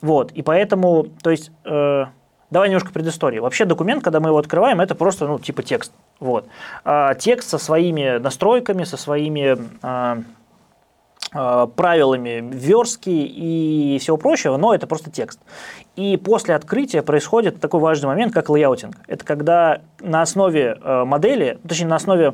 [0.01, 2.05] Вот, и поэтому, то есть, э,
[2.49, 3.39] давай немножко предыстории.
[3.39, 5.93] Вообще документ, когда мы его открываем, это просто, ну, типа текст.
[6.19, 6.47] Вот.
[7.19, 9.57] Текст со своими настройками, со своими
[11.31, 15.39] правилами верстки и всего прочего, но это просто текст.
[15.95, 18.95] И после открытия происходит такой важный момент, как layouting.
[19.07, 22.33] Это когда на основе э, модели, точнее на основе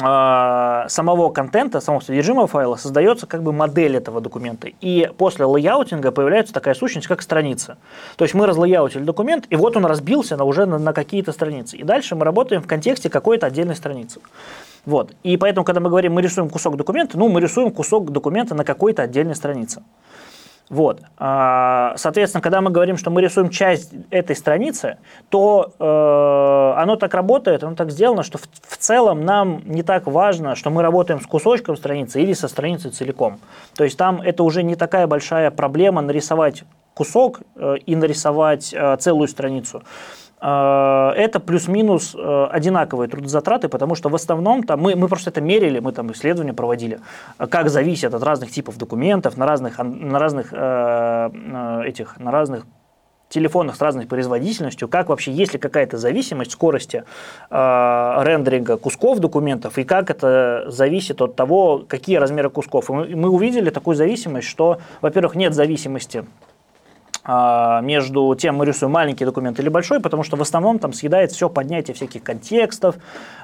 [0.00, 4.68] э, самого контента, самого содержимого файла создается как бы модель этого документа.
[4.80, 7.78] И после layouting а появляется такая сущность, как страница.
[8.16, 11.76] То есть мы разлейаутили документ, и вот он разбился на, уже на, на какие-то страницы.
[11.76, 14.18] И дальше мы работаем в контексте какой-то отдельной страницы.
[14.86, 15.12] Вот.
[15.22, 18.64] И поэтому, когда мы говорим, мы рисуем кусок документа, ну, мы рисуем кусок документа на
[18.64, 19.84] какой-то отдельной странице.
[20.70, 21.02] Вот.
[21.18, 24.96] А, соответственно, когда мы говорим, что мы рисуем часть этой страницы,
[25.28, 30.54] то э, оно так работает, оно так сделано, что в, целом нам не так важно,
[30.54, 33.40] что мы работаем с кусочком страницы или со страницей целиком.
[33.76, 38.96] То есть там это уже не такая большая проблема нарисовать кусок э, и нарисовать э,
[38.98, 39.82] целую страницу.
[40.44, 45.40] Э, это плюс-минус э, одинаковые трудозатраты, потому что в основном там, мы, мы просто это
[45.40, 47.00] мерили, мы там исследования проводили,
[47.38, 52.66] как зависит от разных типов документов, на разных, на разных э, этих, на разных
[53.30, 57.04] телефонах с разной производительностью, как вообще, есть ли какая-то зависимость скорости
[57.50, 57.54] э,
[58.22, 62.90] рендеринга кусков документов, и как это зависит от того, какие размеры кусков.
[62.90, 66.26] И мы, мы увидели такую зависимость, что, во-первых, нет зависимости
[67.26, 71.48] между тем, мы рисуем маленький документ или большой, потому что в основном там съедает все
[71.48, 72.96] поднятие всяких контекстов,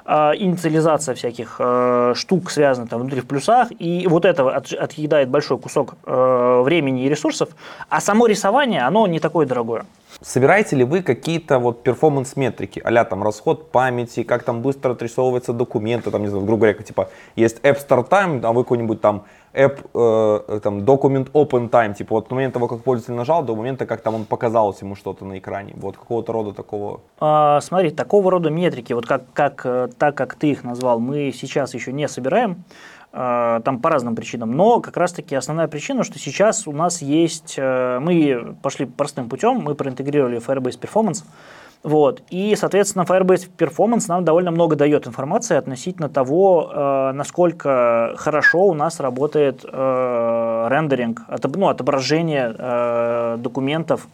[0.04, 5.58] а, инициализация всяких а, штук, связанных там внутри в плюсах, и вот это отъедает большой
[5.58, 7.50] кусок времени и ресурсов,
[7.88, 9.84] а само рисование, оно не такое дорогое.
[10.20, 16.10] Собираете ли вы какие-то вот перформанс-метрики, а там расход памяти, как там быстро отрисовываются документы,
[16.10, 19.78] там, не знаю, грубо говоря, типа, есть App Start Time, а вы какой-нибудь там app,
[19.94, 23.86] э, там, document open time, типа, вот с момента того, как пользователь нажал, до момента,
[23.86, 27.00] как там он показалось ему что-то на экране, вот какого-то рода такого?
[27.18, 31.32] А, смотри, такого рода метрики, вот как, как, э, так как ты их назвал, мы
[31.32, 32.64] сейчас еще не собираем,
[33.12, 34.52] Э, там по разным причинам.
[34.52, 39.56] Но как раз-таки основная причина, что сейчас у нас есть, э, мы пошли простым путем,
[39.56, 41.24] мы проинтегрировали Firebase Performance,
[41.82, 42.22] Вот.
[42.28, 48.74] И, соответственно, Firebase Performance нам довольно много дает информации относительно того, э, насколько хорошо у
[48.74, 54.08] нас работает э, рендеринг, отоб, ну, отображение э, документов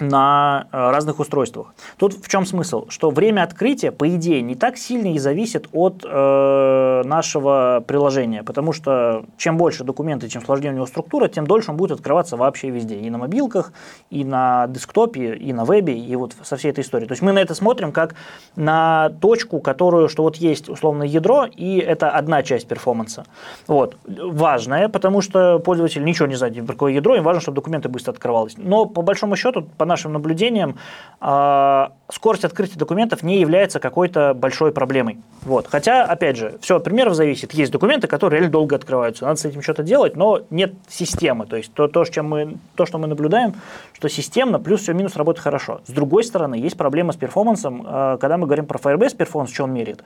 [0.00, 1.74] на э, разных устройствах.
[1.96, 2.86] Тут в чем смысл?
[2.88, 8.72] Что время открытия, по идее, не так сильно и зависит от э, нашего приложения, потому
[8.72, 12.70] что чем больше документы, чем сложнее у него структура, тем дольше он будет открываться вообще
[12.70, 12.96] везде.
[12.96, 13.72] И на мобилках,
[14.10, 17.08] и на десктопе, и на вебе, и вот со всей этой историей.
[17.08, 18.14] То есть мы на это смотрим как
[18.56, 23.24] на точку, которую, что вот есть условно ядро, и это одна часть перформанса.
[23.66, 23.96] Вот.
[24.06, 28.12] Важная, потому что пользователь ничего не знает про какое ядро, им важно, чтобы документы быстро
[28.12, 28.54] открывались.
[28.56, 30.76] Но по большому счету, по нашим наблюдениям,
[31.20, 35.18] а, скорость открытия документов не является какой-то большой проблемой.
[35.42, 35.66] Вот.
[35.68, 37.54] Хотя, опять же, все от примеров зависит.
[37.54, 39.24] Есть документы, которые реально долго открываются.
[39.24, 41.46] Надо с этим что-то делать, но нет системы.
[41.46, 43.54] То есть то, то, чем мы, то что мы наблюдаем,
[43.92, 45.80] что системно плюс все минус работает хорошо.
[45.86, 47.84] С другой стороны, есть проблема с перформансом.
[47.86, 50.04] А, когда мы говорим про Firebase перформанс, что он меряет?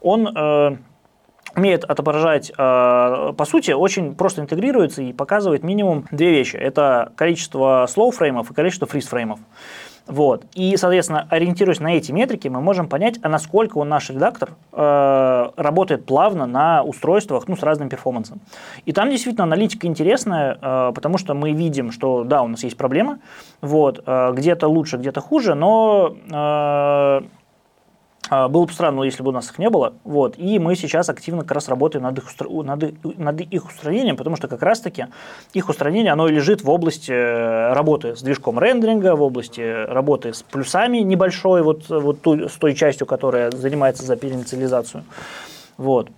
[0.00, 0.76] Он э,
[1.56, 6.56] умеет отображать, э, по сути, очень просто интегрируется и показывает минимум две вещи.
[6.56, 9.40] Это количество slow фреймов и количество freeze фреймов.
[10.10, 10.44] Вот.
[10.54, 15.50] И, соответственно, ориентируясь на эти метрики, мы можем понять, а насколько он, наш редактор, э,
[15.56, 18.40] работает плавно на устройствах ну, с разным перформансом.
[18.86, 22.76] И там действительно аналитика интересная, э, потому что мы видим, что да, у нас есть
[22.76, 23.20] проблема,
[23.60, 27.22] вот, э, где-то лучше, где-то хуже, но э, а,
[28.30, 29.94] было бы странно, если бы у нас их не было.
[30.04, 30.38] Вот.
[30.38, 34.48] И мы сейчас активно как раз работаем над их, над, над их устранением, потому что
[34.48, 35.06] как раз-таки
[35.52, 40.42] их устранение, оно лежит в области э, работы с движком рендеринга, в области работы с
[40.42, 45.04] плюсами небольшой, вот, вот ту, с той частью, которая занимается за переинициализацию.
[45.76, 46.08] Вот.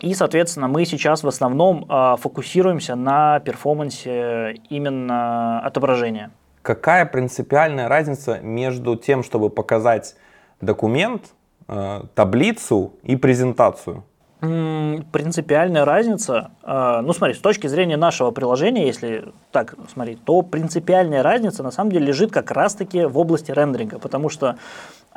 [0.00, 6.30] И, соответственно, мы сейчас в основном э, фокусируемся на перформансе именно отображения.
[6.62, 10.16] Какая принципиальная разница между тем, чтобы показать
[10.60, 11.34] документ,
[11.68, 14.04] э, таблицу и презентацию?
[14.40, 21.22] Принципиальная разница, э, ну смотри, с точки зрения нашего приложения, если так смотреть, то принципиальная
[21.22, 24.56] разница на самом деле лежит как раз-таки в области рендеринга, потому что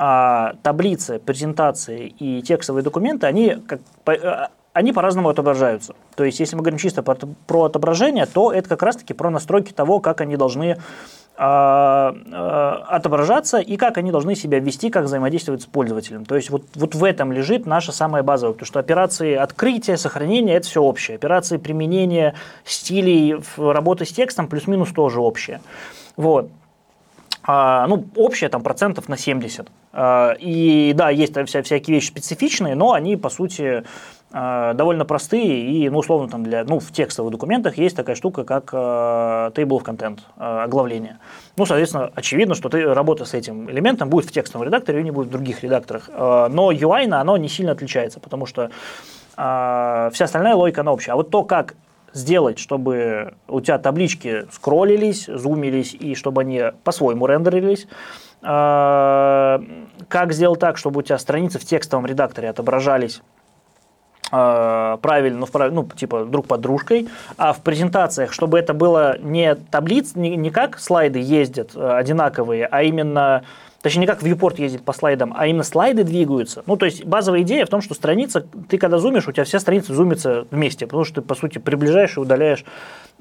[0.02, 5.94] а, таблицы, презентации и текстовые документы, они как, э, они по-разному отображаются.
[6.16, 7.18] То есть, если мы говорим чисто про,
[7.48, 10.78] про отображение, то это как раз-таки про настройки того, как они должны
[11.42, 16.26] отображаться и как они должны себя вести, как взаимодействовать с пользователем.
[16.26, 20.56] То есть вот, вот в этом лежит наша самая базовая, потому что операции открытия, сохранения–
[20.58, 21.16] это все общее.
[21.16, 22.36] Операции применения
[22.66, 25.62] стилей работы с текстом плюс-минус тоже общее.
[26.18, 26.50] Вот.
[27.44, 29.68] А, ну, общее там процентов на 70.
[29.94, 33.84] А, и да, есть там вся, всякие вещи специфичные, но они, по сути, а,
[34.32, 38.72] довольно простые и, ну, условно, там для, ну, в текстовых документах есть такая штука, как
[38.74, 41.18] uh, table of content, uh, оглавление.
[41.58, 45.10] Ну, соответственно, очевидно, что ты, работа с этим элементом будет в текстовом редакторе и не
[45.10, 46.10] будет в других редакторах.
[46.10, 48.70] Uh, но UI на оно не сильно отличается, потому что
[49.34, 51.14] вся остальная логика, она общая.
[51.14, 51.76] А вот то, как
[52.12, 57.88] сделать, чтобы у тебя таблички скроллились, зумились и чтобы они по-своему рендерились,
[58.42, 63.39] как сделать так, чтобы у тебя страницы в текстовом редакторе отображались Э,
[64.30, 67.08] правильно, ну, ну, типа друг под дружкой,
[67.38, 72.66] а в презентациях, чтобы это было не таблиц, не, не как слайды ездят э, одинаковые,
[72.66, 73.44] а именно
[73.82, 76.64] Точнее, не как viewport ездит по слайдам, а именно слайды двигаются.
[76.66, 79.60] Ну, то есть базовая идея в том, что страница, ты когда зумишь, у тебя все
[79.60, 82.66] страницы зумятся вместе, потому что ты, по сути, приближаешь и удаляешь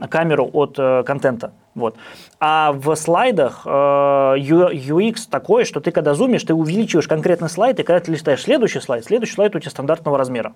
[0.09, 1.53] камеру от э, контента.
[1.75, 1.97] Вот.
[2.41, 7.83] А в слайдах э, UX такой, что ты когда зумишь, ты увеличиваешь конкретный слайд, и
[7.83, 10.55] когда ты листаешь следующий слайд, следующий слайд у тебя стандартного размера.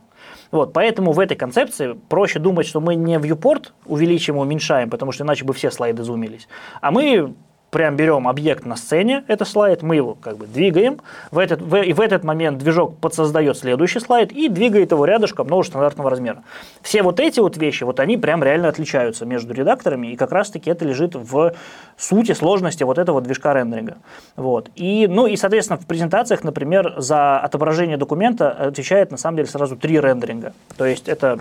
[0.50, 0.72] Вот.
[0.72, 5.44] Поэтому в этой концепции проще думать, что мы не viewport увеличим, уменьшаем, потому что иначе
[5.44, 6.48] бы все слайды зумились,
[6.80, 7.34] а мы
[7.72, 11.00] прям берем объект на сцене, это слайд, мы его как бы двигаем,
[11.30, 15.46] в этот, в, и в этот момент движок подсоздает следующий слайд и двигает его рядышком,
[15.48, 16.42] но уже стандартного размера.
[16.82, 20.70] Все вот эти вот вещи, вот они прям реально отличаются между редакторами, и как раз-таки
[20.70, 21.54] это лежит в
[21.96, 23.96] сути сложности вот этого движка рендеринга.
[24.36, 24.70] Вот.
[24.74, 29.76] И, ну и, соответственно, в презентациях, например, за отображение документа отвечает на самом деле сразу
[29.76, 30.52] три рендеринга.
[30.76, 31.38] То есть это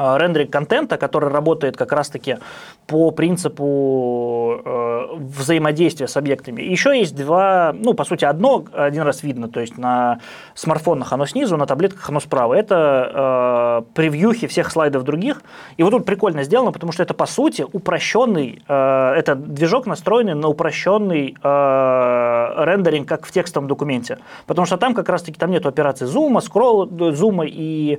[0.00, 2.38] рендеринг контента, который работает как раз-таки
[2.86, 6.62] по принципу э, взаимодействия с объектами.
[6.62, 10.20] Еще есть два, ну, по сути, одно один раз видно, то есть на
[10.54, 12.54] смартфонах оно снизу, на таблетках оно справа.
[12.54, 15.42] Это э, превьюхи всех слайдов других.
[15.76, 20.34] И вот тут прикольно сделано, потому что это, по сути, упрощенный, э, это движок настроенный
[20.34, 24.18] на упрощенный э, рендеринг, как в текстовом документе.
[24.46, 27.98] Потому что там как раз-таки там нет операции зума, скролла, зума и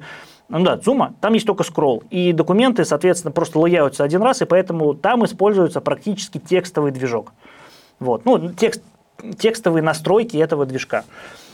[0.59, 2.03] ну да, зума, там есть только скролл.
[2.09, 7.33] И документы, соответственно, просто лояются один раз, и поэтому там используется практически текстовый движок.
[7.99, 8.25] Вот.
[8.25, 8.81] Ну, текст,
[9.37, 11.03] текстовые настройки этого движка.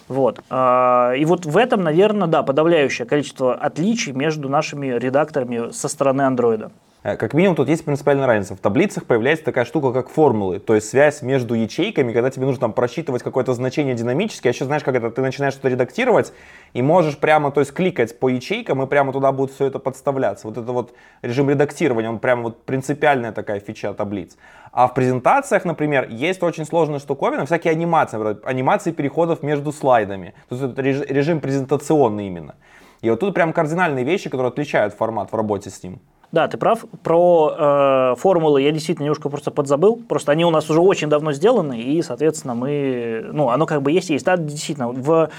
[0.07, 0.39] Вот.
[0.49, 6.21] А, и вот в этом, наверное, да, подавляющее количество отличий между нашими редакторами со стороны
[6.21, 6.71] андроида.
[7.03, 8.55] Э, как минимум тут есть принципиальная разница.
[8.55, 12.61] В таблицах появляется такая штука, как формулы, то есть связь между ячейками, когда тебе нужно
[12.61, 16.33] там просчитывать какое-то значение динамически, а еще знаешь, как это, ты начинаешь что-то редактировать,
[16.73, 20.47] и можешь прямо, то есть кликать по ячейкам, и прямо туда будет все это подставляться.
[20.47, 24.35] Вот это вот режим редактирования, он прямо вот принципиальная такая фича таблиц.
[24.71, 30.33] А в презентациях, например, есть очень сложная штуковина, всякие анимации, анимации переходов между слайдами.
[30.49, 32.55] То есть это режим презентационный именно.
[33.01, 35.99] И вот тут прям кардинальные вещи, которые отличают формат в работе с ним.
[36.31, 36.85] Да, ты прав.
[37.03, 40.01] Про э, формулы я действительно немножко просто подзабыл.
[40.07, 43.25] Просто они у нас уже очень давно сделаны, и, соответственно, мы...
[43.31, 44.25] Ну, оно как бы есть, есть.
[44.25, 45.29] Да, действительно, в,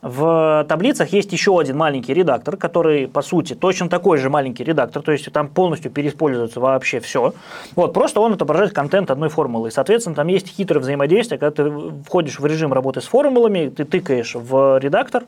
[0.00, 5.02] в таблицах есть еще один маленький редактор, который, по сути, точно такой же маленький редактор,
[5.02, 7.34] то есть там полностью переиспользуется вообще все.
[7.76, 9.68] Вот, просто он отображает контент одной формулы.
[9.68, 11.70] И, соответственно, там есть хитрое взаимодействие, когда ты
[12.06, 15.24] входишь в режим работы с формулами, ты тыкаешь в редактор,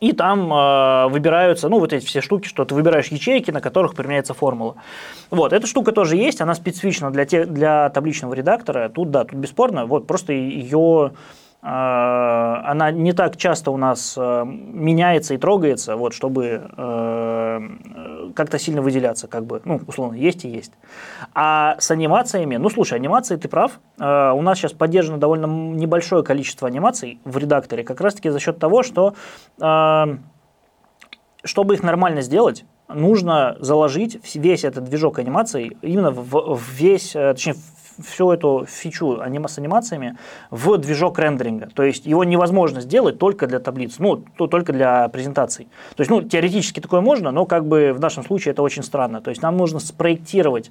[0.00, 3.94] и там э, выбираются, ну, вот эти все штуки, что ты выбираешь ячейки, на которых
[3.94, 4.76] применяется формула.
[5.30, 8.88] Вот, эта штука тоже есть, она специфична для, те, для табличного редактора.
[8.88, 11.12] Тут, да, тут бесспорно, вот, просто ее
[11.68, 17.60] она не так часто у нас а, меняется и трогается, вот, чтобы а,
[18.36, 20.72] как-то сильно выделяться, как бы, ну, условно, есть и есть.
[21.34, 24.02] А с анимациями, ну, слушай, анимации, ты прав, у
[24.42, 29.14] нас сейчас поддержано довольно небольшое количество анимаций в редакторе, как раз-таки за счет того, что
[31.46, 37.56] чтобы их нормально сделать, нужно заложить весь этот движок анимации именно в весь, э, точнее,
[38.02, 40.16] всю эту фичу анима с анимациями
[40.50, 41.68] в движок рендеринга.
[41.74, 45.68] То есть его невозможно сделать только для таблиц, ну, то, только для презентаций.
[45.94, 49.20] То есть, ну, теоретически такое можно, но как бы в нашем случае это очень странно.
[49.20, 50.70] То есть нам нужно спроектировать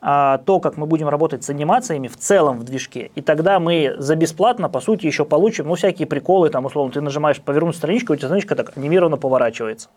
[0.00, 3.10] то, как мы будем работать с анимациями в целом в движке.
[3.14, 7.00] И тогда мы за бесплатно, по сути, еще получим, ну, всякие приколы, там, условно, ты
[7.00, 9.88] нажимаешь повернуть страничку, у тебя страничка так анимированно поворачивается.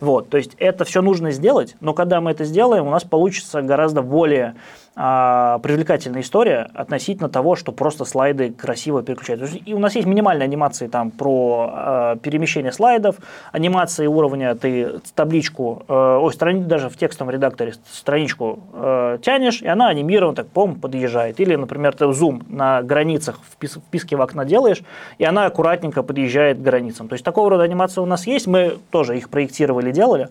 [0.00, 3.62] Вот, то есть это все нужно сделать, но когда мы это сделаем, у нас получится
[3.62, 4.54] гораздо более
[4.94, 9.50] а, привлекательная история относительно того, что просто слайды красиво переключают.
[9.64, 13.16] И у нас есть минимальные анимации там про а, перемещение слайдов,
[13.52, 19.66] анимации уровня, ты табличку, а, ой, страни, даже в текстовом редакторе страничку а, тянешь, и
[19.66, 21.40] она анимирована так, пом, подъезжает.
[21.40, 24.82] Или, например, ты зум на границах в вписке в окна делаешь,
[25.18, 27.08] и она аккуратненько подъезжает к границам.
[27.08, 30.28] То есть такого рода анимации у нас есть, мы тоже их проектировали, делали.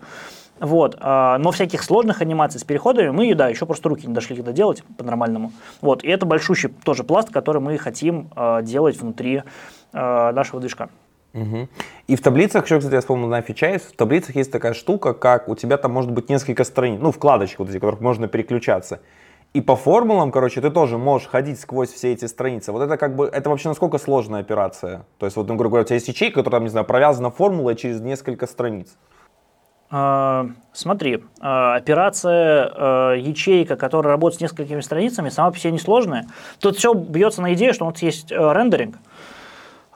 [0.58, 0.96] Вот.
[1.00, 4.44] А, но всяких сложных анимаций с переходами мы, да, еще просто руки не дошли их
[4.44, 5.52] доделать по-нормальному.
[5.80, 6.04] Вот.
[6.04, 9.42] И это большущий тоже пласт, который мы хотим а, делать внутри
[9.92, 10.88] а, нашего движка.
[11.34, 11.68] Угу.
[12.08, 15.14] И в таблицах, еще, кстати, я вспомнил на фича, есть, в таблицах есть такая штука,
[15.14, 19.00] как у тебя там может быть несколько страниц, ну, вкладочек вот эти, которых можно переключаться.
[19.54, 22.72] И по формулам, короче, ты тоже можешь ходить сквозь все эти страницы.
[22.72, 25.04] Вот это как бы, это вообще насколько сложная операция?
[25.18, 27.30] То есть, вот, ну, грубо говоря, у тебя есть ячейка, которая, там, не знаю, провязана
[27.30, 28.96] формулой через несколько страниц.
[29.94, 36.28] А, смотри, а, операция а, ячейка, которая работает с несколькими страницами, сама по себе несложная.
[36.58, 38.96] Тут все бьется на идее, что у нас есть рендеринг.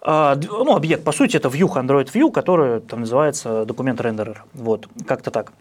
[0.07, 4.45] Ну, объект, по сути, это view, Android View, который там называется документ рендерер.
[4.55, 5.53] Вот, как-то так.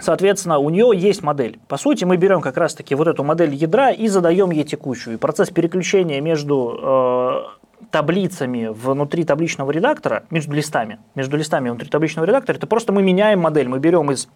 [0.00, 1.58] Соответственно, у нее есть модель.
[1.66, 5.14] По сути, мы берем как раз-таки вот эту модель ядра и задаем ей текущую.
[5.14, 7.50] И процесс переключения между
[7.90, 13.40] таблицами внутри табличного редактора, между листами, между листами внутри табличного редактора, это просто мы меняем
[13.40, 14.28] модель, мы берем из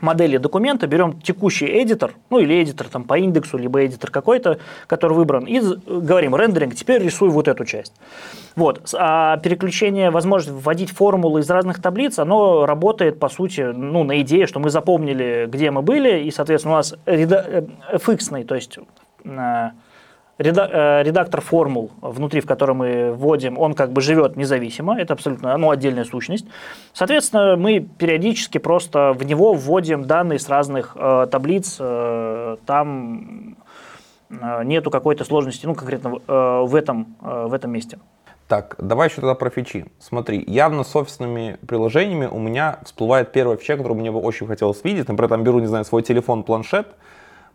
[0.00, 5.16] модели документа, берем текущий эдитор, ну или эдитор там по индексу, либо эдитор какой-то, который
[5.16, 7.92] выбран, и говорим рендеринг, теперь рисуй вот эту часть.
[8.56, 8.94] Вот.
[8.98, 14.46] А переключение, возможность вводить формулы из разных таблиц, оно работает, по сути, ну, на идее,
[14.46, 18.80] что мы запомнили, где мы были, и, соответственно, у нас fx, то есть э,
[19.24, 19.70] Э,
[20.40, 25.70] редактор формул, внутри в котором мы вводим, он как бы живет независимо, это абсолютно ну,
[25.70, 26.46] отдельная сущность.
[26.92, 33.56] Соответственно, мы периодически просто в него вводим данные с разных э, таблиц, э, там
[34.30, 37.98] э, нету какой-то сложности, ну, конкретно э, в, этом, э, в этом месте.
[38.48, 39.86] Так, давай еще тогда про фичи.
[40.00, 44.82] Смотри, явно с офисными приложениями у меня всплывает первая фича, которую мне бы очень хотелось
[44.82, 45.06] видеть.
[45.06, 46.88] Например, там беру, не знаю, свой телефон, планшет,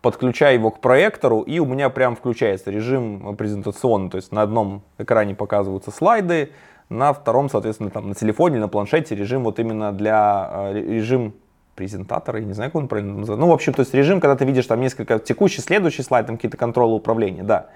[0.05, 4.83] подключаю его к проектору, и у меня прям включается режим презентационный, то есть на одном
[4.99, 6.51] экране показываются слайды,
[6.89, 11.33] на втором, соответственно, там на телефоне, на планшете режим вот именно для э, режим
[11.73, 13.43] презентатора, я не знаю, как он правильно называется.
[13.43, 16.35] Ну, в общем, то есть режим, когда ты видишь там несколько текущий, следующий слайд, там
[16.35, 17.69] какие-то контролы управления, да.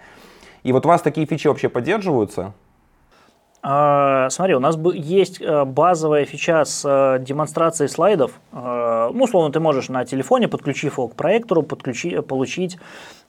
[0.61, 2.53] И вот у вас такие фичи вообще поддерживаются?
[3.61, 8.39] А, смотри, у нас есть э, базовая фича с э, демонстрацией слайдов.
[8.53, 12.77] А, ну, условно, ты можешь на телефоне, подключив его к проектору, подключи, получить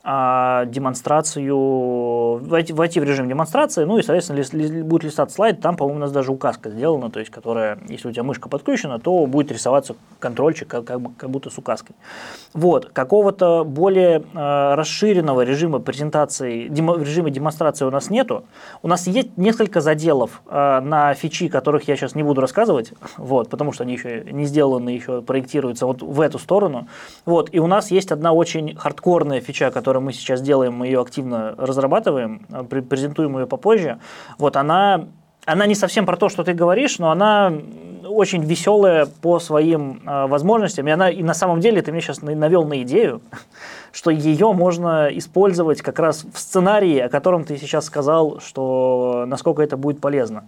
[0.02, 5.60] а, демонстрацию, войти, войти в режим демонстрации, ну и, соответственно, ли, ли, будет листать слайд,
[5.60, 8.98] там, по-моему, у нас даже указка сделана, то есть, которая, если у тебя мышка подключена,
[8.98, 11.94] то будет рисоваться контрольчик, как, как, как будто с указкой.
[12.54, 18.44] Вот, какого-то более э, расширенного режима презентации, демо, режима демонстрации у нас нету.
[18.82, 23.50] У нас есть несколько заделов э, на фичи, которых я сейчас не буду рассказывать, вот,
[23.50, 26.88] потому что они еще не сделаны, еще проектируются вот в эту сторону.
[27.26, 30.86] Вот, и у нас есть одна очень хардкорная фича, которая которую мы сейчас делаем, мы
[30.86, 33.98] ее активно разрабатываем, э, презентуем ее попозже,
[34.38, 35.08] вот она,
[35.44, 37.52] она не совсем про то, что ты говоришь, но она
[38.06, 40.86] очень веселая по своим э, возможностям.
[40.86, 43.20] И, она, и на самом деле ты мне сейчас навел на идею,
[43.92, 49.60] что ее можно использовать как раз в сценарии, о котором ты сейчас сказал, что насколько
[49.60, 50.44] это будет полезно.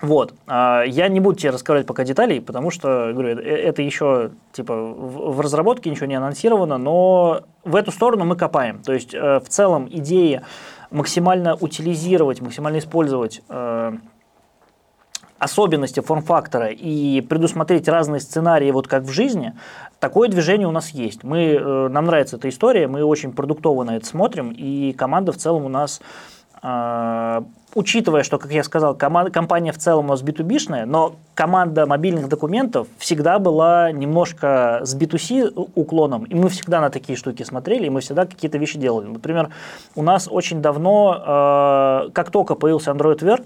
[0.00, 0.34] Вот.
[0.46, 4.74] А, я не буду тебе рассказывать пока деталей, потому что, говорю, э, это еще типа
[4.74, 8.82] в разработке ничего не анонсировано, но в эту сторону мы копаем.
[8.82, 10.42] То есть э, в целом идея
[10.90, 13.92] максимально утилизировать, максимально использовать э,
[15.38, 19.54] особенности форм-фактора и предусмотреть разные сценарии, вот как в жизни,
[19.98, 21.24] такое движение у нас есть.
[21.24, 21.58] Мы,
[21.88, 26.02] нам нравится эта история, мы очень продуктово это смотрим, и команда в целом у нас
[27.74, 32.28] учитывая, что, как я сказал, команда, компания в целом у нас B2B-шная, но команда мобильных
[32.28, 37.90] документов всегда была немножко с B2C уклоном, и мы всегда на такие штуки смотрели, и
[37.90, 39.06] мы всегда какие-то вещи делали.
[39.06, 39.50] Например,
[39.94, 43.44] у нас очень давно, э, как только появился Android Wear,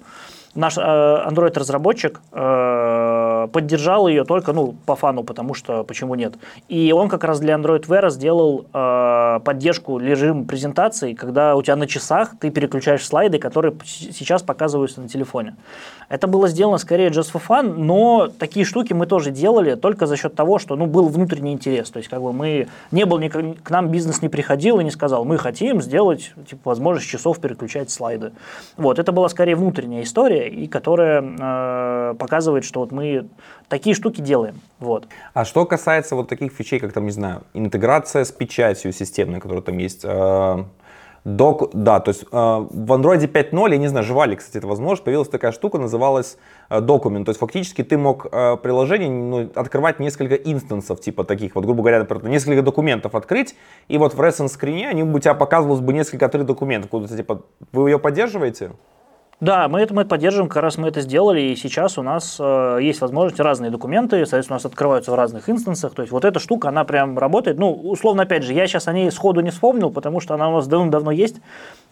[0.54, 6.34] наш э, Android-разработчик э, поддержал ее только, ну, по фану, потому что почему нет.
[6.68, 11.76] И он как раз для Android Wear сделал э, поддержку режима презентации, когда у тебя
[11.76, 15.56] на часах ты переключаешь слайды, которые сейчас показываются на телефоне.
[16.08, 20.16] Это было сделано скорее just for fun, но такие штуки мы тоже делали только за
[20.16, 21.90] счет того, что ну, был внутренний интерес.
[21.90, 23.20] То есть как бы мы не был,
[23.62, 27.90] к нам бизнес не приходил и не сказал, мы хотим сделать типа, возможность часов переключать
[27.90, 28.32] слайды.
[28.76, 33.26] Вот, это была скорее внутренняя история, и которая э, показывает, что вот мы
[33.68, 34.60] такие штуки делаем.
[34.78, 35.06] Вот.
[35.32, 39.62] А что касается вот таких фичей, как там, не знаю, интеграция с печатью системной, которая
[39.62, 40.64] там есть, э,
[41.24, 44.66] Док, да, то есть э, в Android 5.0, я не знаю, жива ли, кстати, это
[44.66, 46.36] возможно, появилась такая штука, называлась
[46.68, 46.80] э.
[46.82, 51.80] То есть фактически ты мог э, приложение ну, открывать несколько инстансов, типа таких, вот грубо
[51.80, 53.56] говоря, например, несколько документов открыть,
[53.88, 56.90] и вот в REST скрине они у тебя показывалось бы несколько три документов.
[56.90, 57.42] Куда-то, типа,
[57.72, 58.72] вы ее поддерживаете?
[59.40, 62.78] Да, мы это, мы поддерживаем, как раз мы это сделали, и сейчас у нас э,
[62.80, 66.38] есть возможность разные документы, соответственно, у нас открываются в разных инстансах, то есть вот эта
[66.38, 69.90] штука, она прям работает, ну, условно, опять же, я сейчас о ней сходу не вспомнил,
[69.90, 71.36] потому что она у нас давно-давно есть,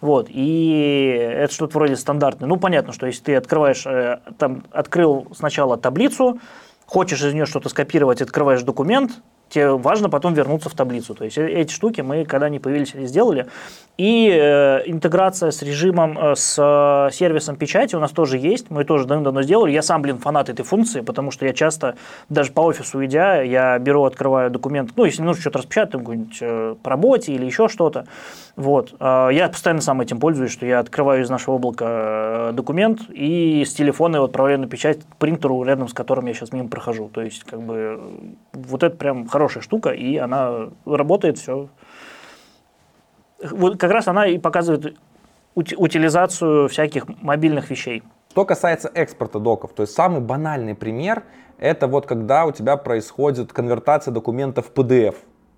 [0.01, 2.49] вот, и это что-то вроде стандартное.
[2.49, 6.39] Ну, понятно, что если ты открываешь, э, там, открыл сначала таблицу,
[6.87, 9.21] хочешь из нее что-то скопировать, открываешь документ,
[9.53, 11.15] тебе важно потом вернуться в таблицу.
[11.15, 13.47] То есть э, эти штуки мы, когда они появились, сделали.
[13.99, 18.71] И э, интеграция с режимом, э, с э, сервисом печати у нас тоже есть.
[18.71, 19.73] Мы тоже давно сделали.
[19.73, 21.97] Я сам, блин, фанат этой функции, потому что я часто,
[22.29, 24.93] даже по офису идя, я беру, открываю документ.
[24.97, 28.07] Ну, если нужно что-то распечатать, какой-нибудь э, по работе или еще что-то.
[28.57, 28.95] Вот.
[29.01, 33.65] Э, я постоянно сам этим пользуюсь, что я открываю из нашего облака э, документ и
[33.65, 37.09] с телефона его отправляю на печать к принтеру, рядом с которым я сейчас мимо прохожу.
[37.09, 38.01] То есть, как бы,
[38.53, 41.69] вот это прям хорошая штука, и она работает, все.
[43.51, 44.97] Вот как раз она и показывает
[45.55, 48.03] утилизацию всяких мобильных вещей.
[48.31, 51.25] Что касается экспорта доков, то есть самый банальный пример,
[51.59, 55.17] это вот когда у тебя происходит конвертация документа в PDF.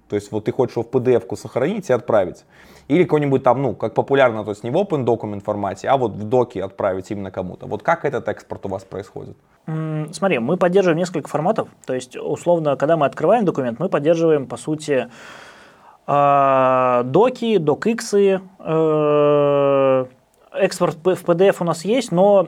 [0.09, 2.45] То есть вот ты хочешь его в PDF-ку сохранить и отправить.
[2.89, 6.13] Или какой-нибудь там, ну, как популярно, то есть не в Open Document формате, а вот
[6.13, 7.67] в доке отправить именно кому-то.
[7.67, 9.37] Вот как этот экспорт у вас происходит?
[10.13, 11.69] Смотри, мы поддерживаем несколько форматов.
[11.87, 15.09] То есть, условно, когда мы открываем документ, мы поддерживаем, по сути,
[16.07, 20.07] а, доки, docx, э,
[20.53, 22.47] экспорт в PDF у нас есть, но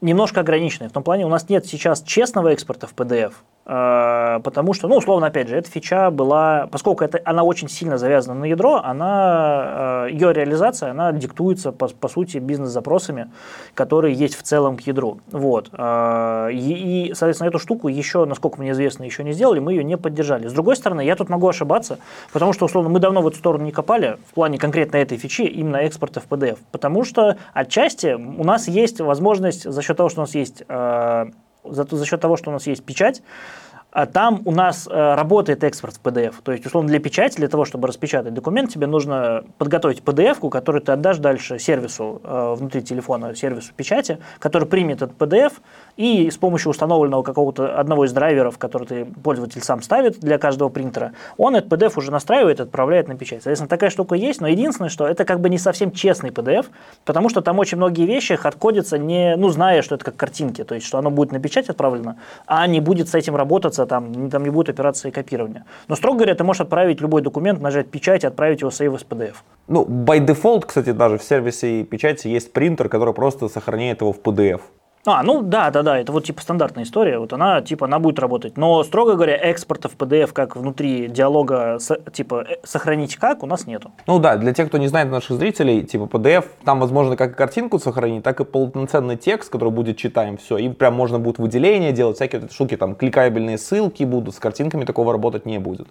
[0.00, 0.88] немножко ограниченный.
[0.88, 3.32] В том плане, у нас нет сейчас честного экспорта в PDF.
[3.64, 7.96] Э, потому что, ну, условно, опять же, эта фича была, поскольку это, она очень сильно
[7.96, 13.30] завязана на ядро, она, э, ее реализация, она диктуется, по, по сути, бизнес-запросами,
[13.74, 15.20] которые есть в целом к ядру.
[15.30, 15.70] Вот.
[15.72, 19.84] Э, и, и, соответственно, эту штуку еще, насколько мне известно, еще не сделали, мы ее
[19.84, 20.48] не поддержали.
[20.48, 21.98] С другой стороны, я тут могу ошибаться,
[22.32, 25.42] потому что, условно, мы давно в эту сторону не копали, в плане конкретно этой фичи,
[25.42, 30.20] именно экспорта в PDF, потому что отчасти у нас есть возможность, за счет того, что
[30.20, 30.64] у нас есть
[31.64, 33.22] за, за счет того, что у нас есть печать,
[33.92, 36.36] а там у нас э, работает экспорт в PDF.
[36.42, 40.80] То есть, условно, для печати, для того, чтобы распечатать документ, тебе нужно подготовить PDF, которую
[40.80, 45.52] ты отдашь дальше сервису э, внутри телефона, сервису печати, который примет этот PDF
[45.96, 50.68] и с помощью установленного какого-то одного из драйверов, который ты, пользователь сам ставит для каждого
[50.68, 53.42] принтера, он этот PDF уже настраивает и отправляет на печать.
[53.42, 56.66] Соответственно, такая штука есть, но единственное, что это как бы не совсем честный PDF,
[57.04, 60.74] потому что там очень многие вещи отходятся не, ну, зная, что это как картинки, то
[60.74, 62.16] есть, что оно будет на печать отправлено,
[62.46, 65.64] а не будет с этим работаться, там, там не будет операции копирования.
[65.88, 69.06] Но, строго говоря, ты можешь отправить любой документ, нажать печать и отправить его save as
[69.06, 69.34] PDF.
[69.68, 74.20] Ну, by default, кстати, даже в сервисе печати есть принтер, который просто сохраняет его в
[74.20, 74.60] PDF.
[75.04, 78.20] А, ну да, да, да, это вот типа стандартная история, вот она типа она будет
[78.20, 78.56] работать.
[78.56, 83.46] Но строго говоря, экспорта в PDF как внутри диалога с, типа э, сохранить как у
[83.46, 83.90] нас нету.
[84.06, 87.34] Ну да, для тех, кто не знает наших зрителей, типа PDF, там возможно как и
[87.34, 91.90] картинку сохранить, так и полноценный текст, который будет читаем все, и прям можно будет выделение
[91.90, 95.88] делать, всякие вот эти штуки, там кликабельные ссылки будут, с картинками такого работать не будет.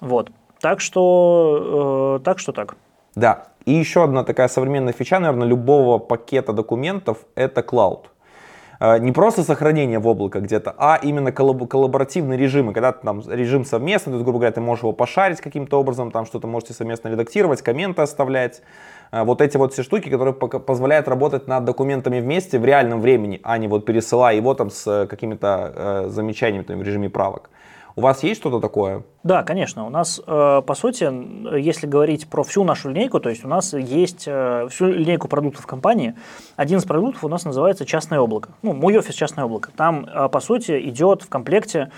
[0.00, 2.74] Вот, так что, э, так что так.
[3.14, 8.06] Да, и еще одна такая современная фича, наверное, любого пакета документов, это Cloud.
[8.80, 14.12] Э, не просто сохранение в облако где-то, а именно коллаборативные режимы, когда там режим совместный,
[14.12, 17.60] то есть, грубо говоря, ты можешь его пошарить каким-то образом, там что-то можете совместно редактировать,
[17.60, 18.62] комменты оставлять.
[19.12, 23.38] Э, вот эти вот все штуки, которые позволяют работать над документами вместе в реальном времени,
[23.42, 27.50] а не вот пересылая его там с какими-то э, замечаниями там, в режиме правок.
[27.96, 29.02] У вас есть что-то такое?
[29.22, 29.86] Да, конечно.
[29.86, 31.04] У нас, э, по сути,
[31.58, 35.66] если говорить про всю нашу линейку, то есть у нас есть э, всю линейку продуктов
[35.66, 36.14] компании.
[36.56, 38.50] Один из продуктов у нас называется частное облако.
[38.62, 39.70] Ну, мой офис частное облако.
[39.76, 41.90] Там, э, по сути, идет в комплекте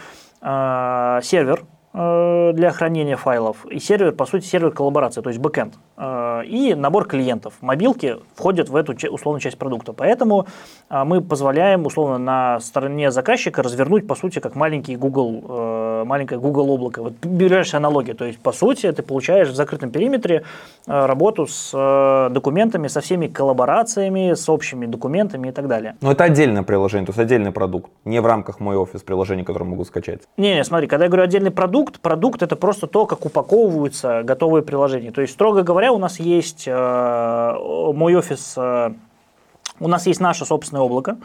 [0.43, 1.64] сервер,
[1.94, 7.06] для хранения файлов, и сервер, по сути, сервер коллаборации, то есть бэкэнд, э, и набор
[7.06, 7.55] клиентов.
[7.60, 9.93] Мобилки входят в эту условную часть продукта.
[9.93, 10.47] Поэтому
[10.89, 16.70] э, мы позволяем, условно, на стороне заказчика развернуть, по сути, как маленький Google, маленькое Google
[16.70, 17.02] облако.
[17.02, 18.14] Вот ближайшая аналогия.
[18.14, 20.44] То есть, по сути, ты получаешь в закрытом периметре
[20.86, 25.97] работу с документами, со всеми коллаборациями, с общими документами и так далее.
[26.01, 29.66] Но это отдельное приложение, то есть отдельный продукт, не в рамках мой офис приложения, которое
[29.66, 30.23] могу скачать.
[30.36, 32.00] Не, не, смотри, когда я говорю отдельный продукт, продукт.
[32.00, 35.10] Продукт это просто то, как упаковываются готовые приложения.
[35.10, 37.54] То есть, строго говоря, у нас есть э,
[37.94, 38.92] мой офис, э,
[39.80, 41.16] у нас есть наше собственное облако,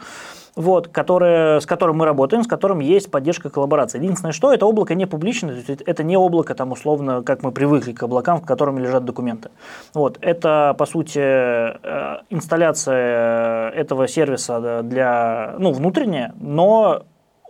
[0.56, 3.98] вот, которое, с которым мы работаем, с которым есть поддержка коллаборации.
[3.98, 7.52] Единственное, что это облако не публичное, то есть это не облако, там, условно, как мы
[7.52, 9.50] привыкли к облакам, в которыми лежат документы.
[9.94, 17.04] Вот, это, по сути, э, инсталляция этого сервиса для, ну, внутренняя, но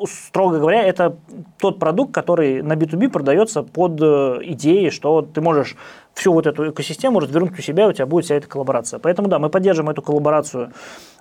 [0.07, 1.16] строго говоря, это
[1.59, 5.77] тот продукт, который на B2B продается под э, идеей, что ты можешь
[6.15, 8.99] всю вот эту экосистему развернуть у себя, у тебя будет вся эта коллаборация.
[8.99, 10.73] Поэтому да, мы поддерживаем эту коллаборацию.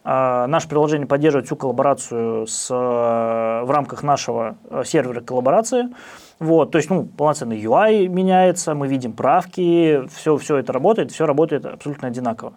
[0.03, 5.89] А, наше приложение поддерживает всю коллаборацию с, э, в рамках нашего э, сервера коллаборации.
[6.39, 11.25] Вот, то есть, ну, полноценный UI меняется, мы видим правки, все, все это работает, все
[11.25, 12.53] работает абсолютно одинаково.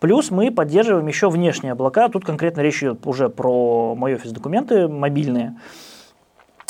[0.00, 2.08] Плюс мы поддерживаем еще внешние облака.
[2.08, 5.56] Тут конкретно речь идет уже про мои офис-документы мобильные.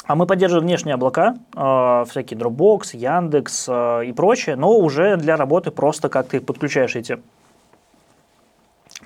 [0.06, 5.36] А мы поддерживаем внешние облака, э, всякие Dropbox, Яндекс э, и прочее, но уже для
[5.36, 7.18] работы просто как ты подключаешь эти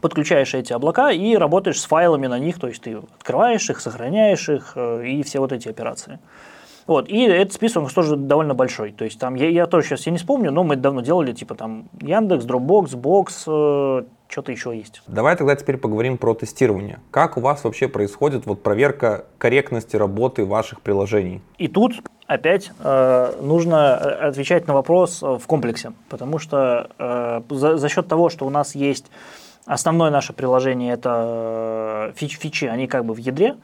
[0.03, 4.49] подключаешь эти облака и работаешь с файлами на них, то есть ты открываешь их, сохраняешь
[4.49, 6.19] их э, и все вот эти операции.
[6.87, 8.93] Вот, и этот список он тоже довольно большой.
[8.93, 11.55] То есть там, я, я тоже сейчас я не вспомню, но мы давно делали, типа
[11.55, 15.03] там Яндекс, Dropbox, Box, э, что-то еще есть.
[15.07, 17.01] Давай тогда теперь поговорим про тестирование.
[17.11, 21.43] Как у вас вообще происходит вот проверка корректности работы ваших приложений?
[21.59, 21.95] И тут
[22.27, 27.89] опять э, нужно э, отвечать на вопрос э, в комплексе, потому что э, за, за
[27.89, 29.11] счет того, что у нас есть
[29.67, 33.57] основное наше приложение это фич, фичи, они как бы в ядре,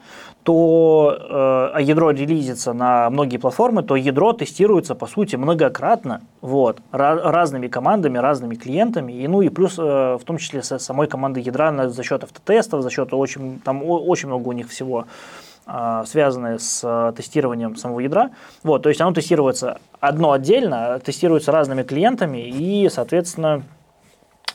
[0.47, 6.79] то э, а ядро релизится на многие платформы, то ядро тестируется, по сути, многократно, вот,
[6.89, 11.43] разными командами, разными клиентами, и, ну и плюс, э, в том числе, с самой командой
[11.43, 15.07] ядра за счет автотестов, за счет очень, там очень много у них всего
[15.65, 18.29] э, связанное с э, тестированием самого ядра.
[18.63, 23.63] Вот, то есть оно тестируется одно отдельно, тестируется разными клиентами, и, соответственно,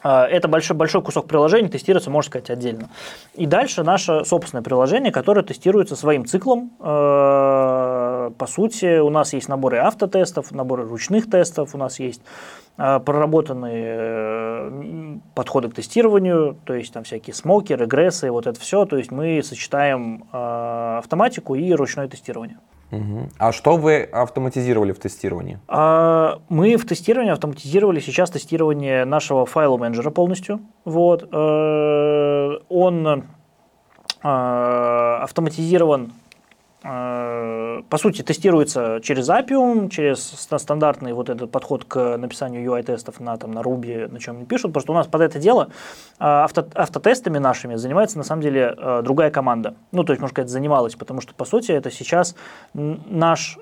[0.02, 2.88] это большой, большой кусок приложения тестируется, можно сказать, отдельно.
[3.34, 6.72] И дальше наше собственное приложение, которое тестируется своим циклом.
[6.80, 12.22] Э, по сути, у нас есть наборы автотестов, наборы ручных тестов, у нас есть
[12.78, 18.84] э, проработанные э, подходы к тестированию, то есть там всякие смоки, регрессы, вот это все.
[18.86, 22.58] То есть мы сочетаем автоматику и ручное тестирование.
[22.92, 23.30] Угу.
[23.38, 25.58] А что вы автоматизировали в тестировании?
[25.66, 30.60] А, мы в тестировании автоматизировали сейчас тестирование нашего файла менеджера полностью.
[30.84, 31.26] Вот.
[31.32, 33.22] Э, он э,
[34.22, 36.12] автоматизирован
[36.82, 43.52] по сути, тестируется через Appium, через стандартный вот этот подход к написанию UI-тестов на, там,
[43.52, 45.68] на Ruby, на чем они пишут, потому что у нас под это дело
[46.18, 49.76] авто, автотестами нашими занимается, на самом деле, другая команда.
[49.92, 52.34] Ну, то есть, можно сказать, занималась, потому что, по сути, это сейчас
[52.74, 53.58] наш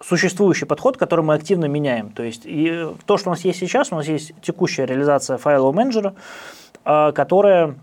[0.00, 2.10] существующий подход, который мы активно меняем.
[2.12, 5.72] То есть и то, что у нас есть сейчас, у нас есть текущая реализация файлового
[5.72, 6.14] менеджера,
[6.84, 7.74] которая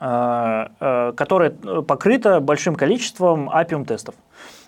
[0.00, 4.14] которая покрыта большим количеством Appium тестов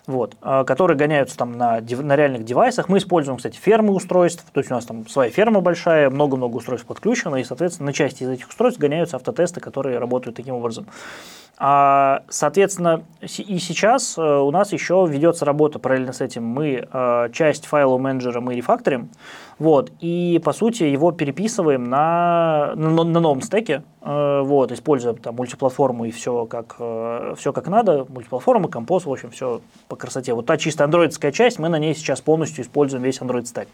[0.05, 2.89] вот, которые гоняются там на, на реальных девайсах.
[2.89, 6.85] Мы используем, кстати, фермы устройств, то есть у нас там своя ферма большая, много-много устройств
[6.85, 10.87] подключено, и, соответственно, на части из этих устройств гоняются автотесты, которые работают таким образом.
[11.57, 16.43] А, соответственно, и сейчас э, у нас еще ведется работа параллельно с этим.
[16.43, 19.09] Мы э, часть файлового менеджера мы рефакторим,
[19.59, 25.35] вот, и по сути его переписываем на, на, на новом стеке, э, вот, используя там
[25.35, 26.75] мультиплатформу и все как,
[27.37, 30.33] все как надо, мультиплатформа, композ, в общем, все по красоте.
[30.33, 33.67] Вот та чисто андроидская часть, мы на ней сейчас полностью используем весь Android стек.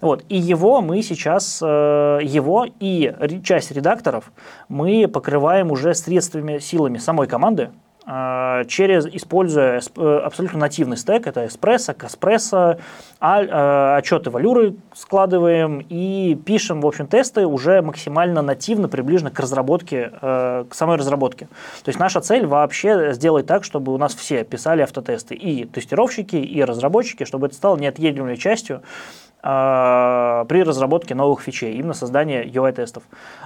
[0.00, 4.32] Вот, и его мы сейчас, его и часть редакторов
[4.68, 7.70] мы покрываем уже средствами, силами самой команды,
[8.06, 12.76] через, используя э, абсолютно нативный стек, это эспрессо, каспрессо,
[13.18, 20.12] а, отчеты валюры складываем и пишем, в общем, тесты уже максимально нативно, приближенно к разработке,
[20.20, 21.46] э, к самой разработке.
[21.82, 26.36] То есть наша цель вообще сделать так, чтобы у нас все писали автотесты, и тестировщики,
[26.36, 28.82] и разработчики, чтобы это стало неотъемлемой частью
[29.44, 33.02] при разработке новых фичей, именно создание UI-тестов.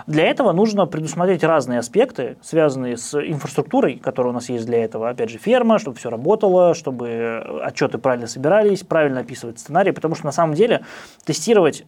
[0.07, 5.09] Для этого нужно предусмотреть разные аспекты, связанные с инфраструктурой, которая у нас есть для этого.
[5.09, 10.27] Опять же, ферма, чтобы все работало, чтобы отчеты правильно собирались, правильно описывать сценарий, потому что
[10.27, 10.83] на самом деле
[11.25, 11.85] тестировать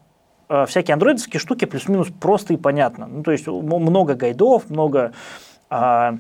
[0.51, 3.07] а, всякие андроидовские штуки плюс-минус просто и понятно.
[3.07, 5.13] Ну, то есть много гайдов, много
[5.71, 6.17] а,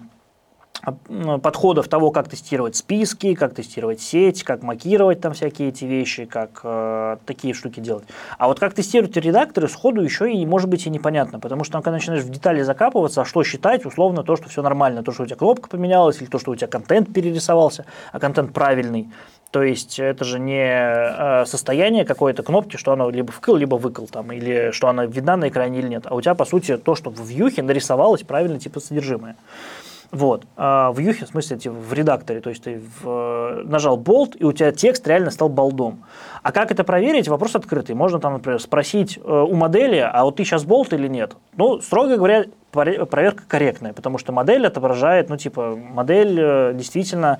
[1.42, 6.60] подходов того, как тестировать списки, как тестировать сеть, как макировать там всякие эти вещи, как
[6.64, 8.04] э, такие штуки делать.
[8.38, 11.92] А вот как тестировать редакторы сходу еще и может быть и непонятно, потому что когда
[11.92, 15.26] начинаешь в детали закапываться, а что считать, условно то, что все нормально, то, что у
[15.26, 19.10] тебя кнопка поменялась, или то, что у тебя контент перерисовался, а контент правильный.
[19.50, 24.06] То есть это же не э, состояние какой-то кнопки, что оно либо вкл, либо выкл,
[24.06, 26.04] там, или что она видна на экране или нет.
[26.06, 29.36] А у тебя, по сути, то, что в вьюхе нарисовалось правильно типа содержимое.
[30.12, 30.44] Вот.
[30.56, 34.52] А в Юхе, в смысле, в редакторе, то есть ты в, нажал болт, и у
[34.52, 36.04] тебя текст реально стал болдом.
[36.42, 37.28] А как это проверить?
[37.28, 37.94] Вопрос открытый.
[37.94, 41.36] Можно там, например, спросить э, у модели, а вот ты сейчас болт или нет?
[41.56, 47.38] Ну, строго говоря, проверка корректная, потому что модель отображает, ну, типа, модель э, действительно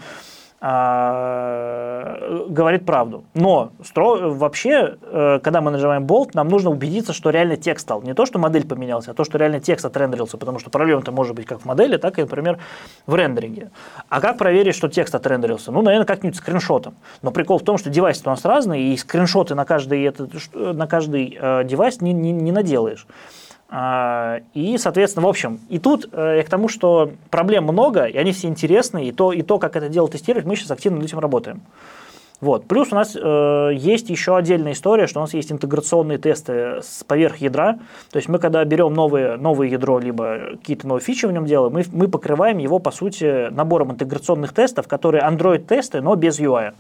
[0.63, 3.25] а, говорит правду.
[3.33, 8.03] Но стро, вообще, э, когда мы нажимаем Bolt, нам нужно убедиться, что реально текст стал.
[8.03, 11.35] Не то, что модель поменялась, а то, что реально текст отрендерился, потому что проблема-то может
[11.35, 12.59] быть как в модели, так и, например,
[13.07, 13.71] в рендеринге.
[14.11, 15.73] А как проверить, что текст отрендерился?
[15.73, 16.95] Ну, наверное, как-нибудь скриншотом.
[17.23, 20.87] Но прикол в том, что девайсы у нас разные, и скриншоты на каждый, этот, на
[20.87, 23.07] каждый э, девайс не, не, не наделаешь.
[23.73, 28.17] А, и, соответственно, в общем, и тут э, я к тому, что проблем много, и
[28.17, 31.07] они все интересные, и то, и то как это дело тестировать, мы сейчас активно над
[31.07, 31.63] этим работаем.
[32.41, 32.67] Вот.
[32.67, 37.05] Плюс у нас э, есть еще отдельная история, что у нас есть интеграционные тесты с
[37.07, 37.79] поверх ядра.
[38.11, 41.73] То есть мы когда берем новые, новое ядро, либо какие-то новые фичи в нем делаем,
[41.73, 46.73] мы, мы покрываем его, по сути, набором интеграционных тестов, которые Android-тесты, но без UI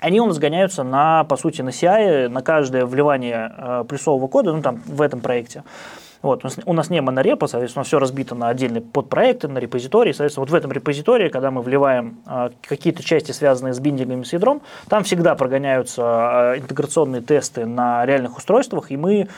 [0.00, 4.52] они у нас гоняются на, по сути, на CI, на каждое вливание э, плюсового кода,
[4.52, 5.62] ну там в этом проекте.
[6.22, 10.12] Вот, у, нас, у нас не монорепо, соответственно, все разбито на отдельные подпроекты, на репозитории.
[10.12, 14.32] Соответственно, вот в этом репозитории, когда мы вливаем э, какие-то части, связанные с биндингами с
[14.32, 16.02] ядром, там всегда прогоняются
[16.54, 19.28] э, интеграционные тесты на реальных устройствах, и мы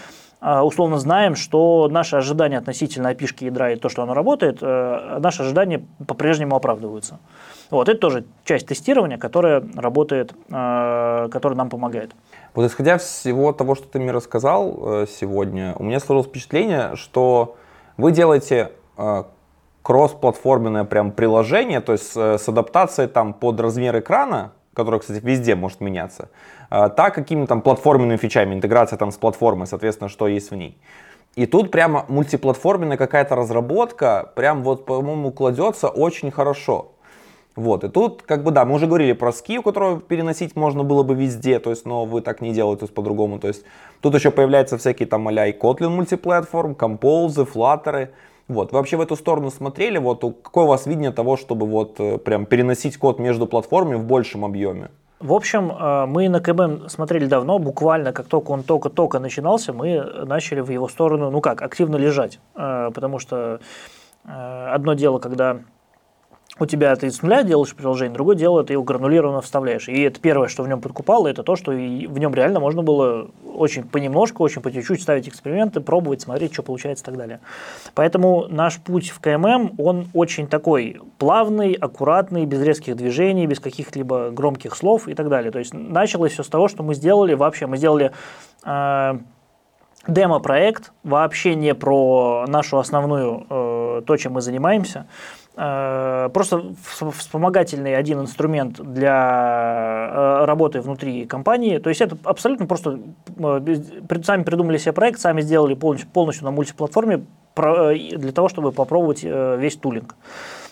[0.40, 5.18] э, условно знаем, что наши ожидания относительно опишки ядра и то, что оно работает, э,
[5.20, 7.20] наши ожидания по-прежнему оправдываются.
[7.72, 12.10] Вот, это тоже часть тестирования, которая работает, э, которая нам помогает.
[12.54, 17.56] Вот исходя всего того, что ты мне рассказал э, сегодня, у меня сложилось впечатление, что
[17.96, 19.24] вы делаете э,
[19.80, 25.80] кросс-платформенное прям приложение, то есть с адаптацией там под размер экрана, который, кстати, везде может
[25.80, 26.28] меняться,
[26.68, 30.78] так какими-то там платформенными фичами, интеграция там с платформой, соответственно, что есть в ней.
[31.36, 36.92] И тут прямо мультиплатформенная какая-то разработка, прям вот, по-моему, кладется очень хорошо.
[37.54, 40.84] Вот, и тут, как бы, да, мы уже говорили про ски, у которого переносить можно
[40.84, 43.64] было бы везде, то есть, но вы так не делаете, по-другому, то есть,
[44.00, 48.08] тут еще появляются всякие там а и Kotlin мультиплатформ, Compose, Flutter,
[48.48, 51.96] вот, вы вообще в эту сторону смотрели, вот, какое у вас видение того, чтобы вот
[52.00, 54.90] э, прям переносить код между платформами в большем объеме?
[55.20, 60.02] В общем, э, мы на КБ смотрели давно, буквально как только он только-только начинался, мы
[60.24, 63.60] начали в его сторону, ну как, активно лежать, э, потому что
[64.24, 65.58] одно дело, когда
[66.62, 69.88] у тебя ты с нуля делаешь приложение, другое дело ты его гранулированно вставляешь.
[69.88, 73.28] И это первое, что в нем подкупало, это то, что в нем реально можно было
[73.54, 77.40] очень понемножку, очень по чуть-чуть ставить эксперименты, пробовать, смотреть, что получается и так далее.
[77.94, 84.30] Поэтому наш путь в КММ, он очень такой плавный, аккуратный, без резких движений, без каких-либо
[84.30, 85.50] громких слов и так далее.
[85.50, 88.12] То есть началось все с того, что мы сделали вообще, мы сделали
[88.64, 89.18] э,
[90.06, 95.06] демо-проект, вообще не про нашу основную, э, то, чем мы занимаемся,
[95.54, 96.74] просто
[97.12, 101.78] вспомогательный один инструмент для э, работы внутри компании.
[101.78, 103.00] То есть это абсолютно просто
[103.36, 103.76] э,
[104.24, 107.24] сами придумали себе проект, сами сделали полностью, полностью на мультиплатформе
[107.54, 110.14] для того, чтобы попробовать весь тулинг.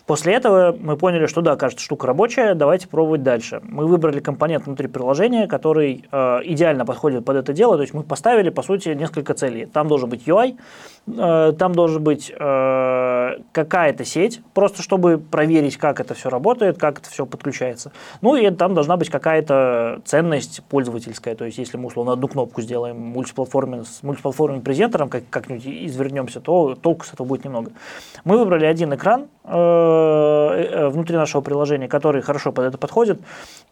[0.06, 3.60] После этого мы поняли, что да, кажется, штука рабочая, давайте пробовать дальше.
[3.62, 7.76] Мы выбрали компонент внутри приложения, который э, идеально подходит под это дело.
[7.76, 9.66] То есть мы поставили, по сути, несколько целей.
[9.66, 10.56] Там должен быть UI,
[11.06, 16.98] э, там должен быть э, какая-то сеть, просто чтобы проверить, как это все работает, как
[16.98, 17.92] это все подключается.
[18.20, 21.34] Ну и там должна быть какая-то ценность пользовательская.
[21.34, 26.40] То есть если мы, условно, одну кнопку сделаем мультиплатформенным, с мультиплатформенным презентером, как, как-нибудь извернемся,
[26.40, 27.72] то толку с этого будет немного.
[28.24, 33.20] Мы выбрали один экран, внутри нашего приложения, который хорошо под это подходит.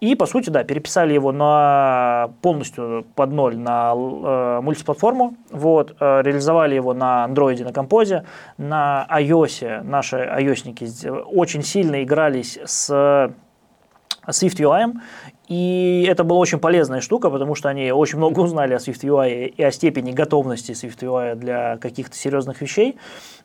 [0.01, 5.37] И, по сути, да, переписали его на полностью под ноль на э, мультиплатформу.
[5.51, 8.25] Вот, э, реализовали его на Android, на Композе.
[8.57, 12.91] На iOS наши iOSники очень сильно игрались с
[14.29, 14.93] Swift UI,
[15.49, 19.47] и это была очень полезная штука, потому что они очень много узнали о Swift UI
[19.47, 22.99] и о степени готовности Swift UI для каких-то серьезных вещей.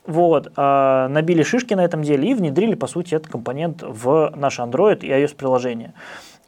[0.06, 4.60] Вот, э, набили шишки на этом деле и внедрили, по сути, этот компонент в наш
[4.60, 5.94] Android и iOS приложение.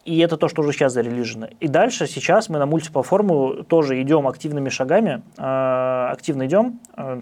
[0.04, 1.48] И это то, что уже сейчас зарелижено.
[1.62, 6.82] И дальше, сейчас мы на мультиплатформу тоже идем активными шагами, э, активно идем.
[6.98, 7.22] Э,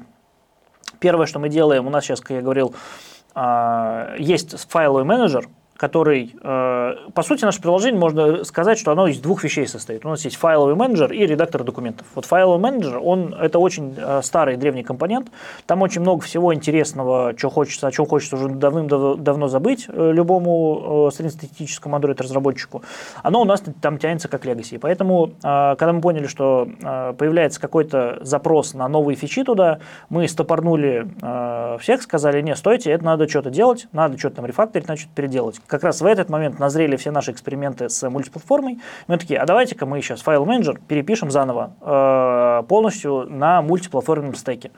[0.99, 2.73] первое, что мы делаем, у нас сейчас, как я говорил,
[4.19, 5.47] есть файловый менеджер,
[5.83, 10.05] который, э, по сути, наше приложение, можно сказать, что оно из двух вещей состоит.
[10.05, 12.07] У нас есть файловый менеджер и редактор документов.
[12.15, 15.27] Вот файловый менеджер, он, это очень э, старый древний компонент,
[15.65, 21.09] там очень много всего интересного, что хочется, о чем хочется уже давным-давно забыть э, любому
[21.13, 22.81] среднестатистическому Android-разработчику.
[23.21, 24.79] Оно у нас там тянется как legacy.
[24.79, 26.65] Поэтому, когда мы поняли, что
[27.17, 29.79] появляется какой-то запрос на новые фичи туда,
[30.09, 31.07] мы стопорнули
[31.79, 35.85] всех, сказали, не, стойте, это надо что-то делать, надо что-то там рефакторить, значит, переделать как
[35.85, 38.79] раз в этот момент назрели все наши эксперименты с мультиплатформой.
[39.07, 44.69] Мы такие, а давайте-ка мы сейчас файл менеджер перепишем заново э, полностью на мультиплатформенном стеке.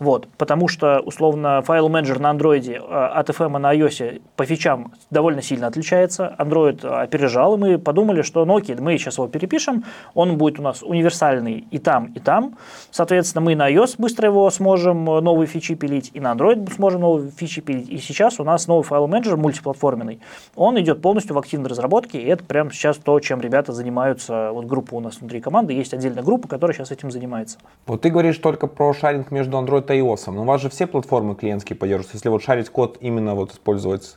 [0.00, 4.92] Вот, потому что, условно, файл менеджер на Android э, от FM на iOS по фичам
[5.10, 6.34] довольно сильно отличается.
[6.38, 10.62] Android опережал, и мы подумали, что ну окей, мы сейчас его перепишем, он будет у
[10.62, 12.58] нас универсальный и там, и там.
[12.90, 17.00] Соответственно, мы на iOS быстро его сможем э, новые фичи пилить, и на Android сможем
[17.00, 17.88] новые фичи пилить.
[17.88, 20.20] И сейчас у нас новый файл менеджер мультиплатформенный.
[20.54, 24.50] Он идет полностью в активной разработке, и это прямо сейчас то, чем ребята занимаются.
[24.52, 27.58] Вот группа у нас внутри команды, есть отдельная группа, которая сейчас этим занимается.
[27.86, 30.32] Вот ты говоришь только про шаринг между Android и iOS.
[30.32, 32.16] Но у вас же все платформы клиентские поддерживаются.
[32.16, 34.16] Если вот шарить код, именно вот использовать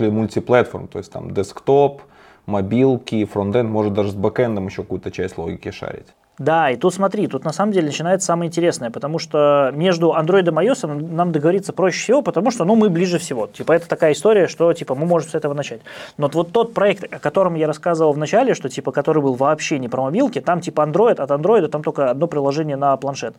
[0.00, 2.02] или мультиплатформ, то есть там десктоп,
[2.46, 6.08] мобилки, фронтенд, может даже с бэкэндом еще какую-то часть логики шарить.
[6.38, 10.42] Да, и тут смотри, тут на самом деле начинается самое интересное, потому что между Android
[10.42, 13.46] и iOS нам договориться проще всего, потому что ну, мы ближе всего.
[13.46, 15.80] Типа это такая история, что типа мы можем с этого начать.
[16.18, 19.78] Но вот тот проект, о котором я рассказывал в начале, что типа который был вообще
[19.78, 23.34] не про мобилки, там типа Android, от Android там только одно приложение на планшет.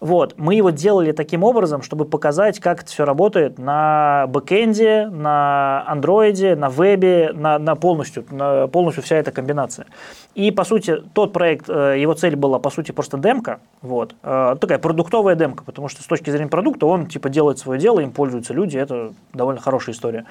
[0.00, 5.84] Вот, мы его делали таким образом, чтобы показать, как это все работает на бэкэнде, на
[5.86, 9.86] андроиде, на вебе, на, на полностью, на полностью вся эта комбинация.
[10.34, 14.56] И, по сути, тот проект, э, его цель была, по сути, просто демка, вот, э,
[14.58, 18.12] такая продуктовая демка, потому что с точки зрения продукта он, типа, делает свое дело, им
[18.12, 20.24] пользуются люди, это довольно хорошая история.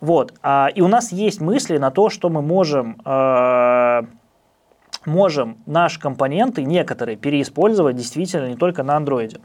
[0.00, 4.02] Вот, а, и у нас есть мысли на то, что мы можем э,
[5.08, 9.38] можем наши компоненты, некоторые, переиспользовать действительно не только на андроиде.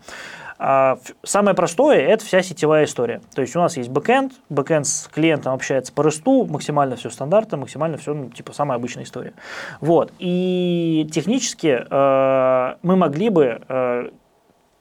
[0.59, 3.21] А, самое простое– это вся сетевая история.
[3.35, 7.09] То есть у нас есть бэкэнд, бэкэнд с клиентом общается по REST у, максимально все
[7.09, 9.33] стандартно, максимально все, ну, типа, самая обычная история.
[9.81, 10.13] Вот.
[10.19, 14.09] И технически э, мы могли бы э,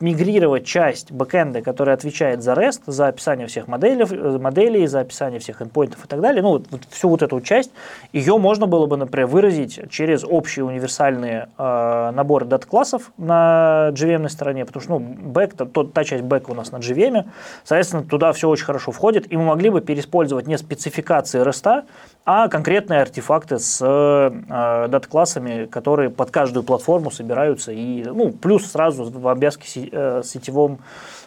[0.02, 5.38] мигрировать часть бэкэнда, которая отвечает за REST, за описание всех моделей, э, моделей за описание
[5.38, 7.70] всех endpointов и так далее, ну вот, вот всю вот эту часть,
[8.12, 14.66] ее можно было бы, например, выразить через общие универсальные э, наборы дат-классов на JVM стороне,
[14.66, 17.24] потому что ну, бэк, то, та часть бэка у нас на JVM,
[17.62, 21.84] соответственно, туда все очень хорошо входит, и мы могли бы переиспользовать не спецификации REST,
[22.24, 29.04] а конкретные артефакты с э, дат-классами, которые под каждую платформу собираются, и ну, плюс сразу
[29.04, 30.78] в обвязке э, сетевым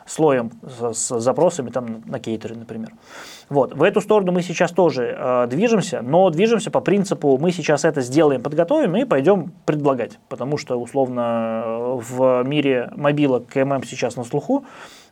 [0.05, 2.91] слоем с, с запросами там, на кейтеры, например.
[3.49, 3.73] Вот.
[3.73, 7.99] В эту сторону мы сейчас тоже э, движемся, но движемся по принципу, мы сейчас это
[8.01, 11.63] сделаем, подготовим и пойдем предлагать, потому что условно
[11.97, 14.65] в мире мобилок КММ сейчас на слуху,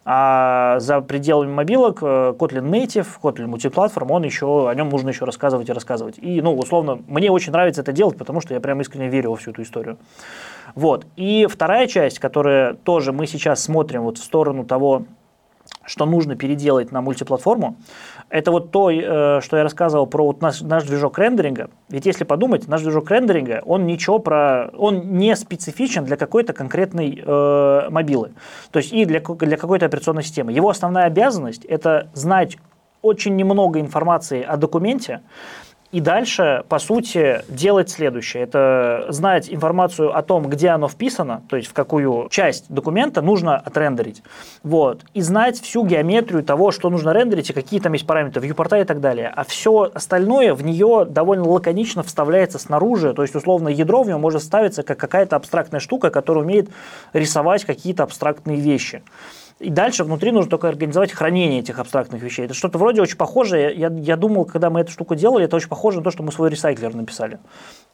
[0.05, 5.23] а за пределами мобилок э, Kotlin Native, Kotlin Multiplatform, он еще, о нем нужно еще
[5.25, 6.17] рассказывать и рассказывать.
[6.17, 9.37] И, ну, условно, мне очень нравится это делать, потому что я прям искренне верю во
[9.37, 9.97] всю эту историю.
[10.75, 11.05] Вот.
[11.15, 15.03] И вторая часть, которая тоже мы сейчас смотрим вот в сторону того,
[15.85, 17.77] что нужно переделать на мультиплатформу,
[18.33, 21.69] это вот то, э, что я рассказывал про вот наш, наш движок рендеринга.
[21.89, 27.21] Ведь если подумать, наш движок рендеринга, он ничего про, он не специфичен для какой-то конкретной
[27.23, 28.31] э, мобилы,
[28.71, 30.51] то есть и для, для какой-то операционной системы.
[30.51, 32.57] Его основная обязанность это знать
[33.03, 35.21] очень немного информации о документе,
[35.93, 38.41] и дальше, по сути, делать следующее.
[38.41, 43.57] Это знать информацию о том, где оно вписано, то есть в какую часть документа нужно
[43.57, 44.23] отрендерить.
[44.63, 45.01] Вот.
[45.13, 48.85] И знать всю геометрию того, что нужно рендерить, и какие там есть параметры, вьюпорта и
[48.85, 49.31] так далее.
[49.35, 53.13] А все остальное в нее довольно лаконично вставляется снаружи.
[53.13, 56.69] То есть, условно, ядро в нем может ставиться как какая-то абстрактная штука, которая умеет
[57.13, 59.03] рисовать какие-то абстрактные вещи.
[59.63, 62.45] И дальше внутри нужно только организовать хранение этих абстрактных вещей.
[62.45, 63.73] Это что-то вроде очень похожее.
[63.73, 66.33] Я, я думал, когда мы эту штуку делали, это очень похоже на то, что мы
[66.33, 67.39] свой ресайклер написали.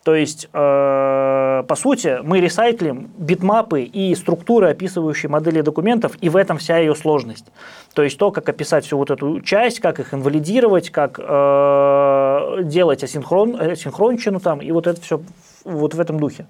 [0.03, 6.37] То есть, э, по сути, мы ресайклим битмапы и структуры, описывающие модели документов, и в
[6.37, 7.45] этом вся ее сложность.
[7.93, 13.03] То есть то, как описать всю вот эту часть, как их инвалидировать, как э, делать
[13.03, 15.21] асинхрон, асинхронщину там, и вот это все
[15.65, 16.47] вот в этом духе.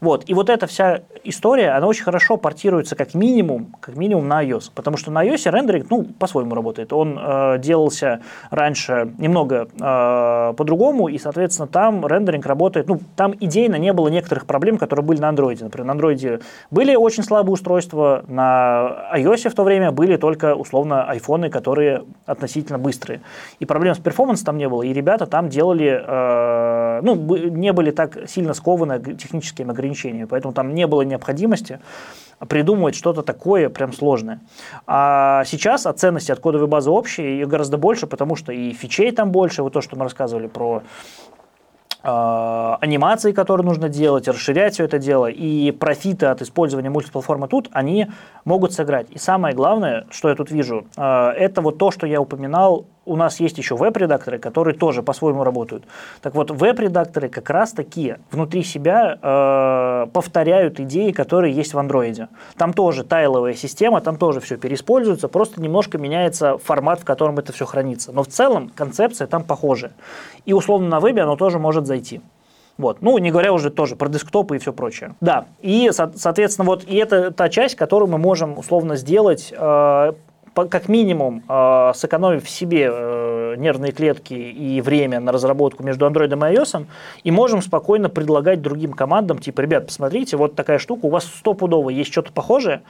[0.00, 0.24] Вот.
[0.26, 4.70] И вот эта вся история, она очень хорошо портируется как минимум, как минимум на iOS.
[4.74, 6.92] Потому что на iOS рендеринг, ну, по-своему работает.
[6.92, 8.20] Он э, делался
[8.50, 14.46] раньше немного э, по-другому, и, соответственно, там рендеринг работает, ну, там идейно не было некоторых
[14.46, 15.62] проблем, которые были на Android.
[15.62, 21.04] Например, на Android были очень слабые устройства, на iOS в то время были только, условно,
[21.04, 23.20] айфоны, которые относительно быстрые.
[23.60, 27.14] И проблем с перформансом там не было, и ребята там делали, э, ну,
[27.48, 31.80] не были так сильно скованы техническими ограничениями ограничения, поэтому там не было необходимости
[32.48, 34.40] придумывать что-то такое прям сложное.
[34.86, 39.10] А сейчас от ценности от кодовой базы общей ее гораздо больше, потому что и фичей
[39.12, 40.82] там больше, вот то, что мы рассказывали про
[42.02, 47.70] э, анимации, которые нужно делать, расширять все это дело, и профиты от использования мультиплатформы тут,
[47.72, 48.08] они
[48.44, 49.06] могут сыграть.
[49.10, 53.16] И самое главное, что я тут вижу, э, это вот то, что я упоминал у
[53.16, 55.84] нас есть еще веб-редакторы, которые тоже по-своему работают.
[56.20, 62.28] Так вот, веб-редакторы как раз таки внутри себя э, повторяют идеи, которые есть в андроиде.
[62.58, 67.52] Там тоже тайловая система, там тоже все переиспользуется, просто немножко меняется формат, в котором это
[67.52, 68.12] все хранится.
[68.12, 69.92] Но в целом концепция там похожая.
[70.44, 72.20] И условно на вебе оно тоже может зайти.
[72.78, 72.98] Вот.
[73.00, 75.14] Ну, не говоря уже тоже про десктопы и все прочее.
[75.20, 80.12] Да, и, соответственно, вот и это та часть, которую мы можем условно сделать э,
[80.64, 86.54] как минимум э, сэкономив себе э, нервные клетки и время на разработку между Android и
[86.56, 86.86] iOS,
[87.24, 91.90] и можем спокойно предлагать другим командам, типа, ребят, посмотрите, вот такая штука, у вас стопудово
[91.90, 92.82] есть что-то похожее,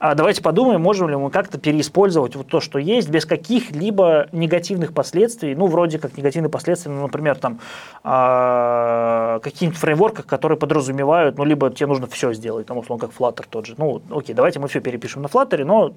[0.00, 4.92] а давайте подумаем, можем ли мы как-то переиспользовать вот то, что есть, без каких-либо негативных
[4.92, 7.58] последствий, ну, вроде как негативные последствия, ну, например, там,
[8.04, 13.44] э, каких-нибудь фреймворках, которые подразумевают, ну, либо тебе нужно все сделать, там, условно, как Flutter
[13.50, 13.74] тот же.
[13.76, 15.92] Ну, окей, давайте мы все перепишем на Flutter, но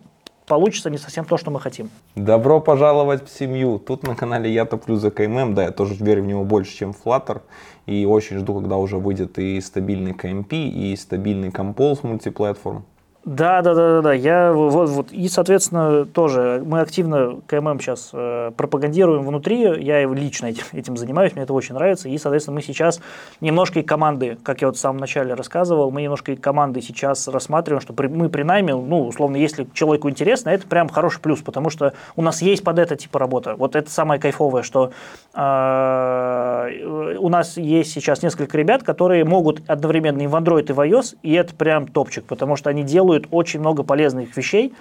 [0.52, 1.90] получится не совсем то, что мы хотим.
[2.16, 3.80] Добро пожаловать в семью.
[3.80, 6.92] Тут на канале Я топлю за КММ, да, я тоже верю в него больше, чем
[6.92, 7.42] в Flutter.
[7.86, 12.84] И очень жду, когда уже выйдет и стабильный KMP, и стабильный Compose мультиплатформ.
[13.24, 14.14] Да, да, да, да, да.
[14.14, 19.62] Я вот, вот и, соответственно, тоже мы активно КММ сейчас э, пропагандируем внутри.
[19.62, 22.10] Я лично этим, этим занимаюсь, мне это очень нравится.
[22.10, 23.00] И, соответственно, мы сейчас
[23.40, 27.28] немножко и команды, как я вот в самом начале рассказывал, мы немножко и команды сейчас
[27.28, 31.42] рассматриваем, что при, мы при найме, ну, условно, если человеку интересно, это прям хороший плюс,
[31.42, 33.54] потому что у нас есть под это типа работа.
[33.56, 34.94] Вот это самое кайфовое, что
[35.36, 40.80] э, у нас есть сейчас несколько ребят, которые могут одновременно и в Android, и в
[40.80, 44.74] iOS, и это прям топчик, потому что они делают делают очень много полезных вещей,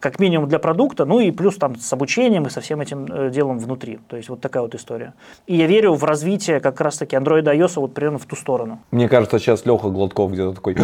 [0.00, 3.30] как минимум для продукта, ну и плюс там с обучением и со всем этим э,
[3.30, 3.98] делом внутри.
[4.08, 5.14] То есть вот такая вот история.
[5.46, 8.78] И я верю в развитие как раз-таки Android и iOS вот примерно в ту сторону.
[8.90, 10.76] Мне кажется, сейчас Леха Гладков где-то такой,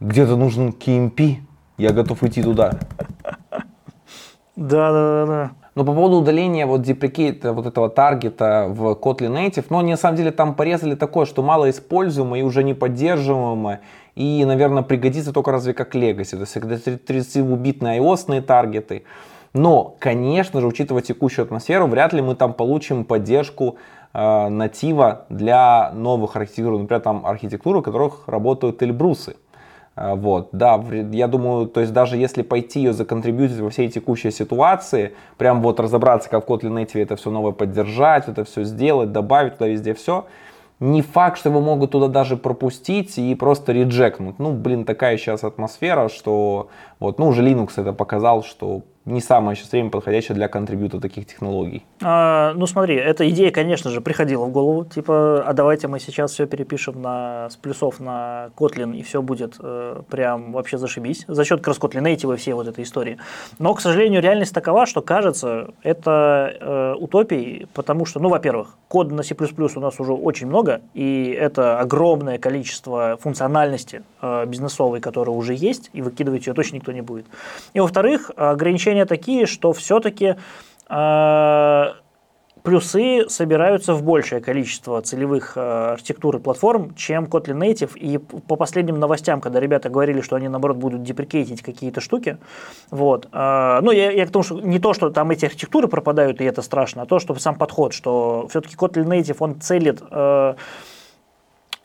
[0.00, 1.36] где-то нужен KMP,
[1.78, 2.78] я готов идти туда.
[4.54, 5.50] Да, да, да, да.
[5.74, 10.16] Но по поводу удаления вот деприкейта, вот этого таргета в Kotlin Native, но на самом
[10.16, 13.80] деле там порезали такое, что мало используемо и уже не поддерживаемо,
[14.14, 19.04] и, наверное, пригодится только разве как Legacy, то есть когда 32-битные iOS таргеты.
[19.54, 23.76] Но, конечно же, учитывая текущую атмосферу, вряд ли мы там получим поддержку
[24.12, 29.36] э, натива для новых архитектур, например, там архитектуры, в которых работают эльбрусы.
[29.94, 30.82] А, вот, да,
[31.12, 35.80] я думаю, то есть даже если пойти ее законтрибьютить во всей текущей ситуации, прям вот
[35.80, 39.92] разобраться, как в Kotlin Native это все новое поддержать, это все сделать, добавить туда везде
[39.92, 40.26] все,
[40.80, 44.38] не факт, что его могут туда даже пропустить и просто реджекнуть.
[44.38, 49.56] Ну, блин, такая сейчас атмосфера, что вот, ну, уже Linux это показал, что не самое
[49.56, 51.84] сейчас время подходящее для контрибьюта таких технологий.
[52.02, 56.32] А, ну смотри, эта идея, конечно же, приходила в голову, типа, а давайте мы сейчас
[56.32, 61.44] все перепишем на, с плюсов на Kotlin, и все будет э, прям вообще зашибись, за
[61.44, 63.18] счет как Kotlin Native и всей вот этой истории.
[63.58, 69.14] Но, к сожалению, реальность такова, что кажется, это э, утопией, потому что, ну, во-первых, кода
[69.14, 75.34] на C++ у нас уже очень много, и это огромное количество функциональности э, бизнесовой, которая
[75.34, 77.26] уже есть, и выкидывать ее точно никто не будет.
[77.74, 80.36] И, во-вторых, ограничение ощущения такие, что все-таки
[80.88, 81.84] э,
[82.62, 87.96] плюсы собираются в большее количество целевых э, архитектур и платформ, чем Kotlin Native.
[87.96, 92.38] И по последним новостям, когда ребята говорили, что они, наоборот, будут деприкейтить какие-то штуки,
[92.90, 93.28] вот.
[93.32, 96.44] Э, ну, я, я к тому, что не то, что там эти архитектуры пропадают, и
[96.44, 100.02] это страшно, а то, что сам подход, что все-таки Kotlin Native, он целит...
[100.10, 100.54] Э,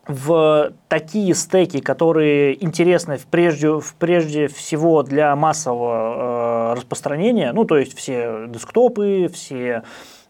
[0.07, 7.97] в такие стеки, которые интересны прежде, прежде всего для массового э, распространения, ну, то есть
[7.97, 9.83] все десктопы, все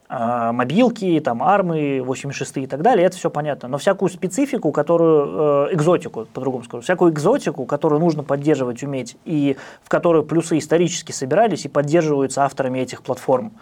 [0.09, 3.69] э, мобилки, там, армы, 86 и так далее, это все понятно.
[3.69, 9.57] Но всякую специфику, которую, э, экзотику, по-другому скажу, всякую экзотику, которую нужно поддерживать, уметь, и
[9.83, 13.53] в которую плюсы исторически собирались и поддерживаются авторами этих платформ,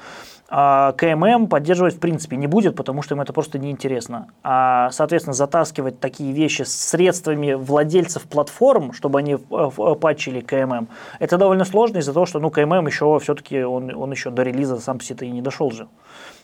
[0.47, 4.27] а КММ поддерживать в принципе не будет, потому что им это просто неинтересно.
[4.43, 10.87] А, соответственно, затаскивать такие вещи с средствами владельцев платформ, чтобы они патчили КММ,
[11.19, 14.79] это довольно сложно из-за того, что ну, КММ еще все-таки он, он еще до релиза
[14.79, 15.87] сам по себе и не дошел же.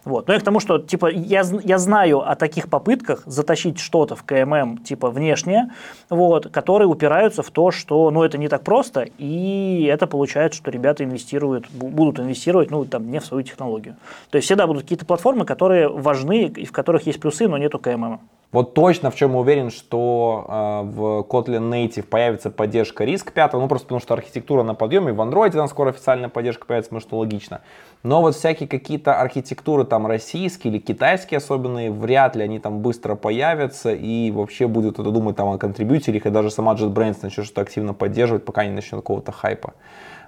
[0.04, 0.28] Вот.
[0.28, 4.24] Но я к тому, что типа я, я знаю о таких попытках затащить что-то в
[4.24, 5.70] КММ типа внешнее,
[6.10, 10.72] вот, которые упираются в то, что ну, это не так просто, и это получается, что
[10.72, 13.96] ребята инвестируют, будут инвестировать ну, там, не в свою технологию.
[14.30, 17.78] То есть всегда будут какие-то платформы, которые важны, и в которых есть плюсы, но нету
[17.78, 18.20] КММ.
[18.52, 23.54] Вот точно в чем я уверен, что э, в Kotlin Native появится поддержка риск 5,
[23.54, 27.08] ну просто потому что архитектура на подъеме, в Android там скоро официальная поддержка появится, может,
[27.08, 27.62] что логично.
[28.04, 33.16] Но вот всякие какие-то архитектуры там российские или китайские особенные, вряд ли они там быстро
[33.16, 37.62] появятся и вообще будут это думать там о контрибьютерах, и даже сама JetBrains начнет что-то
[37.62, 39.76] активно поддерживать, пока не начнет какого-то хайпа.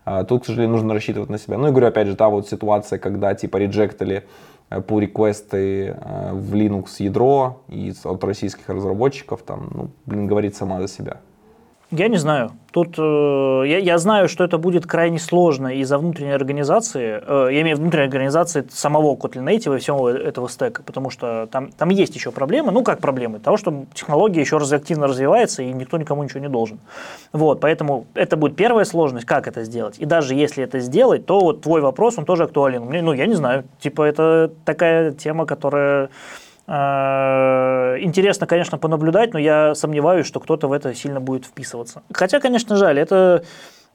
[0.06, 1.58] А, тут, к сожалению, нужно рассчитывать на себя.
[1.58, 4.26] Ну и говорю, опять же, та вот ситуация, когда типа реджектали
[4.80, 10.82] pull реквесты э, в Linux ядро и от российских разработчиков, там, ну, блин, говорит сама
[10.82, 11.22] за себя.
[11.96, 12.54] Я не знаю.
[12.72, 13.02] Тут э,
[13.68, 17.22] я, я знаю, что это будет крайне сложно из-за внутренней организации.
[17.24, 21.12] Э, я имею в виду внутренней организации самого Kotlin Native и всего этого стека, потому
[21.12, 22.72] что там, там есть еще проблемы.
[22.72, 23.38] Ну, как проблемы?
[23.38, 26.80] Того, что технология еще раз активно развивается, и никто никому ничего не должен.
[27.32, 30.00] Вот, поэтому это будет первая сложность, как это сделать.
[30.00, 32.90] И даже если это сделать, то вот твой вопрос, он тоже актуален.
[32.90, 33.66] Ну, я не знаю.
[33.80, 36.10] Типа, это такая тема, которая
[36.68, 42.04] интересно, конечно, понаблюдать, но я сомневаюсь, что кто-то в это сильно будет вписываться.
[42.14, 43.44] Хотя, конечно, жаль, это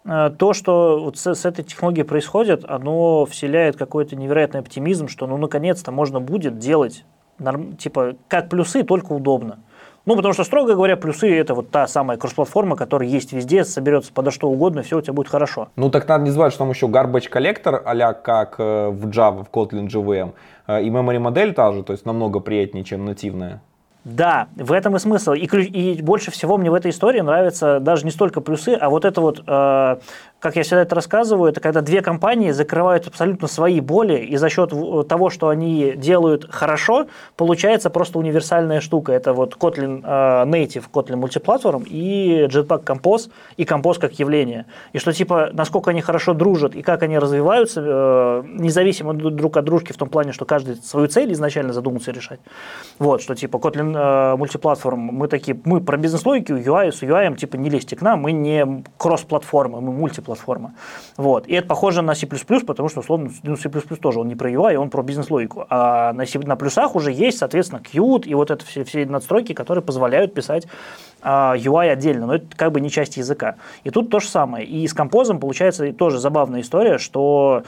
[0.04, 5.26] э, то, что вот с, с этой технологией происходит, оно вселяет какой-то невероятный оптимизм, что
[5.26, 7.04] ну наконец-то можно будет делать
[7.38, 9.60] норм, типа как плюсы, только удобно.
[10.09, 14.10] Ну, потому что, строго говоря, плюсы– это вот та самая кросс-платформа, которая есть везде, соберется
[14.10, 15.68] подо что угодно, все у тебя будет хорошо.
[15.76, 19.44] Ну, так надо не забывать, что там еще garbage коллектор, а как э, в Java,
[19.44, 20.32] в Kotlin JVM,
[20.66, 23.60] э, и memory модель та же, то есть намного приятнее, чем нативная.
[24.05, 25.32] Да, в этом и смысл.
[25.32, 29.05] И, и больше всего мне в этой истории нравятся даже не столько плюсы, а вот
[29.05, 29.97] это вот э,
[30.40, 34.48] как я всегда это рассказываю, это когда две компании закрывают абсолютно свои боли, и за
[34.48, 34.70] счет
[35.09, 39.12] того, что они делают хорошо, получается просто универсальная штука.
[39.12, 44.66] Это вот Kotlin uh, Native, Kotlin Multiplatform и Jetpack Compose, и Compose как явление.
[44.93, 49.65] И что типа, насколько они хорошо дружат и как они развиваются, uh, независимо друг от
[49.65, 52.39] дружки в том плане, что каждый свою цель изначально задумался решать.
[53.01, 57.70] Вот, что типа Kotlin Multiplatform, мы такие, мы про бизнес-логику, UI, с UI, типа не
[57.70, 60.74] лезьте к нам, мы не кросс-платформа, мы мультиплатформа платформа.
[61.16, 61.48] Вот.
[61.48, 64.76] И это похоже на C++, потому что, условно, ну, C++ тоже он не про UI,
[64.76, 65.66] он про бизнес-логику.
[65.70, 69.55] А на, C, на плюсах уже есть, соответственно, Qt и вот это все, все надстройки,
[69.55, 70.66] которые позволяют писать
[71.22, 73.56] а, UI отдельно, но это как бы не часть языка.
[73.84, 74.66] И тут то же самое.
[74.66, 77.62] И с композом получается тоже забавная история, что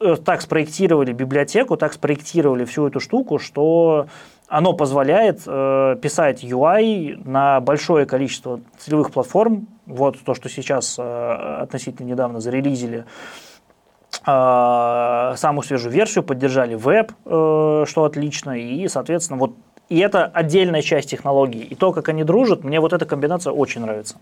[0.00, 4.06] э, так спроектировали библиотеку, так спроектировали всю эту штуку, что
[4.48, 9.66] оно позволяет э, писать UI на большое количество целевых платформ.
[9.86, 13.04] Вот то, что сейчас э, относительно недавно зарелизили
[14.26, 19.52] э, самую свежую версию, поддержали веб, э, что отлично, и, соответственно, вот
[19.88, 21.62] и это отдельная часть технологии.
[21.62, 24.16] И то, как они дружат, мне вот эта комбинация очень нравится.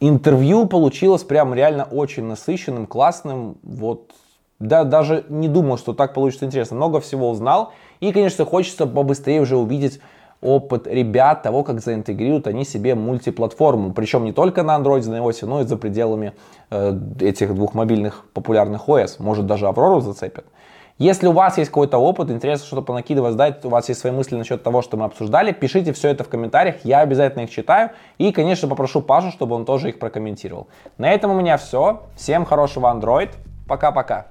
[0.00, 3.56] интервью получилось прям реально очень насыщенным, классным.
[3.62, 4.10] Вот
[4.58, 6.76] да, даже не думал, что так получится интересно.
[6.76, 7.72] Много всего узнал.
[8.00, 10.00] И, конечно, хочется побыстрее уже увидеть
[10.40, 13.92] опыт ребят того, как заинтегрируют они себе мультиплатформу.
[13.92, 16.32] Причем не только на Android, на iOS, но и за пределами
[16.70, 19.16] э, этих двух мобильных популярных OS.
[19.18, 20.44] Может, даже Аврору зацепят.
[20.98, 24.36] Если у вас есть какой-то опыт, интересно что-то понакидывать, сдать, у вас есть свои мысли
[24.36, 27.90] насчет того, что мы обсуждали, пишите все это в комментариях, я обязательно их читаю.
[28.18, 30.68] И, конечно, попрошу Пашу, чтобы он тоже их прокомментировал.
[30.98, 32.02] На этом у меня все.
[32.16, 33.30] Всем хорошего Android.
[33.66, 34.26] Пока-пока.